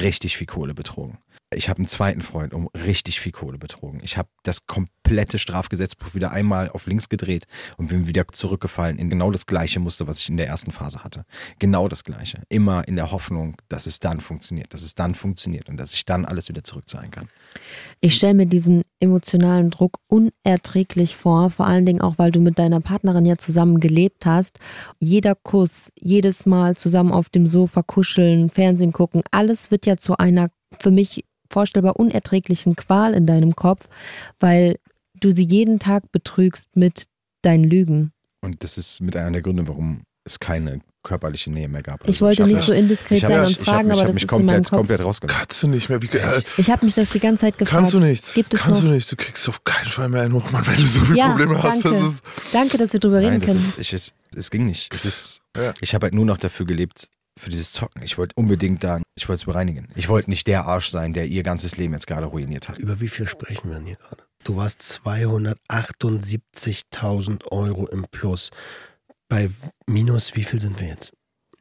[0.03, 1.19] richtig viel Kohle betrogen.
[1.55, 4.01] Ich habe einen zweiten Freund um richtig viel Kohle betrogen.
[4.03, 9.11] Ich habe das komplette Strafgesetzbuch wieder einmal auf links gedreht und bin wieder zurückgefallen in
[9.11, 11.25] genau das gleiche Muster, was ich in der ersten Phase hatte.
[11.59, 12.43] Genau das gleiche.
[12.49, 16.05] Immer in der Hoffnung, dass es dann funktioniert, dass es dann funktioniert und dass ich
[16.05, 17.29] dann alles wieder zurückzahlen kann.
[18.01, 22.59] Ich stelle mir diesen emotionalen Druck unerträglich vor, vor allen Dingen auch, weil du mit
[22.59, 24.59] deiner Partnerin ja zusammen gelebt hast.
[24.99, 30.17] Jeder Kuss, jedes Mal zusammen auf dem Sofa kuscheln, Fernsehen gucken, alles wird ja zu
[30.17, 33.89] einer für mich vorstellbar unerträglichen Qual in deinem Kopf,
[34.41, 34.79] weil
[35.21, 37.07] du sie jeden Tag betrügst mit
[37.43, 38.13] deinen Lügen.
[38.41, 42.01] Und das ist mit einer der Gründe, warum es keine körperliche Nähe mehr gab.
[42.09, 43.95] ich wollte hab nicht mich- so indiskret ich hab sein mich- und fragen, ich hab,
[43.95, 44.77] aber ich das hab mich ist in meinem komplett, Kopf.
[44.79, 45.39] komplett rausgenommen.
[45.39, 46.03] Kannst du nicht mehr.
[46.03, 47.77] Wie, äh, Ich habe mich das die ganze Zeit gefragt.
[47.83, 48.35] kannst du nicht.
[48.35, 48.89] Gibt es kannst noch?
[48.89, 49.13] du nicht.
[49.13, 51.63] Du kriegst auf keinen Fall mehr einen hoch, Mann, wenn du so viele Ja, Probleme
[51.63, 51.85] hast.
[51.85, 52.01] danke.
[52.01, 53.61] Das ist, Danke, dass wir drüber reden Nein, das können.
[53.61, 54.93] ist, ich, es, es ging nicht.
[54.93, 55.73] Es ist, Ja.
[55.81, 58.01] Ich habe halt nur noch dafür gelebt, für dieses Zocken.
[58.03, 59.89] Ich wollte unbedingt da, ich wollte es bereinigen.
[59.97, 62.79] Ich wollte nicht der Arsch sein, der ihr ganzes Leben jetzt gerade ruiniert hat.
[62.79, 64.23] Über wie viel sprechen wir denn hier gerade?
[64.45, 68.51] Du warst 278.000 Euro im Plus.
[69.35, 69.51] Bei
[69.89, 71.13] minus, wie viel sind wir jetzt?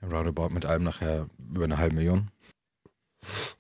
[0.04, 2.30] Roundabout mit allem nachher über eine halbe Million.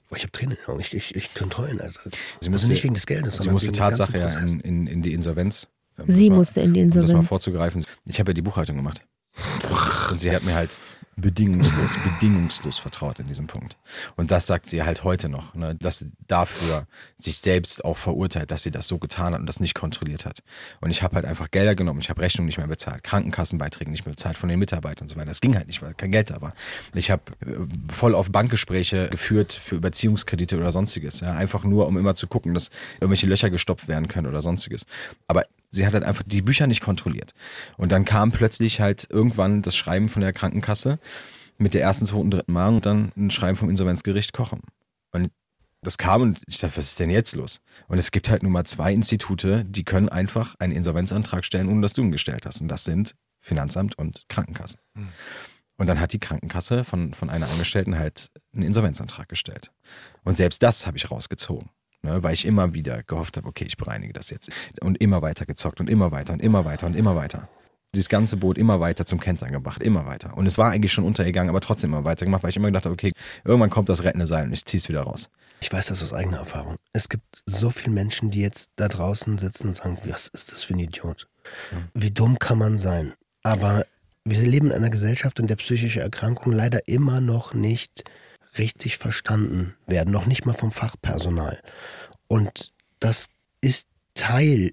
[0.07, 0.81] Boah, ich habe Tränen in den Augen.
[0.81, 1.99] Ich, ich, ich könnte heulen, Alter.
[2.03, 2.09] Sie
[2.41, 4.59] also musste, nicht wegen des Geldes, sie sondern musste wegen dem ganzen Tatsache ja in,
[4.59, 5.65] in, in die Insolvenz.
[5.97, 7.27] Ähm, Sie war- musste in die Um das mal Insolvenz.
[7.27, 7.85] vorzugreifen.
[8.05, 9.01] Ich habe ja die Buchhaltung gemacht.
[10.11, 10.77] Und sie hat mir halt
[11.15, 13.77] bedingungslos, bedingungslos vertraut in diesem Punkt.
[14.15, 16.87] Und das sagt sie halt heute noch, ne, dass sie dafür
[17.17, 20.43] sich selbst auch verurteilt, dass sie das so getan hat und das nicht kontrolliert hat.
[20.81, 24.05] Und ich habe halt einfach Gelder genommen, ich habe Rechnungen nicht mehr bezahlt, Krankenkassenbeiträge nicht
[24.05, 25.27] mehr bezahlt von den Mitarbeitern und so weiter.
[25.27, 26.53] Das ging halt nicht, weil kein Geld da war.
[26.93, 31.19] Ich habe äh, voll auf Bankgespräche geführt für Überziehungskredite oder sonstiges.
[31.19, 34.85] Ja, einfach nur, um immer zu gucken, dass irgendwelche Löcher gestopft werden können oder sonstiges.
[35.27, 37.33] Aber sie hat halt einfach die Bücher nicht kontrolliert.
[37.77, 40.99] Und dann kam plötzlich halt irgendwann das Schreiben von der Krankenkasse
[41.57, 44.61] mit der ersten, zweiten, dritten Mahnung und dann ein Schreiben vom Insolvenzgericht Kochen.
[45.11, 45.31] Und
[45.81, 47.59] das kam und ich dachte, was ist denn jetzt los?
[47.87, 51.81] Und es gibt halt nur mal zwei Institute, die können einfach einen Insolvenzantrag stellen, ohne
[51.81, 52.61] dass du ihn gestellt hast.
[52.61, 54.77] Und das sind Finanzamt und Krankenkasse.
[55.77, 59.71] Und dann hat die Krankenkasse von, von einer Angestellten halt einen Insolvenzantrag gestellt.
[60.23, 61.69] Und selbst das habe ich rausgezogen.
[62.05, 64.51] Ne, weil ich immer wieder gehofft habe, okay, ich bereinige das jetzt.
[64.81, 67.47] Und immer weiter gezockt und immer weiter und immer weiter und immer weiter.
[67.95, 70.35] Dieses ganze Boot immer weiter zum Kentern gebracht, immer weiter.
[70.35, 72.85] Und es war eigentlich schon untergegangen, aber trotzdem immer weiter gemacht, weil ich immer gedacht
[72.85, 73.11] habe, okay,
[73.45, 75.29] irgendwann kommt das rettende Seil und ich zieh's wieder raus.
[75.61, 76.75] Ich weiß das aus eigener Erfahrung.
[76.91, 80.63] Es gibt so viele Menschen, die jetzt da draußen sitzen und sagen, was ist das
[80.63, 81.29] für ein Idiot?
[81.93, 83.13] Wie dumm kann man sein?
[83.43, 83.85] Aber
[84.25, 88.03] wir leben in einer Gesellschaft, in der psychische Erkrankungen leider immer noch nicht
[88.57, 91.59] richtig verstanden werden, noch nicht mal vom Fachpersonal.
[92.27, 93.27] Und das
[93.61, 94.71] ist Teil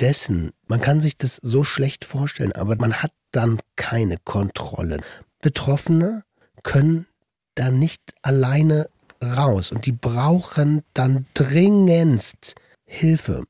[0.00, 0.52] dessen.
[0.66, 5.00] Man kann sich das so schlecht vorstellen, aber man hat dann keine Kontrolle.
[5.40, 6.24] Betroffene
[6.62, 7.06] können
[7.54, 8.88] da nicht alleine
[9.22, 12.54] raus und die brauchen dann dringendst
[12.84, 13.44] Hilfe.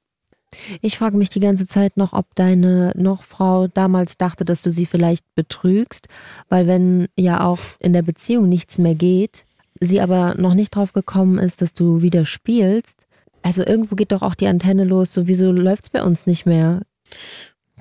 [0.80, 4.86] Ich frage mich die ganze Zeit noch, ob deine Nochfrau damals dachte, dass du sie
[4.86, 6.08] vielleicht betrügst,
[6.48, 9.45] weil wenn ja auch in der Beziehung nichts mehr geht,
[9.80, 12.94] sie aber noch nicht drauf gekommen ist, dass du wieder spielst.
[13.42, 16.82] Also irgendwo geht doch auch die Antenne los, sowieso läuft's bei uns nicht mehr.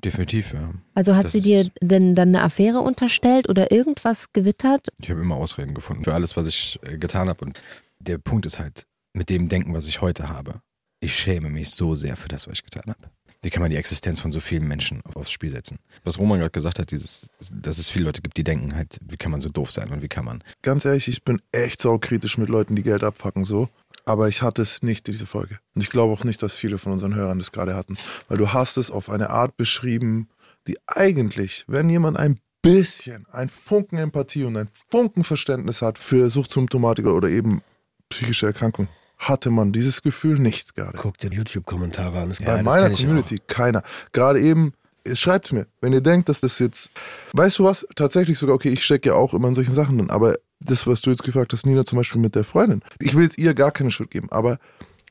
[0.03, 0.71] Definitiv, ja.
[0.93, 4.89] Also hat Das sie dir denn dann eine Affäre unterstellt oder irgendwas gewittert?
[4.99, 7.43] Ich habe immer Ausreden gefunden für alles, was ich äh, getan habe.
[7.43, 7.59] Und
[7.99, 10.61] der Punkt ist halt, mit dem Denken, was ich heute habe,
[10.99, 13.09] ich schäme mich so sehr für das, was ich getan habe.
[13.45, 15.77] Wie kann man die Existenz von so vielen Menschen aufs Spiel setzen?
[16.03, 19.17] Was Roman gerade gesagt hat, dieses, dass es viele Leute gibt, die denken halt, wie
[19.17, 20.43] kann man so doof sein und wie kann man.
[20.63, 23.69] Ganz ehrlich, ich bin echt saukritisch mit Leuten, die Geld abfacken, so.
[24.03, 25.59] aber ich hatte es nicht, diese Folge.
[25.75, 27.97] Und ich glaube auch nicht, dass viele von unseren Hörern das gerade hatten.
[28.29, 30.27] Weil du hast es auf eine Art beschrieben,
[30.67, 36.31] die eigentlich, wenn jemand ein bisschen, ein Funken Empathie und ein Funken Verständnis hat für
[36.31, 37.61] Suchtsymptomatik oder eben
[38.09, 38.87] psychische Erkrankung,
[39.17, 40.97] hatte man dieses Gefühl nicht gerade.
[40.97, 42.33] Guck dir YouTube-Kommentare an.
[42.45, 43.81] Bei das meiner Community keiner.
[44.11, 44.73] Gerade eben,
[45.13, 46.91] schreibt mir, wenn ihr denkt, dass das jetzt,
[47.33, 50.09] weißt du was, tatsächlich sogar, okay, ich stecke ja auch immer in solchen Sachen drin,
[50.09, 53.23] aber das, was du jetzt gefragt hast, Nina, zum Beispiel mit der Freundin, ich will
[53.23, 54.57] jetzt ihr gar keine Schuld geben, aber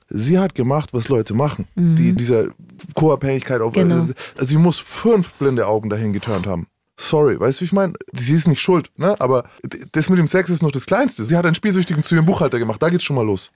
[0.08, 2.48] sie hat gemacht, was Leute machen, die dieser
[2.94, 3.94] Co-Abhängigkeit auf, Genau.
[3.94, 6.66] also sie muss fünf blinde Augen dahin geturnt haben.
[6.96, 7.94] Sorry, weißt du, wie ich meine?
[8.12, 9.20] Sie ist nicht schuld, ne?
[9.20, 9.44] Aber
[9.92, 11.24] das mit dem Sex ist noch das Kleinste.
[11.24, 13.50] Sie hat einen Spielsüchtigen zu ihrem Buchhalter gemacht, da geht's schon mal los.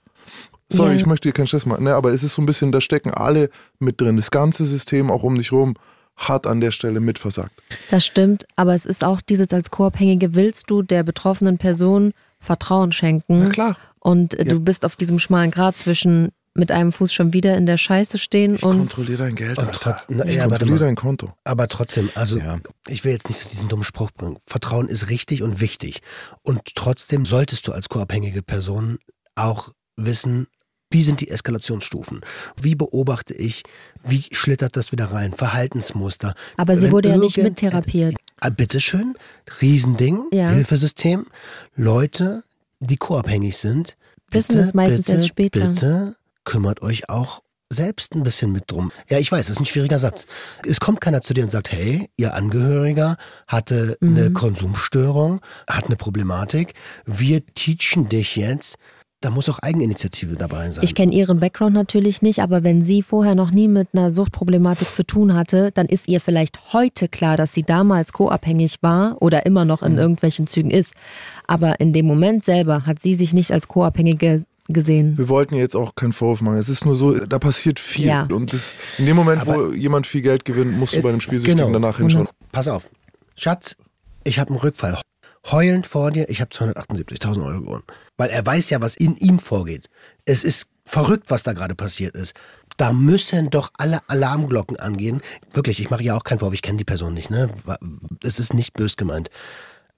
[0.70, 0.96] Sorry, Ja.
[1.00, 1.94] ich möchte dir keinen Stress machen, ne?
[1.94, 3.48] Aber es ist so ein bisschen, da stecken alle
[3.78, 4.16] mit drin.
[4.16, 5.74] Das ganze System, auch um dich rum,
[6.16, 7.52] hat an der Stelle mitversagt.
[7.90, 12.92] Das stimmt, aber es ist auch dieses als Co-Abhängige, willst du der betroffenen Person Vertrauen
[12.92, 13.44] schenken?
[13.44, 13.76] Na klar.
[14.00, 14.54] Und äh, Ja.
[14.54, 18.18] du bist auf diesem schmalen Grat zwischen mit einem Fuß schon wieder in der Scheiße
[18.18, 19.58] stehen Ich und kontrolliere dein Geld.
[19.58, 21.32] Und trotz- na, ich ja, kontrolliere dein Konto.
[21.44, 22.58] Aber trotzdem, also Ja.
[22.88, 24.38] ich will jetzt nicht so diesen dummen Spruch bringen.
[24.44, 26.00] Vertrauen ist richtig und wichtig.
[26.42, 28.98] Und trotzdem solltest du als co-abhängige Person
[29.36, 30.46] auch wissen,
[30.90, 32.22] wie sind die Eskalationsstufen?
[32.60, 33.62] Wie beobachte ich,
[34.04, 35.34] wie schlittert das wieder rein?
[35.34, 36.34] Verhaltensmuster.
[36.56, 38.16] Aber sie Wenn wurde ja nicht mittherapiert.
[38.40, 39.14] Ah, bitteschön,
[39.60, 40.48] Riesending, Ja.
[40.50, 41.26] Hilfesystem.
[41.74, 42.44] Leute,
[42.80, 43.96] die co-abhängig sind,
[44.30, 45.68] Wissen bitte, es meistens bitte, erst später.
[45.68, 48.90] Bitte kümmert euch auch selbst ein bisschen mit drum.
[49.10, 50.24] Ja, ich weiß, das ist ein schwieriger Satz.
[50.66, 54.16] Es kommt keiner zu dir und sagt, hey, ihr Angehöriger hatte Mhm.
[54.16, 56.72] eine Konsumstörung, hat eine Problematik.
[57.04, 58.76] Wir teachen dich jetzt.
[59.20, 60.84] Da muss auch Eigeninitiative dabei sein.
[60.84, 64.94] Ich kenne ihren Background natürlich nicht, aber wenn sie vorher noch nie mit einer Suchtproblematik
[64.94, 69.44] zu tun hatte, dann ist ihr vielleicht heute klar, dass sie damals co-abhängig war oder
[69.44, 69.88] immer noch Mhm.
[69.88, 70.92] in irgendwelchen Zügen ist.
[71.48, 75.18] Aber in dem Moment selber hat sie sich nicht als Co-Abhängige gesehen.
[75.18, 76.58] Wir wollten jetzt auch keinen Vorwurf machen.
[76.58, 78.06] Es ist nur so, da passiert viel.
[78.06, 78.28] Ja.
[78.30, 81.20] Und das, in dem Moment, wo Aber- jemand viel Geld gewinnt, musst du bei einem
[81.20, 81.72] Spielsüchtigen genau.
[81.80, 82.28] danach hinschauen.
[82.52, 82.88] Pass auf.
[83.34, 83.74] Schatz,
[84.22, 84.98] ich habe einen Rückfall.
[85.46, 87.84] Heulend vor dir, ich habe 278.000 Euro gewonnen.
[88.16, 89.88] Weil er weiß ja, was in ihm vorgeht.
[90.24, 92.34] Es ist verrückt, was da gerade passiert ist.
[92.76, 95.20] Da müssen doch alle Alarmglocken angehen.
[95.52, 97.30] Wirklich, ich mache ja auch keinen Vorwurf, ich kenne die Person nicht.
[97.30, 97.50] Ne?
[98.22, 99.30] Es ist nicht bös gemeint.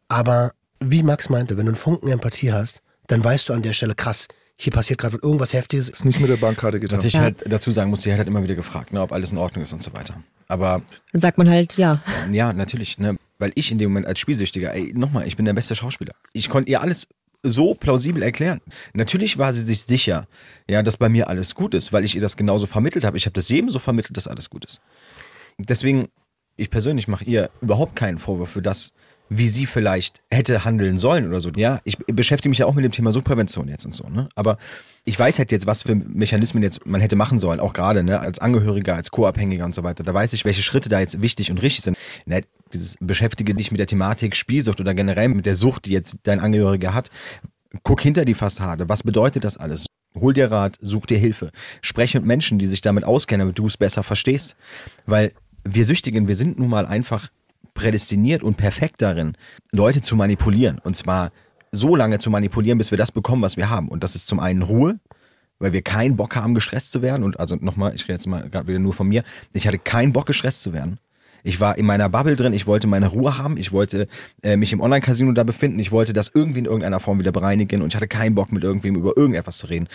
[0.09, 3.73] Aber wie Max meinte, wenn du einen Funken Empathie hast, dann weißt du an der
[3.75, 5.89] Stelle, krass, hier passiert gerade irgendwas Heftiges.
[5.89, 6.99] Ist nicht mit der Bankkarte getan.
[6.99, 7.21] Was ich Ja.
[7.23, 9.63] halt dazu sagen muss, sie hat halt immer wieder gefragt, ne, ob alles in Ordnung
[9.63, 10.23] ist und so weiter.
[10.49, 10.83] Aber
[11.13, 12.01] Dann sagt man halt, ja.
[12.31, 15.55] ja, natürlich, ne, weil ich in dem Moment als Spielsüchtiger, ey, nochmal, ich bin der
[15.55, 16.15] beste Schauspieler.
[16.33, 17.09] Ich konnte ihr alles
[17.43, 18.61] so plausibel erklären.
[18.93, 20.29] Natürlich war sie sich sicher,
[20.69, 23.17] ja, dass bei mir alles gut ist, weil ich ihr das genauso vermittelt habe.
[23.17, 24.83] Ich habe das jedem so vermittelt, dass alles gut ist.
[25.59, 26.09] Deswegen,
[26.57, 28.93] ich persönlich mache ihr überhaupt keinen Vorwurf für das,
[29.31, 31.51] wie sie vielleicht hätte handeln sollen oder so.
[31.57, 34.29] Ja, ich beschäftige mich ja auch mit dem Thema Suchtprävention jetzt und so, ne?
[34.35, 34.59] Aber
[35.05, 38.21] ich weiß halt jetzt, was für Mechanismen jetzt man hätte machen sollen, auch gerade, ne,
[38.21, 40.05] als Angehöriger, als Co-Abhängiger und so weiter.
[40.05, 41.97] Da weiß ich, welche Schritte da jetzt wichtig und richtig sind.
[42.27, 42.43] Ne,
[42.73, 46.41] dieses beschäftige dich mit der Thematik Spielsucht oder generell mit der Sucht, die jetzt dein
[46.41, 47.11] Angehöriger hat.
[47.83, 48.89] Guck hinter die Fassade.
[48.89, 49.87] Was bedeutet das alles?
[50.15, 51.51] Hol dir Rat, such dir Hilfe.
[51.83, 54.57] Spreche mit Menschen, die sich damit auskennen, damit du es besser verstehst.
[55.07, 55.33] Weil
[55.65, 57.29] wir Süchtigen, wir sind nun mal einfach
[57.75, 59.37] prädestiniert und perfekt darin,
[59.73, 60.79] Leute zu manipulieren.
[60.79, 61.31] Und zwar
[61.73, 63.89] so lange zu manipulieren, bis wir das bekommen, was wir haben.
[63.89, 64.99] Und das ist zum einen Ruhe,
[65.59, 67.23] weil wir keinen Bock haben, gestresst zu werden.
[67.23, 69.23] Und also nochmal, ich rede jetzt mal gerade wieder nur von mir.
[69.53, 70.99] Ich hatte keinen Bock, gestresst zu werden.
[71.43, 74.09] Ich war in meiner Bubble drin, ich wollte meine Ruhe haben, ich wollte
[74.43, 77.81] äh, mich im Online-Casino da befinden, ich wollte das irgendwie in irgendeiner Form wieder bereinigen
[77.83, 79.89] und ich hatte keinen Bock, mit irgendwem über irgendetwas zu reden.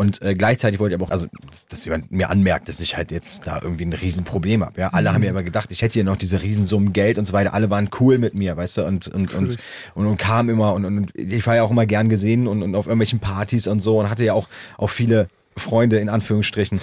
[0.00, 2.96] Und äh, gleichzeitig wollte ich aber auch, also, dass, dass jemand mir anmerkt, dass ich
[2.96, 4.80] halt jetzt da irgendwie ein Riesenproblem habe.
[4.80, 7.32] Ja, alle haben ja immer gedacht, ich hätte hier noch diese Riesensummen Geld und so
[7.32, 7.52] weiter.
[7.52, 9.58] Alle waren cool mit mir, weißt du, und und und
[9.96, 12.76] und, und kamen immer und, und ich war ja auch immer gern gesehen und, und
[12.76, 16.80] auf irgendwelchen Partys und so und hatte ja auch auch viele Freunde in Anführungsstrichen,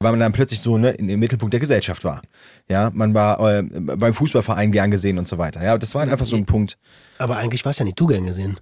[0.00, 2.22] weil man dann plötzlich so ne, dem Mittelpunkt der Gesellschaft war.
[2.68, 5.62] Ja, man war äh, beim Fußballverein gern gesehen und so weiter.
[5.62, 6.76] Ja, das war einfach so ein Punkt.
[7.18, 8.58] Aber eigentlich war es ja nicht du gern gesehen.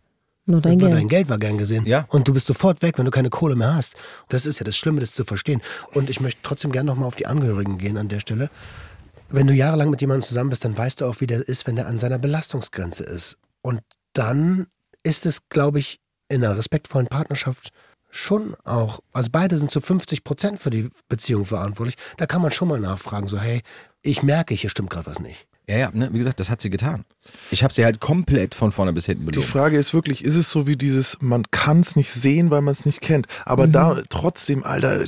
[0.47, 1.01] Nur dein Aber Geld.
[1.01, 1.85] dein Geld war gern gesehen.
[1.87, 2.07] Ja.
[2.09, 3.97] Und du bist sofort weg, wenn du keine Kohle mehr hast.
[4.29, 5.61] Das ist ja das Schlimme, das zu verstehen.
[5.93, 8.49] Und ich möchte trotzdem gerne nochmal auf die Angehörigen gehen an der Stelle.
[9.29, 11.75] Wenn du jahrelang mit jemandem zusammen bist, dann weißt du auch, wie der ist, wenn
[11.75, 13.37] der an seiner Belastungsgrenze ist.
[13.61, 13.81] Und
[14.13, 14.69] dann
[15.03, 17.71] ist es, glaube ich, in einer respektvollen Partnerschaft
[18.11, 21.97] schon auch, also beide sind zu 50 Prozent für die Beziehung verantwortlich.
[22.17, 23.63] Da kann man schon mal nachfragen, so, hey,
[24.03, 25.47] ich merke, hier stimmt gerade was nicht.
[25.69, 27.05] Ja, ja, ne, wie gesagt, das hat sie getan.
[27.51, 29.49] Ich habe sie halt komplett von vorne bis hinten Die belogen.
[29.49, 32.73] Frage ist wirklich, ist es so wie dieses, man kann es nicht sehen, weil man
[32.73, 33.27] es nicht kennt.
[33.45, 35.07] Aber da trotzdem, Alter,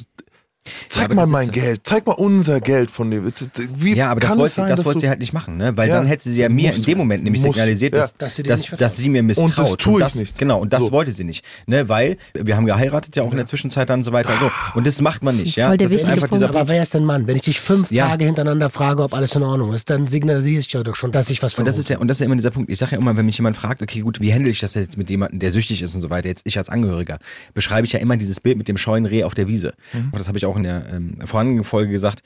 [0.88, 3.32] Zeig aber mal mein ist- Geld, zeig mal unser Geld von dem.
[3.76, 5.76] Wie Ja, aber das wollte sein, das dass wollte sie halt nicht machen, ne?
[5.76, 5.96] Weil Ja.
[5.96, 6.98] dann hätte sie ja mir in dem.
[6.98, 7.54] Moment nämlich Musst.
[7.54, 8.00] signalisiert, Ja.
[8.00, 9.48] dass, Dass sie dir dass, dass sie mir misstraut.
[9.50, 10.38] Und das tue ich das, nicht.
[10.38, 10.92] Genau, und das So.
[10.92, 11.44] wollte sie nicht.
[11.66, 11.88] Ne?
[11.88, 14.32] Weil wir haben geheiratet ja auch in der Zwischenzeit dann und so weiter.
[14.38, 14.50] So.
[14.74, 15.56] Und das macht man nicht.
[15.56, 15.68] Ja?
[15.68, 16.42] Voll der das ist wichtige einfach Punkt.
[16.44, 17.26] dieser Aber wer ist denn Mann?
[17.26, 18.08] Wenn ich dich fünf Ja.
[18.08, 21.30] Tage hintereinander frage, ob alles in Ordnung ist, dann signalisiere ich ja doch schon, dass
[21.30, 21.80] ich was Und das vermute.
[21.80, 22.70] ist ja, und das ist ja immer dieser Punkt.
[22.70, 24.96] Ich sage ja immer, wenn mich jemand fragt, okay, gut, wie handle ich das jetzt
[24.98, 27.18] mit jemandem, der süchtig ist und so weiter, jetzt ich als Angehöriger,
[27.54, 29.74] beschreibe ich ja immer dieses Bild mit dem scheuen Reh auf der Wiese.
[29.94, 32.22] Und das habe ich auch in der ähm, vorangehenden Folge gesagt,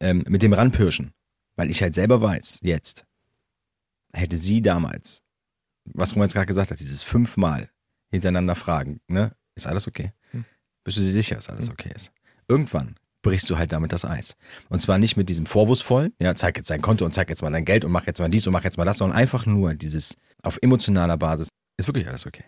[0.00, 1.12] ähm, mit dem Ranpirschen.
[1.56, 3.06] Weil ich halt selber weiß, jetzt,
[4.12, 5.22] hätte sie damals,
[5.84, 7.70] was Roman jetzt gerade gesagt hat, dieses fünfmal
[8.10, 10.12] hintereinander fragen, ne, ist alles okay?
[10.86, 12.12] Bist du dir sicher, dass alles okay ist?
[12.46, 14.36] Irgendwann brichst du halt damit das Eis.
[14.68, 17.50] Und zwar nicht mit diesem vorwurfsvollen, ja, zeig jetzt dein Konto und zeig jetzt mal
[17.50, 19.74] dein Geld und mach jetzt mal dies und mach jetzt mal das, sondern einfach nur
[19.74, 22.44] dieses auf emotionaler Basis, ist wirklich alles okay.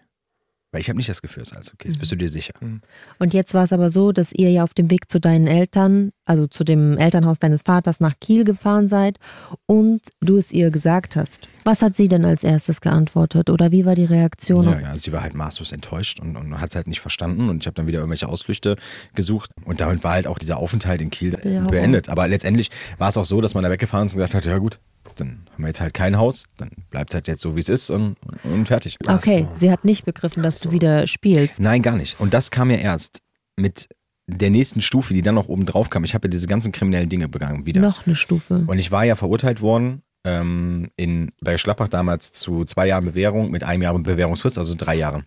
[0.71, 1.89] Weil ich habe nicht das Gefühl, es ist alles okay.
[1.89, 1.99] ist.
[1.99, 2.53] Bist du dir sicher?
[3.19, 6.11] Und jetzt war es aber so, dass ihr ja auf dem Weg zu deinen Eltern,
[6.27, 9.19] also zu dem Elternhaus deines Vaters nach Kiel gefahren seid
[9.65, 11.49] und du es ihr gesagt hast.
[11.65, 14.65] Was hat sie denn als erstes geantwortet oder wie war die Reaktion?
[14.67, 17.63] Ja, ja, sie war halt maßlos enttäuscht und, und hat es halt nicht verstanden und
[17.63, 18.77] ich habe dann wieder irgendwelche Ausflüchte
[19.15, 21.63] gesucht und damit war halt auch dieser Aufenthalt in Kiel Ja.
[21.67, 22.11] beendet.
[22.11, 24.59] Aber letztendlich war es auch so, dass man da weggefahren ist und gesagt hat, ja
[24.59, 24.81] gut,
[25.21, 27.69] dann haben wir jetzt halt kein Haus, dann bleibt es halt jetzt so, wie es
[27.69, 28.97] ist und, und fertig.
[29.07, 31.59] Okay, sie hat nicht begriffen, dass du wieder spielst.
[31.59, 32.21] Nein, gar nicht.
[32.21, 33.21] Und das kam ja erst
[33.57, 33.89] mit
[34.27, 36.05] der nächsten Stufe, die dann noch oben drauf kam.
[36.05, 37.81] Ich habe ja diese ganzen kriminellen Dinge begangen wieder.
[37.81, 38.65] Noch eine Stufe.
[38.67, 43.51] Und ich war ja verurteilt worden ähm, in, bei Schlappach damals zu zwei Jahren Bewährung
[43.51, 45.25] mit einem Jahr Bewährungsfrist, also drei Jahren.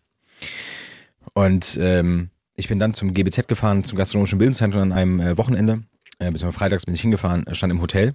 [1.34, 5.84] Und ähm, ich bin dann zum GBZ gefahren, zum Gastronomischen Bildungszentrum an einem äh, Wochenende.
[6.20, 8.14] Äh, bis freitags bin ich hingefahren, äh, stand im Hotel.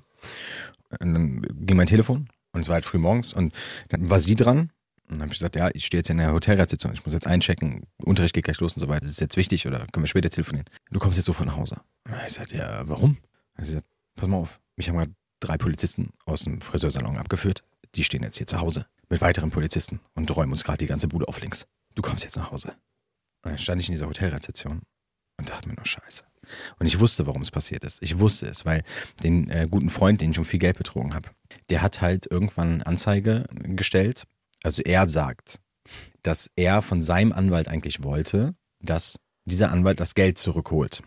[1.01, 3.53] Und dann ging mein Telefon und es war halt früh morgens und
[3.89, 4.71] dann war sie dran.
[5.09, 7.27] Und dann habe ich gesagt, ja, ich stehe jetzt in der Hotelrezeption, ich muss jetzt
[7.27, 9.03] einchecken, Unterricht geht gleich los und so weiter.
[9.03, 10.69] Das ist jetzt wichtig oder können wir später telefonieren?
[10.91, 11.81] Du kommst jetzt sofort nach Hause.
[12.05, 13.19] Und ich gesagt, ja, warum?
[13.55, 17.63] Hat sie gesagt, pass mal auf, mich haben gerade drei Polizisten aus dem Friseursalon abgeführt.
[17.95, 21.09] Die stehen jetzt hier zu Hause mit weiteren Polizisten und räumen uns gerade die ganze
[21.09, 21.67] Bude auf links.
[21.95, 22.71] Du kommst jetzt nach Hause.
[23.43, 24.83] Und dann stand ich in dieser Hotelrezeption
[25.39, 26.25] und dachte mir nur Scheiße.
[26.79, 28.03] Und ich wusste, warum es passiert ist.
[28.03, 28.83] Ich wusste es, weil
[29.23, 31.31] den äh, guten Freund, den ich um viel Geld betrogen habe,
[31.71, 34.25] der hat halt irgendwann Anzeige gestellt.
[34.63, 35.61] Also er sagt,
[36.23, 41.03] dass er von seinem Anwalt eigentlich wollte, dass dieser Anwalt das Geld zurückholt.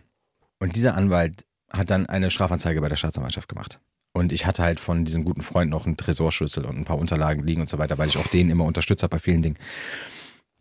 [0.60, 3.80] Und dieser Anwalt hat dann eine Strafanzeige bei der Staatsanwaltschaft gemacht.
[4.12, 7.44] Und ich hatte halt von diesem guten Freund noch einen Tresorschlüssel und ein paar Unterlagen
[7.46, 9.58] liegen und so weiter, weil ich auch den immer unterstützt habe bei vielen Dingen.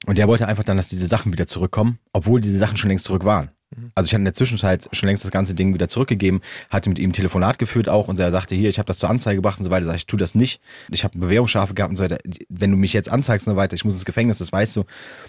[0.07, 3.07] Und der wollte einfach dann, dass diese Sachen wieder zurückkommen, obwohl diese Sachen schon längst
[3.07, 3.51] zurück waren.
[3.95, 6.41] Also ich hatte in der Zwischenzeit schon längst das ganze Ding wieder zurückgegeben,
[6.71, 9.11] hatte mit ihm ein Telefonat geführt auch und er sagte, hier, ich habe das zur
[9.11, 9.87] Anzeige gebracht und so weiter.
[9.87, 10.61] Sag ich, tu das nicht.
[10.91, 12.19] Ich habe Bewährungsstrafe gehabt und so weiter.
[12.49, 14.81] Wenn du mich jetzt anzeigst und so weiter, ich muss ins Gefängnis, das weißt du.
[14.81, 14.89] Und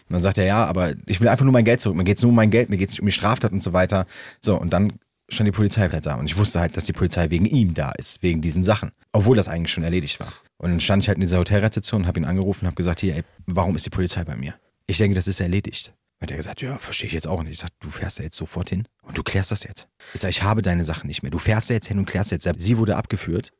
[0.09, 1.97] dann sagt er, ja, aber ich will einfach nur mein Geld zurück.
[1.97, 4.05] Mir geht's nur um mein Geld, mir geht's nicht um die Straftat und so weiter.
[4.41, 4.93] So, und dann
[5.27, 7.91] stand die Polizei halt da und ich wusste halt, dass die Polizei wegen ihm da
[7.91, 10.33] ist, wegen diesen Sachen, obwohl das eigentlich schon erledigt war.
[10.57, 13.15] Und dann stand ich halt in dieser Hotelrezeption, habe ihn angerufen und habe gesagt, hier,
[13.15, 14.55] ey, warum ist die Polizei bei mir?
[14.87, 15.93] Ich denke, das ist erledigt.
[16.21, 17.53] Hat er gesagt, ja, verstehe ich jetzt auch nicht.
[17.53, 19.87] Ich sag, du fährst da jetzt sofort hin und du klärst das jetzt.
[20.13, 21.31] Ich sag, ich habe deine Sachen nicht mehr.
[21.31, 22.47] Du fährst da jetzt hin und klärst jetzt.
[22.57, 23.51] Sie wurde abgeführt.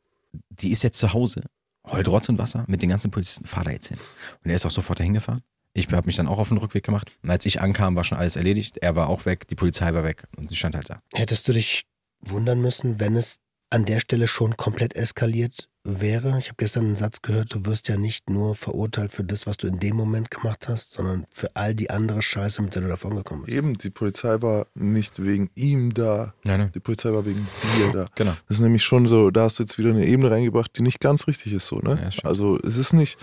[0.50, 1.44] Die ist jetzt zu Hause.
[1.86, 3.46] Heult Rotz und Wasser mit den ganzen Polizisten.
[3.46, 3.98] Fahr da jetzt hin.
[4.44, 5.42] Und er ist auch sofort dahin gefahren.
[5.72, 7.10] Ich habe mich dann auch auf den Rückweg gemacht.
[7.22, 8.76] Und als ich ankam, war schon alles erledigt.
[8.78, 11.00] Er war auch weg, die Polizei war weg und sie stand halt da.
[11.14, 11.86] Hättest du dich
[12.20, 13.36] wundern müssen, wenn es
[13.70, 15.69] an der Stelle schon komplett eskaliert
[16.00, 16.38] wäre?
[16.38, 19.56] Ich habe gestern einen Satz gehört, du wirst ja nicht nur verurteilt für das, was
[19.56, 22.88] du in dem Moment gemacht hast, sondern für all die andere Scheiße, mit der du
[22.88, 23.56] davongekommen bist.
[23.56, 26.34] Eben, die Polizei war nicht wegen ihm da.
[26.44, 26.70] Nein, nein.
[26.74, 28.06] Die Polizei war wegen dir da.
[28.14, 28.34] Genau.
[28.48, 31.00] Das ist nämlich schon so, da hast du jetzt wieder eine Ebene reingebracht, die nicht
[31.00, 31.98] ganz richtig ist so, ne?
[32.12, 33.18] Ja, also es ist nicht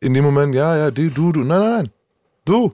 [0.00, 1.90] in dem Moment, ja, ja, du, du, du, nein, nein, nein.
[2.44, 2.72] Du.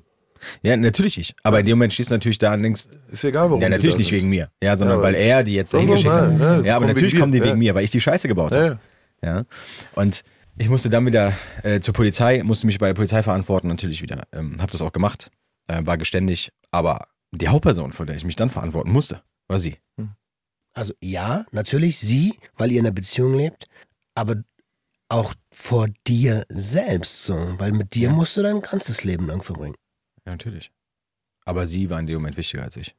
[0.62, 1.34] Ja, natürlich ich.
[1.42, 3.60] Aber in dem Moment stehst du natürlich da und denkst, Ist egal, warum.
[3.62, 4.18] ja, natürlich nicht sind.
[4.18, 4.50] wegen mir.
[4.62, 6.38] Ja, sondern Ja, weil er die jetzt dahin geschickt hat.
[6.38, 7.56] das ja, aber natürlich kommen die wegen ja.
[7.56, 8.78] mir, weil ich die Scheiße gebaut Ja, habe.
[9.22, 9.44] Ja.
[9.94, 10.22] Und
[10.56, 14.26] ich musste dann wieder äh, zur Polizei, musste mich bei der Polizei verantworten, natürlich wieder.
[14.32, 15.30] Ähm, hab das auch gemacht,
[15.68, 19.76] äh, war geständig, aber die Hauptperson, vor der ich mich dann verantworten musste, war sie.
[20.72, 23.66] Also ja, natürlich sie, weil ihr in einer Beziehung lebt,
[24.14, 24.42] aber
[25.08, 28.14] auch vor dir selbst so, weil mit dir Ja.
[28.14, 29.76] musst du dein ganzes Leben lang verbringen.
[30.26, 30.70] Ja, natürlich.
[31.44, 32.94] Aber sie war in dem Moment wichtiger als ich.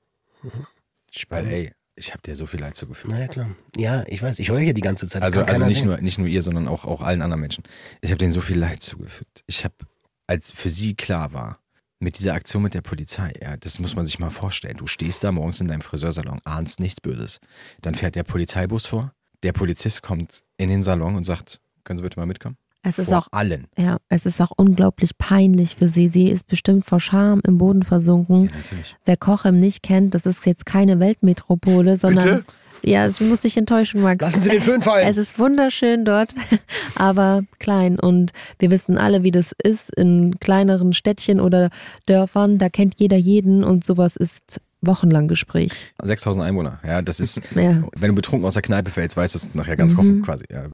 [1.30, 3.14] Weil, ey, ich habe dir so viel Leid zugefügt.
[3.14, 3.50] Naja, klar.
[3.76, 5.24] Ja, ich weiß, ich heule hier die ganze Zeit.
[5.24, 5.88] Das Also, also nicht, sehen.
[5.88, 7.64] nur, nicht nur ihr, sondern auch, auch allen anderen Menschen.
[8.02, 9.44] Ich habe denen so viel Leid zugefügt.
[9.48, 9.76] Ich habe,
[10.28, 11.60] als für sie klar war,
[12.00, 14.78] mit dieser Aktion mit der Polizei, ja, das muss man sich mal vorstellen.
[14.78, 17.40] Du stehst da morgens in deinem Friseursalon, ahnst nichts Böses.
[17.82, 22.04] Dann fährt der Polizeibus vor, der Polizist kommt in den Salon und sagt, können Sie
[22.04, 22.58] bitte mal mitkommen?
[22.88, 23.68] Es ist vor auch, allen.
[23.78, 26.08] ja, es ist auch unglaublich peinlich für sie.
[26.08, 28.46] Sie ist bestimmt vor Scham im Boden versunken.
[28.46, 28.96] Ja, natürlich.
[29.06, 32.46] Wer Kochem nicht kennt, das ist jetzt keine Weltmetropole, sondern Bitte?
[32.84, 34.22] ja, es muss dich enttäuschen, Max.
[34.24, 35.08] Lassen Sie den Föhn fallen.
[35.08, 36.34] Es ist wunderschön dort,
[36.96, 38.00] aber klein.
[38.00, 41.70] Und wir wissen alle, wie das ist in kleineren Städtchen oder
[42.06, 42.58] Dörfern.
[42.58, 45.72] Da kennt jeder jeden und sowas ist wochenlang Gespräch.
[46.04, 46.80] 6000 Einwohner.
[46.86, 47.84] Ja, das ist, Ja.
[47.96, 49.98] wenn du betrunken aus der Kneipe fällst, weißt du es nachher ganz Mhm.
[49.98, 50.46] kochen quasi.
[50.52, 50.68] Ja.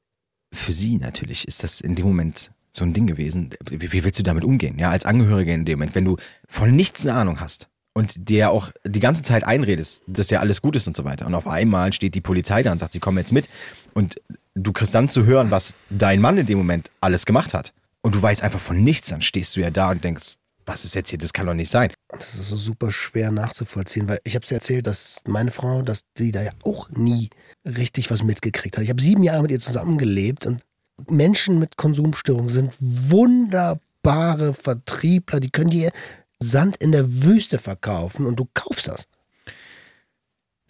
[0.54, 3.50] Für sie natürlich ist das in dem Moment so ein Ding gewesen.
[3.70, 4.80] Wie, willst du damit umgehen?
[4.80, 6.18] Ja, als Angehörige in dem Moment, wenn du
[6.48, 10.62] von nichts eine Ahnung hast und dir auch die ganze Zeit einredest, dass ja alles
[10.62, 11.26] gut ist und so weiter.
[11.26, 13.50] Und auf einmal steht die Polizei da und sagt, sie kommen jetzt mit.
[13.94, 14.22] Und
[14.56, 17.74] du kriegst dann zu hören, was dein Mann in dem Moment alles gemacht hat.
[18.02, 20.36] Und du weißt einfach von nichts, dann stehst du ja da und denkst,
[20.66, 21.20] was ist jetzt hier?
[21.20, 21.92] Das kann doch nicht sein.
[22.10, 26.02] Das ist so super schwer nachzuvollziehen, weil ich habe dir erzählt, dass meine Frau, dass
[26.18, 27.30] die da ja auch nie
[27.66, 28.84] richtig was mitgekriegt hat.
[28.84, 30.62] Ich habe sieben Jahre mit ihr zusammengelebt und
[31.10, 35.40] Menschen mit Konsumstörungen sind wunderbare Vertriebler.
[35.40, 35.92] Die können dir
[36.40, 39.08] Sand in der Wüste verkaufen und du kaufst das.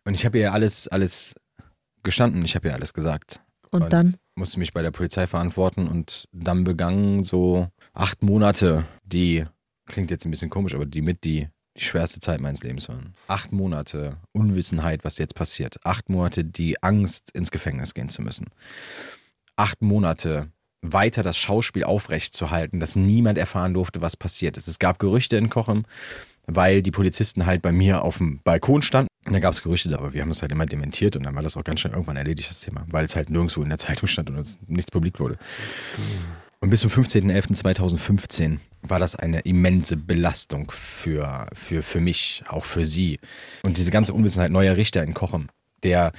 [0.06, 1.36] Und ich habe ihr alles, alles
[2.04, 3.42] gestanden, ich habe ihr alles gesagt.
[3.72, 4.16] Und dann?
[4.36, 9.46] musste mich bei der Polizei verantworten und dann begangen so acht Monate, die,
[9.86, 11.48] klingt jetzt ein bisschen komisch, aber die mit die,
[11.78, 13.14] die schwerste Zeit meines Lebens waren.
[13.28, 15.78] Acht Monate Unwissenheit, was jetzt passiert.
[15.84, 18.48] Acht Monate die Angst, ins Gefängnis gehen zu müssen.
[19.56, 20.50] Acht Monate
[20.84, 24.68] weiter das Schauspiel aufrechtzuerhalten, dass niemand erfahren durfte, was passiert ist.
[24.68, 25.86] Es gab Gerüchte in Kochem,
[26.46, 29.08] weil die Polizisten halt bei mir auf dem Balkon standen.
[29.26, 31.44] Und da gab es Gerüchte, aber wir haben das halt immer dementiert und dann war
[31.44, 34.08] das auch ganz schnell irgendwann erledigt, das Thema, weil es halt nirgendwo in der Zeitung
[34.08, 35.38] stand und es nichts publik wurde.
[36.64, 42.86] Und bis zum 15.11.2015 war das eine immense Belastung für, für, für mich, auch für
[42.86, 43.20] sie.
[43.64, 45.50] Und diese ganze Unwissenheit, neuer Richter in Kochem,
[45.84, 46.14] der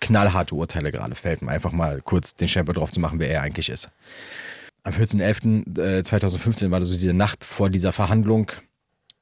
[0.00, 3.42] knallharte Urteile gerade fällt, um einfach mal kurz den Stempel drauf zu machen, wer er
[3.42, 3.90] eigentlich ist.
[4.84, 8.52] Am 14.11.2015 war das so diese Nacht vor dieser Verhandlung.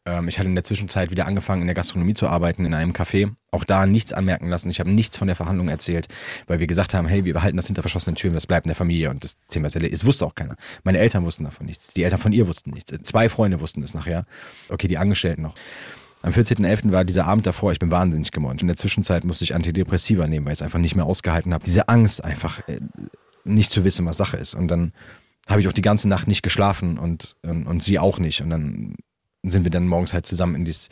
[0.08, 2.92] Ähm, Ich hatte in der Zwischenzeit wieder angefangen, in der Gastronomie zu arbeiten, in einem
[2.92, 3.32] Café.
[3.50, 4.70] Auch da nichts anmerken lassen.
[4.70, 6.08] Ich habe nichts von der Verhandlung erzählt,
[6.46, 8.76] weil wir gesagt haben, hey, wir behalten das hinter verschlossenen Türen, das bleibt in der
[8.76, 10.56] Familie und das Thema ist wusste auch keiner.
[10.84, 11.94] Meine Eltern wussten davon nichts.
[11.94, 12.92] Die Eltern von ihr wussten nichts.
[13.02, 14.26] Zwei Freunde wussten es nachher.
[14.68, 15.54] Okay, die Angestellten noch.
[16.20, 16.90] Am 14.11.
[16.90, 18.58] war dieser Abend davor, ich bin wahnsinnig geworden.
[18.60, 21.64] In der Zwischenzeit musste ich Antidepressiva nehmen, weil ich es einfach nicht mehr ausgehalten habe.
[21.64, 22.80] Diese Angst einfach, äh,
[23.44, 24.54] nicht zu wissen, was Sache ist.
[24.54, 24.92] Und dann
[25.46, 28.42] habe ich auch die ganze Nacht nicht geschlafen und, und, und sie auch nicht.
[28.42, 28.96] Und dann
[29.42, 30.88] sind wir dann morgens halt zusammen in dieses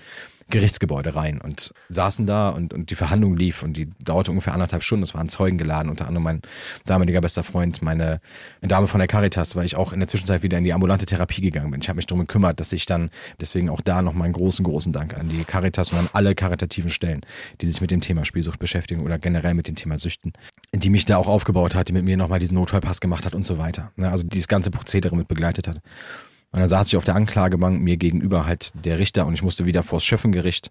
[0.49, 4.85] Gerichtsgebäude rein und saßen da und, und die Verhandlung lief und die dauerte ungefähr anderthalb
[4.85, 5.03] Stunden.
[5.03, 6.43] Es waren Zeugen geladen, unter anderem mein
[6.85, 8.21] damaliger bester Freund, meine
[8.61, 11.41] Dame von der Caritas, weil ich auch in der Zwischenzeit wieder in die ambulante Therapie
[11.41, 11.81] gegangen bin.
[11.81, 13.11] Ich habe mich darum gekümmert, dass ich dann,
[13.41, 16.91] deswegen auch da nochmal einen großen, großen Dank an die Caritas und an alle karitativen
[16.91, 17.23] Stellen,
[17.61, 20.33] die sich mit dem Thema Spielsucht beschäftigen oder generell mit dem Thema Süchten,
[20.73, 23.45] die mich da auch aufgebaut hat, die mit mir nochmal diesen Notfallpass gemacht hat und
[23.45, 23.91] so weiter.
[23.97, 25.81] Ne, Also dieses ganze Prozedere mit begleitet hat.
[26.53, 29.67] Und dann saß ich auf der Anklagebank, mir gegenüber halt der Richter und ich musste
[29.67, 30.71] wieder vors Schöffengericht.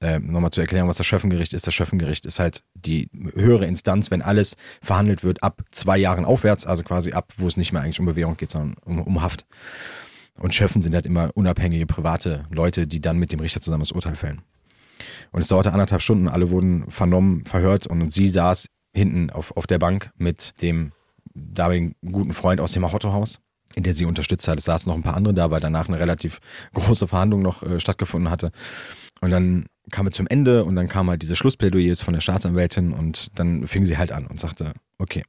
[0.00, 1.66] Äh, Nochmal zu erklären, was das Schöffengericht ist.
[1.66, 6.64] Das Schöffengericht ist halt die höhere Instanz, wenn alles verhandelt wird ab zwei Jahren aufwärts,
[6.64, 9.46] also quasi ab, wo es nicht mehr eigentlich um Bewährung geht, sondern um, um Haft.
[10.38, 13.92] Und Schöffen sind halt immer unabhängige private Leute, die dann mit dem Richter zusammen das
[13.92, 14.42] Urteil fällen.
[15.32, 19.66] Und es dauerte anderthalb Stunden, alle wurden vernommen, verhört und sie saß hinten auf, auf
[19.66, 20.92] der Bank mit dem
[21.34, 23.40] damaligen guten Freund aus dem Mahotto-Haus
[23.74, 24.58] in der sie unterstützt hat.
[24.58, 26.40] Es saßen noch ein paar andere da, weil danach eine relativ
[26.74, 28.52] große Verhandlung noch äh, stattgefunden hatte.
[29.20, 32.92] Und dann kam es zum Ende und dann kamen halt diese Schlussplädoyers von der Staatsanwältin
[32.92, 35.24] und dann fing sie halt an und sagte, okay,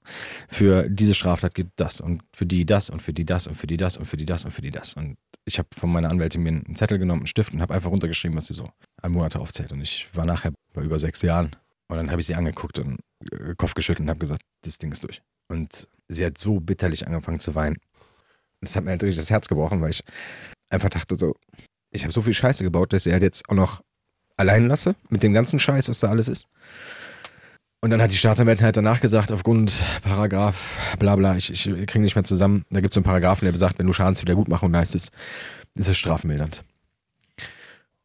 [0.50, 3.68] für diese Straftat gilt das und für die das und für die das und für
[3.68, 4.94] die das und für die das und für die das.
[4.96, 7.92] Und ich habe von meiner Anwältin mir einen Zettel genommen, einen Stift und habe einfach
[7.92, 8.70] runtergeschrieben, was sie so
[9.02, 9.72] an Monate aufzählt.
[9.72, 11.56] Und ich war nachher bei über sechs Jahren
[11.88, 13.00] und dann habe ich sie angeguckt und
[13.32, 15.22] äh, Kopf geschüttelt und habe gesagt, das Ding ist durch.
[15.50, 17.78] Und sie hat so bitterlich angefangen zu weinen
[18.62, 20.04] das hat mir halt richtig das Herz gebrochen, weil ich
[20.70, 21.36] einfach dachte so,
[21.92, 23.82] ich habe so viel Scheiße gebaut, dass ich halt jetzt auch noch
[24.36, 26.48] allein lasse mit dem ganzen Scheiß, was da alles ist.
[27.80, 32.00] Und dann hat die Staatsanwältin halt danach gesagt, aufgrund Paragraph, bla bla, ich, ich kriege
[32.00, 32.66] nicht mehr zusammen.
[32.72, 35.12] Da gibt es so einen Paragraphen, der besagt, wenn du Schadenswiedergutmachung leistest,
[35.76, 36.64] ist es strafmildernd.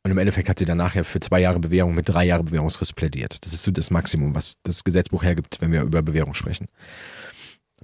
[0.05, 2.97] Und im Endeffekt hat sie dann nachher für zwei Jahre Bewährung mit drei Jahre Bewährungsfrist
[2.97, 3.45] plädiert.
[3.47, 6.69] Das ist so das Maximum, was das Gesetzbuch hergibt, wenn wir über Bewährung sprechen.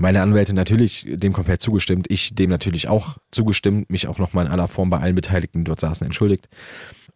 [0.00, 4.52] Meine Anwälte natürlich dem komplett zugestimmt, ich dem natürlich auch zugestimmt, mich auch nochmal in
[4.52, 6.48] aller Form bei allen Beteiligten, die dort saßen, entschuldigt.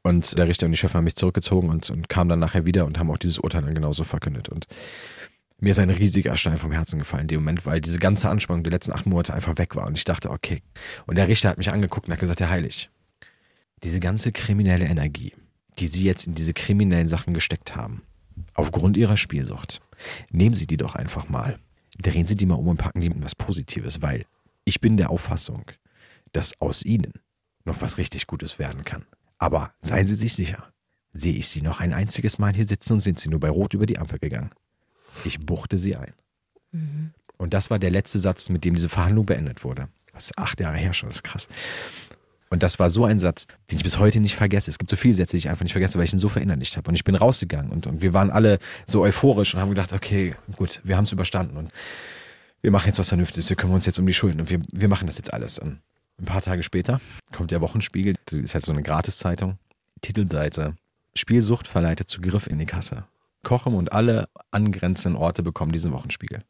[0.02, 2.84] Und der Richter und die Chefin haben mich zurückgezogen und, und kamen dann nachher wieder
[2.84, 4.48] und haben auch dieses Urteil dann genauso verkündet.
[4.48, 4.66] Und
[5.60, 8.64] mir ist ein riesiger Stein vom Herzen gefallen in dem Moment, weil diese ganze Anspannung
[8.64, 9.86] der letzten acht Monate einfach weg war.
[9.86, 10.60] Und ich dachte, okay.
[11.06, 12.90] Und der Richter hat mich angeguckt und hat gesagt, Herr Heilig,
[13.84, 15.34] diese ganze kriminelle Energie,
[15.78, 18.02] die Sie jetzt in diese kriminellen Sachen gesteckt haben,
[18.54, 19.80] aufgrund Ihrer Spielsucht,
[20.32, 21.60] nehmen Sie die doch einfach mal
[22.02, 24.24] drehen Sie die mal um und packen die in was Positives, weil
[24.64, 25.64] Ich bin der Auffassung,
[26.32, 27.14] dass aus ihnen
[27.64, 29.06] noch was richtig Gutes werden kann.
[29.38, 30.72] Aber seien Sie sich sicher,
[31.12, 33.74] sehe ich Sie noch ein einziges Mal hier sitzen und sind Sie nur bei Rot
[33.74, 34.50] über die Ampel gegangen.
[35.24, 36.12] Ich buchte Sie ein.
[37.38, 39.88] Und das war der letzte Satz, mit dem diese Verhandlung beendet wurde.
[40.12, 41.48] Das ist acht Jahre her schon, das ist krass.
[42.52, 44.70] Und das war so ein Satz, den ich bis heute nicht vergesse.
[44.70, 46.76] Es gibt so viele Sätze, die ich einfach nicht vergesse, weil ich ihn so verinnerlicht
[46.76, 46.86] habe.
[46.90, 50.34] Und ich bin rausgegangen und, und wir waren alle so euphorisch und haben gedacht, okay,
[50.56, 51.70] gut, wir haben es überstanden und
[52.60, 54.88] wir machen jetzt was Vernünftiges, wir kümmern uns jetzt um die Schulden und wir, wir
[54.88, 55.58] machen das jetzt alles.
[55.58, 55.80] Und
[56.18, 57.00] ein paar Tage später
[57.34, 59.56] kommt der Wochenspiegel, das ist halt so eine Gratiszeitung,
[60.02, 60.76] Titelseite,
[61.14, 63.04] Spielsucht verleitet zu Griff in die Kasse.
[63.44, 66.42] Kochem und alle angrenzenden Orte bekommen diesen Wochenspiegel.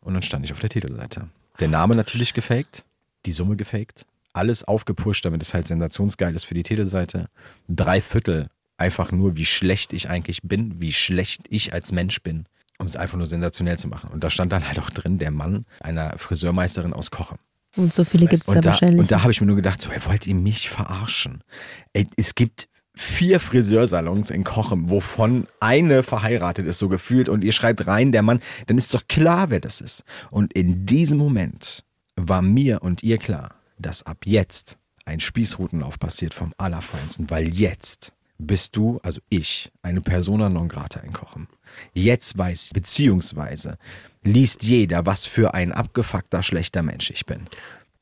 [0.00, 1.28] Und dann stand ich auf der Titelseite.
[1.58, 2.86] Der Name natürlich gefaked,
[3.26, 7.28] die Summe gefaked, alles aufgepusht, damit es halt sensationsgeil ist für die Titelseite.
[7.68, 12.46] Drei Viertel einfach nur, wie schlecht ich eigentlich bin, wie schlecht ich als Mensch bin,
[12.78, 14.10] um es einfach nur sensationell zu machen.
[14.10, 17.38] Und da stand dann halt auch drin der Mann einer Friseurmeisterin aus Kochem.
[17.76, 19.00] Und so viele gibt es da da, wahrscheinlich.
[19.00, 21.44] und da habe ich mir nur gedacht, so, ey, wollt ihr mich verarschen?
[21.92, 27.52] Ey, es gibt vier Friseursalons in Kochem, wovon eine verheiratet ist, so gefühlt, und ihr
[27.52, 30.02] schreibt rein, der Mann, dann ist doch klar, wer das ist.
[30.30, 31.84] Und in diesem Moment
[32.16, 38.12] war mir und ihr klar, dass ab jetzt ein Spießrutenlauf passiert vom Allerfeinsten, weil jetzt
[38.38, 41.48] bist du, also ich, eine Persona non grata in Kochem.
[41.92, 43.76] Jetzt weiß, beziehungsweise
[44.22, 47.48] liest jeder, was für ein abgefuckter, schlechter Mensch ich bin.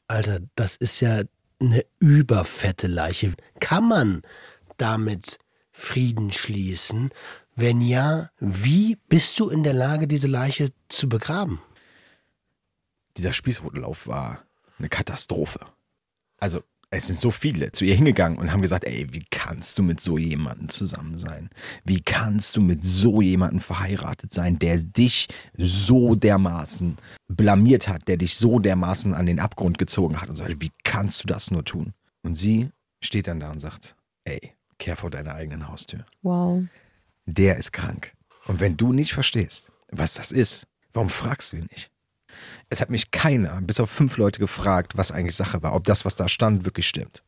[0.06, 1.22] Alter, das ist ja
[1.60, 3.34] eine überfette Leiche.
[3.59, 4.22] Kann man
[4.76, 5.38] damit
[5.72, 7.10] Frieden schließen?
[7.56, 11.60] Wenn ja, wie bist du in der Lage, diese Leiche zu begraben?
[13.18, 14.44] dieser Spießrutenlauf war
[14.78, 15.60] eine Katastrophe.
[16.38, 19.82] Also, es sind so viele zu ihr hingegangen und haben gesagt, ey, wie kannst du
[19.82, 21.50] mit so jemandem zusammen sein?
[21.84, 25.28] Wie kannst du mit so jemandem verheiratet sein, der dich
[25.59, 26.96] so dermaßen
[27.28, 30.60] blamiert hat, der dich so dermaßen an den Abgrund gezogen hat und so weiter?
[30.60, 31.92] Wie kannst du das nur tun?
[32.22, 32.70] Und sie
[33.02, 33.94] steht dann da und sagt,
[34.24, 36.05] ey, kehr vor deiner eigenen Haustür.
[36.22, 36.62] wow.
[37.26, 38.14] Der ist krank.
[38.46, 41.90] Und wenn du nicht verstehst, was das ist, warum fragst du ihn nicht?
[42.70, 46.05] Es hat mich keiner, bis auf fünf Leute gefragt, was eigentlich Sache war, ob das,
[46.05, 47.23] was da stand, wirklich stimmt.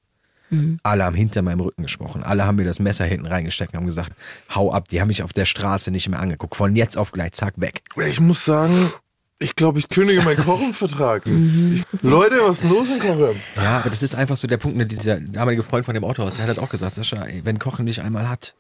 [0.83, 2.25] Alle haben hinter meinem Rücken gesprochen.
[2.25, 4.13] Alle haben mir das Messer hinten reingesteckt und haben gesagt,
[4.53, 4.89] hau ab.
[4.89, 6.57] Die haben mich auf der Straße nicht mehr angeguckt.
[6.57, 7.83] Von jetzt auf gleich, zack, weg.
[8.09, 8.91] Ich muss sagen,
[9.39, 11.23] ich glaube, ich kündige meinen Kochenvertrag.
[11.73, 13.37] Ich, Leute, was ist los in Kochem?
[13.57, 16.35] Ja, aber das ist einfach so der Punkt, ne, dieser damalige Freund von dem Autohaus,
[16.35, 18.55] der hat halt auch gesagt, Sascha, ey, wenn Kochen dich einmal hat,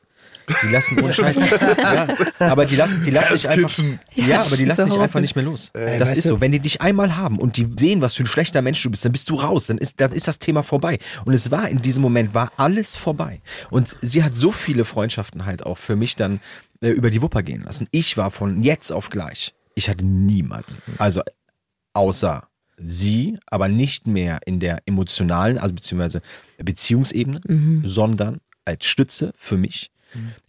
[0.62, 1.36] die lassen ohne Scheiß.
[1.39, 2.09] ja,
[2.40, 3.70] aber die lassen, die lassen dich einfach.
[4.14, 5.70] Ja, aber die lassen dich einfach nicht mehr los.
[5.72, 6.40] das weißt ist du- so.
[6.40, 9.05] Wenn die dich einmal haben und die sehen, was für ein schlechter Mensch du bist,
[9.05, 9.66] dann bist du raus.
[9.66, 10.98] Dann ist, dann ist das Thema vorbei.
[11.24, 13.40] Und es war in diesem Moment, war alles vorbei.
[13.70, 16.40] Und sie hat so viele Freundschaften halt auch für mich dann
[16.82, 17.86] äh, über die Wupper gehen lassen.
[17.90, 19.55] Ich war von jetzt auf gleich.
[19.74, 20.77] Ich hatte niemanden.
[20.98, 21.22] Also
[21.94, 22.47] außer
[22.82, 26.22] sie, aber nicht mehr in der emotionalen, also beziehungsweise
[26.59, 27.40] Beziehungsebene,
[27.85, 29.90] sondern als Stütze für mich,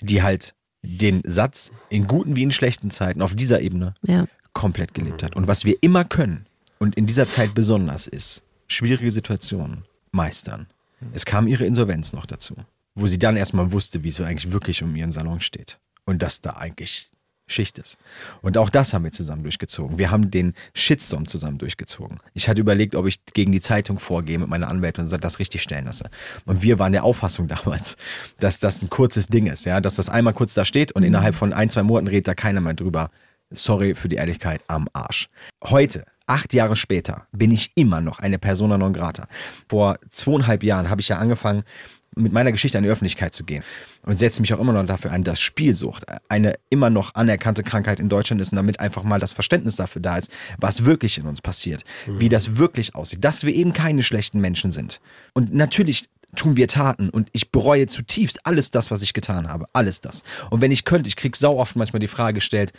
[0.01, 4.25] die halt den Satz in guten wie in schlechten Zeiten auf dieser Ebene Ja.
[4.53, 5.35] komplett gelebt hat.
[5.35, 6.45] Und was wir immer können
[6.79, 10.67] und in dieser Zeit besonders ist, schwierige Situationen meistern.
[11.13, 12.55] Es kam ihre Insolvenz noch dazu,
[12.95, 15.79] wo sie dann erstmal wusste, wie es so eigentlich wirklich um ihren Salon steht.
[16.05, 17.10] Und dass da eigentlich
[17.51, 17.97] Schicht ist.
[18.41, 19.99] Und auch das haben wir zusammen durchgezogen.
[19.99, 22.17] Wir haben den Shitstorm zusammen durchgezogen.
[22.33, 25.61] Ich hatte überlegt, ob ich gegen die Zeitung vorgehe mit meiner Anwältin und das richtig
[25.61, 26.09] stellen lasse.
[26.45, 27.97] Und wir waren der Auffassung damals,
[28.39, 31.35] dass das ein kurzes Ding ist, ja, dass das einmal kurz da steht und innerhalb
[31.35, 33.09] von ein, zwei Monaten redet da keiner mehr drüber.
[33.51, 35.27] Sorry für die Ehrlichkeit, am Arsch.
[35.63, 39.27] Heute, acht Jahre später, bin ich immer noch eine Persona non grata.
[39.67, 41.63] Vor zweieinhalb Jahren habe ich ja angefangen,
[42.15, 43.63] mit meiner Geschichte an die Öffentlichkeit zu gehen
[44.03, 47.99] und setze mich auch immer noch dafür ein, dass Spielsucht eine immer noch anerkannte Krankheit
[47.99, 51.25] in Deutschland ist und damit einfach mal das Verständnis dafür da ist, was wirklich in
[51.25, 54.99] uns passiert, wie das wirklich aussieht, dass wir eben keine schlechten Menschen sind.
[55.33, 59.65] Und natürlich tun wir Taten und ich bereue zutiefst alles das, was ich getan habe,
[59.73, 60.23] alles das.
[60.49, 62.73] Und wenn ich könnte, ich krieg sau oft manchmal die Frage gestellt,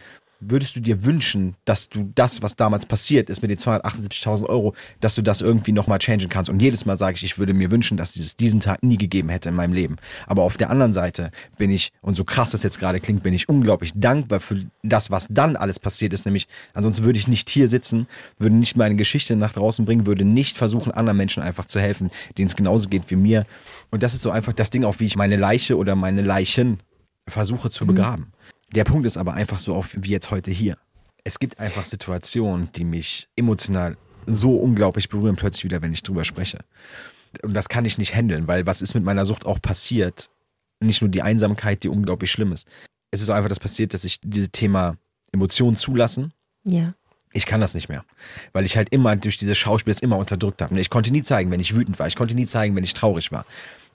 [0.49, 4.75] würdest du dir wünschen, dass du das, was damals passiert ist mit den 278.000 Euro,
[5.01, 6.51] dass du das irgendwie nochmal changen kannst?
[6.51, 9.29] Und jedes Mal sage ich, ich würde mir wünschen, dass es diesen Tag nie gegeben
[9.29, 9.97] hätte in meinem Leben.
[10.27, 13.35] Aber auf der anderen Seite bin ich, und so krass das jetzt gerade klingt, bin
[13.35, 16.25] ich unglaublich dankbar für das, was dann alles passiert ist.
[16.25, 18.07] Nämlich, ansonsten würde ich nicht hier sitzen,
[18.39, 22.11] würde nicht meine Geschichte nach draußen bringen, würde nicht versuchen, anderen Menschen einfach zu helfen,
[22.39, 23.45] denen es genauso geht wie mir.
[23.91, 26.81] Und das ist so einfach das Ding, auf wie ich meine Leiche oder meine Leichen
[27.29, 28.33] versuche zu begraben.
[28.75, 30.79] Der Punkt ist aber einfach so auf wie jetzt heute hier.
[31.25, 33.97] Es gibt einfach Situationen, die mich emotional
[34.27, 36.65] so unglaublich berühren, plötzlich wieder, wenn ich drüber spreche.
[37.43, 40.31] Und das kann ich nicht handeln, weil was ist mit meiner Sucht auch passiert?
[40.81, 42.67] Nicht nur die Einsamkeit, die unglaublich schlimm ist.
[43.11, 44.97] Es ist einfach das passiert, dass ich dieses Thema
[45.33, 46.33] Emotionen zulassen,
[46.65, 46.95] Ja.
[47.35, 48.05] Ich kann das nicht mehr.
[48.53, 50.79] Weil ich halt immer durch diese Schauspiel immer unterdrückt habe.
[50.79, 52.07] Ich konnte nie zeigen, wenn ich wütend war.
[52.07, 53.47] Ich konnte nie zeigen, wenn ich traurig war.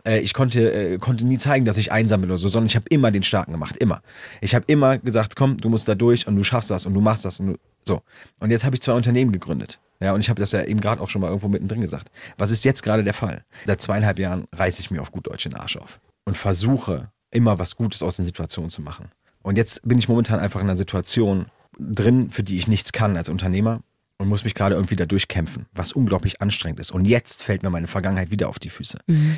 [0.08, 2.76] Äh, Ich konnte, äh, konnte nie zeigen, dass ich einsam bin oder so, sondern ich
[2.76, 3.78] habe immer den Starken gemacht.
[3.78, 4.02] Immer.
[4.42, 7.02] Ich habe immer gesagt, komm, du musst da durch und du schaffst das und du
[7.02, 8.02] machst das und du, so.
[8.40, 9.80] Und jetzt habe ich zwei Unternehmen gegründet.
[10.00, 12.10] Ja, und ich habe das ja eben gerade auch schon mal irgendwo mittendrin gesagt.
[12.38, 13.44] Was ist jetzt gerade der Fall?
[13.66, 17.58] Seit zweieinhalb Jahren reiße ich mir auf gut Deutsch den Arsch auf und versuche immer
[17.58, 19.10] was Gutes aus den Situationen zu machen.
[19.42, 21.48] Und jetzt bin ich momentan einfach in einer Situation
[21.80, 23.82] drin, für die ich nichts kann als Unternehmer
[24.20, 26.92] und muss mich gerade irgendwie da durchkämpfen, was unglaublich anstrengend ist.
[26.92, 28.98] Und jetzt fällt mir meine Vergangenheit wieder auf die Füße.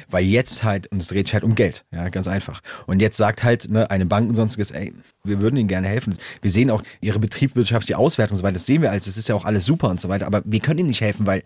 [0.09, 2.61] Weil jetzt halt, und es dreht sich halt um Geld, ja, ganz einfach.
[2.87, 4.93] Und jetzt sagt halt ne, eine Bank und sonstiges, ey,
[5.23, 6.15] wir würden ihnen gerne helfen.
[6.41, 9.27] Wir sehen auch ihre betriebswirtschaftliche Auswertung und so weiter, das sehen wir als, es ist
[9.27, 11.43] ja auch alles super und so weiter, aber wir können ihnen nicht helfen, weil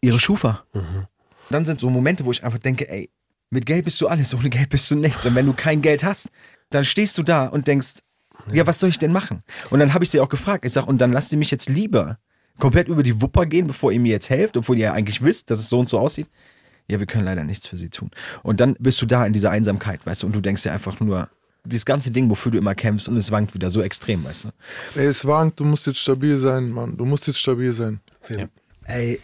[0.00, 0.64] ihre Schufa.
[1.50, 3.10] Dann sind so Momente, wo ich einfach denke, ey,
[3.50, 5.26] mit Geld bist du alles, ohne Geld bist du nichts.
[5.26, 6.30] Und wenn du kein Geld hast,
[6.70, 7.96] dann stehst du da und denkst,
[8.50, 9.42] ja, was soll ich denn machen?
[9.68, 10.64] Und dann habe ich sie auch gefragt.
[10.64, 12.18] Ich sage, und dann lasst ihr mich jetzt lieber
[12.62, 15.50] komplett über die Wupper gehen, bevor ihr mir jetzt helft, obwohl ihr ja eigentlich wisst,
[15.50, 16.28] dass es so und so aussieht.
[16.86, 18.12] Ja, wir können leider nichts für sie tun.
[18.44, 21.00] Und dann bist du da in dieser Einsamkeit, weißt du, und du denkst dir einfach
[21.00, 21.28] nur,
[21.64, 24.48] dieses ganze Ding, wofür du immer kämpfst, und es wankt wieder so extrem, weißt du.
[24.94, 26.96] Ey, es wankt, du musst jetzt stabil sein, Mann.
[26.96, 28.00] Du musst jetzt stabil sein.
[28.20, 28.48] Film.
[28.84, 29.18] Ey,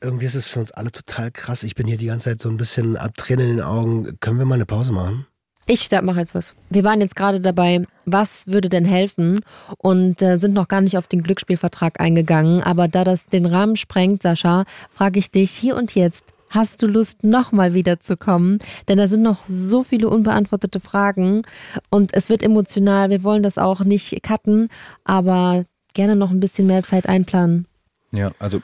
[0.00, 1.64] irgendwie ist es für uns alle total krass.
[1.64, 4.20] Ich bin hier die ganze Zeit so ein bisschen ab Tränen in den Augen.
[4.20, 5.26] Können wir mal eine Pause machen?
[5.66, 6.54] Ich mache jetzt was.
[6.68, 9.40] Wir waren jetzt gerade dabei, was würde denn helfen
[9.78, 12.62] und äh, sind noch gar nicht auf den Glücksspielvertrag eingegangen.
[12.62, 16.86] Aber da das den Rahmen sprengt, Sascha, frage ich dich hier und jetzt, hast du
[16.86, 18.58] Lust, nochmal wiederzukommen?
[18.88, 21.42] Denn da sind noch so viele unbeantwortete Fragen
[21.90, 23.08] und es wird emotional.
[23.08, 24.68] Wir wollen das auch nicht cutten,
[25.04, 25.64] aber
[25.94, 27.66] gerne noch ein bisschen mehr Zeit einplanen.
[28.12, 28.60] Ja, also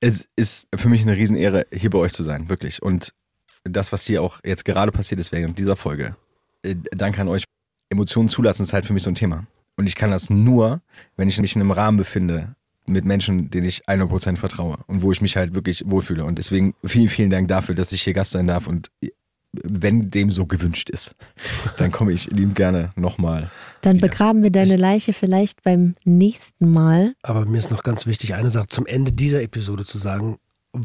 [0.00, 2.82] es ist für mich eine Riesenehre, hier bei euch zu sein, wirklich.
[2.82, 3.14] Und
[3.64, 6.16] das, was hier auch jetzt gerade passiert ist während dieser Folge,
[6.62, 7.44] äh, danke an euch.
[7.90, 9.46] Emotionen zulassen ist halt für mich so ein Thema.
[9.76, 10.80] Und ich kann das nur,
[11.16, 12.54] wenn ich mich in einem Rahmen befinde
[12.86, 16.24] mit Menschen, denen ich 100% vertraue und wo ich mich halt wirklich wohlfühle.
[16.24, 18.90] Und deswegen vielen, vielen Dank dafür, dass ich hier Gast sein darf und
[19.62, 21.14] wenn dem so gewünscht ist,
[21.78, 23.50] dann komme ich liebend gerne nochmal.
[23.82, 24.08] Dann wieder.
[24.08, 27.14] begraben wir deine Leiche vielleicht beim nächsten Mal.
[27.22, 30.38] Aber mir ist noch ganz wichtig, eine Sache zum Ende dieser Episode zu sagen.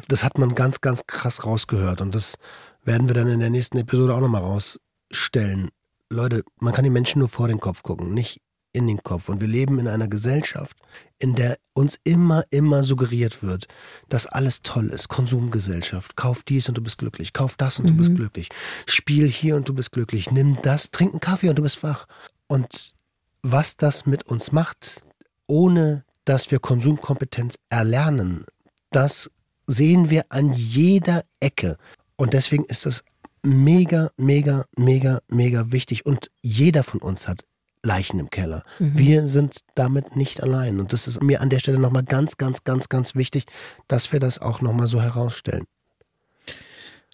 [0.07, 2.01] Das hat man ganz, ganz krass rausgehört.
[2.01, 2.35] Und das
[2.84, 5.69] werden wir dann in der nächsten Episode auch nochmal rausstellen.
[6.10, 8.41] Leute, man kann die Menschen nur vor den Kopf gucken, nicht
[8.72, 9.30] in den Kopf.
[9.30, 10.77] Und wir leben in einer Gesellschaft,
[11.18, 13.68] in der uns immer, immer suggeriert wird,
[14.10, 15.07] dass alles toll ist.
[15.10, 16.15] Konsumgesellschaft.
[16.15, 17.34] Kauf dies und du bist glücklich.
[17.34, 18.49] Kauf das und du bist glücklich.
[18.88, 20.31] Spiel hier und du bist glücklich.
[20.31, 22.06] Nimm das, trink einen Kaffee und du bist wach.
[22.47, 22.93] Und
[23.41, 25.03] was das mit uns macht,
[25.47, 28.45] ohne dass wir Konsumkompetenz erlernen,
[28.91, 29.31] das
[29.65, 31.77] sehen wir an jeder Ecke.
[32.20, 33.06] Und deswegen ist das
[33.44, 36.06] mega, mega, mega, mega wichtig.
[36.06, 37.46] Und jeder von uns hat
[37.82, 38.66] Leichen im Keller.
[38.78, 40.82] Wir sind damit nicht allein.
[40.82, 43.46] Und das ist mir an der Stelle nochmal ganz, ganz, ganz, ganz wichtig,
[43.88, 45.64] dass wir das auch nochmal so herausstellen.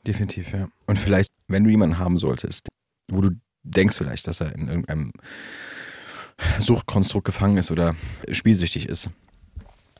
[0.08, 0.70] Definitiv, ja.
[0.88, 2.68] Und vielleicht, wenn du jemanden haben solltest,
[3.08, 3.30] wo du
[3.62, 5.12] denkst vielleicht, dass er in irgendeinem
[6.58, 7.96] Suchtkonstrukt gefangen ist oder
[8.32, 9.12] spielsüchtig ist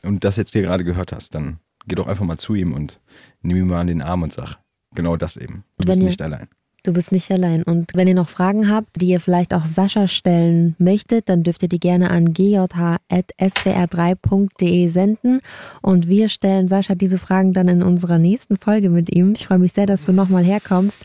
[0.02, 3.00] und das jetzt dir gerade gehört hast, dann geh doch einfach mal zu ihm und
[3.42, 4.56] nimm ihn mal an den Arm und sag,
[4.96, 5.62] genau das eben.
[5.78, 6.48] Du Wenn bist ihr- nicht allein.
[6.82, 7.62] Du bist nicht allein.
[7.64, 11.64] Und wenn ihr noch Fragen habt, die ihr vielleicht auch Sascha stellen möchtet, dann dürft
[11.64, 15.40] ihr die gerne an gjh.swr3.de senden.
[15.82, 19.32] Und wir stellen Sascha diese Fragen dann in unserer nächsten Folge mit ihm.
[19.34, 21.04] Ich freue mich sehr, dass du nochmal herkommst.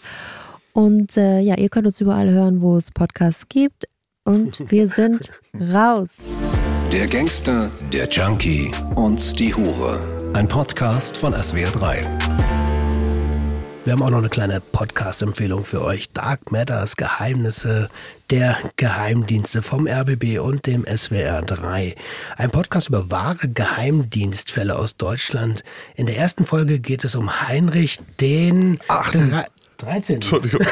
[0.73, 3.85] Und äh, ja, ihr könnt uns überall hören, wo es Podcasts gibt.
[4.23, 5.31] Und wir sind
[5.73, 6.09] raus.
[6.91, 9.99] Der Gangster, der Junkie und die Hure.
[10.34, 11.97] Ein Podcast von SWR3.
[13.84, 16.12] Wir haben auch noch eine kleine Podcast-Empfehlung für euch.
[16.12, 17.90] Dark Matters, Geheimnisse
[18.30, 21.95] der Geheimdienste vom RBB und dem SWR 3.
[22.38, 25.64] Ein Podcast über wahre Geheimdienstfälle aus Deutschland.
[25.95, 28.80] In der ersten Folge geht es um Heinrich den
[29.32, 29.48] Drei-
[29.82, 30.16] 13.
[30.16, 30.62] Entschuldigung.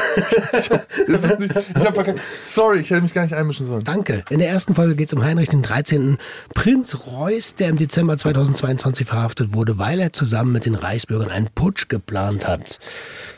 [0.60, 2.20] Ich hab, das nicht, ich hab.
[2.50, 3.84] Sorry, ich hätte mich gar nicht einmischen sollen.
[3.84, 4.24] Danke.
[4.30, 6.18] In der ersten Folge geht es um Heinrich den 13.
[6.54, 11.48] Prinz Reuß, der im Dezember 2022 verhaftet wurde, weil er zusammen mit den Reichsbürgern einen
[11.54, 12.78] Putsch geplant hat.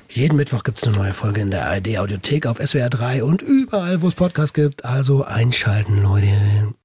[0.09, 3.41] Jeden Mittwoch gibt es eine neue Folge in der ARD Audiothek auf SWR 3 und
[3.41, 4.85] überall, wo es Podcasts gibt.
[4.85, 6.75] Also einschalten, Leute.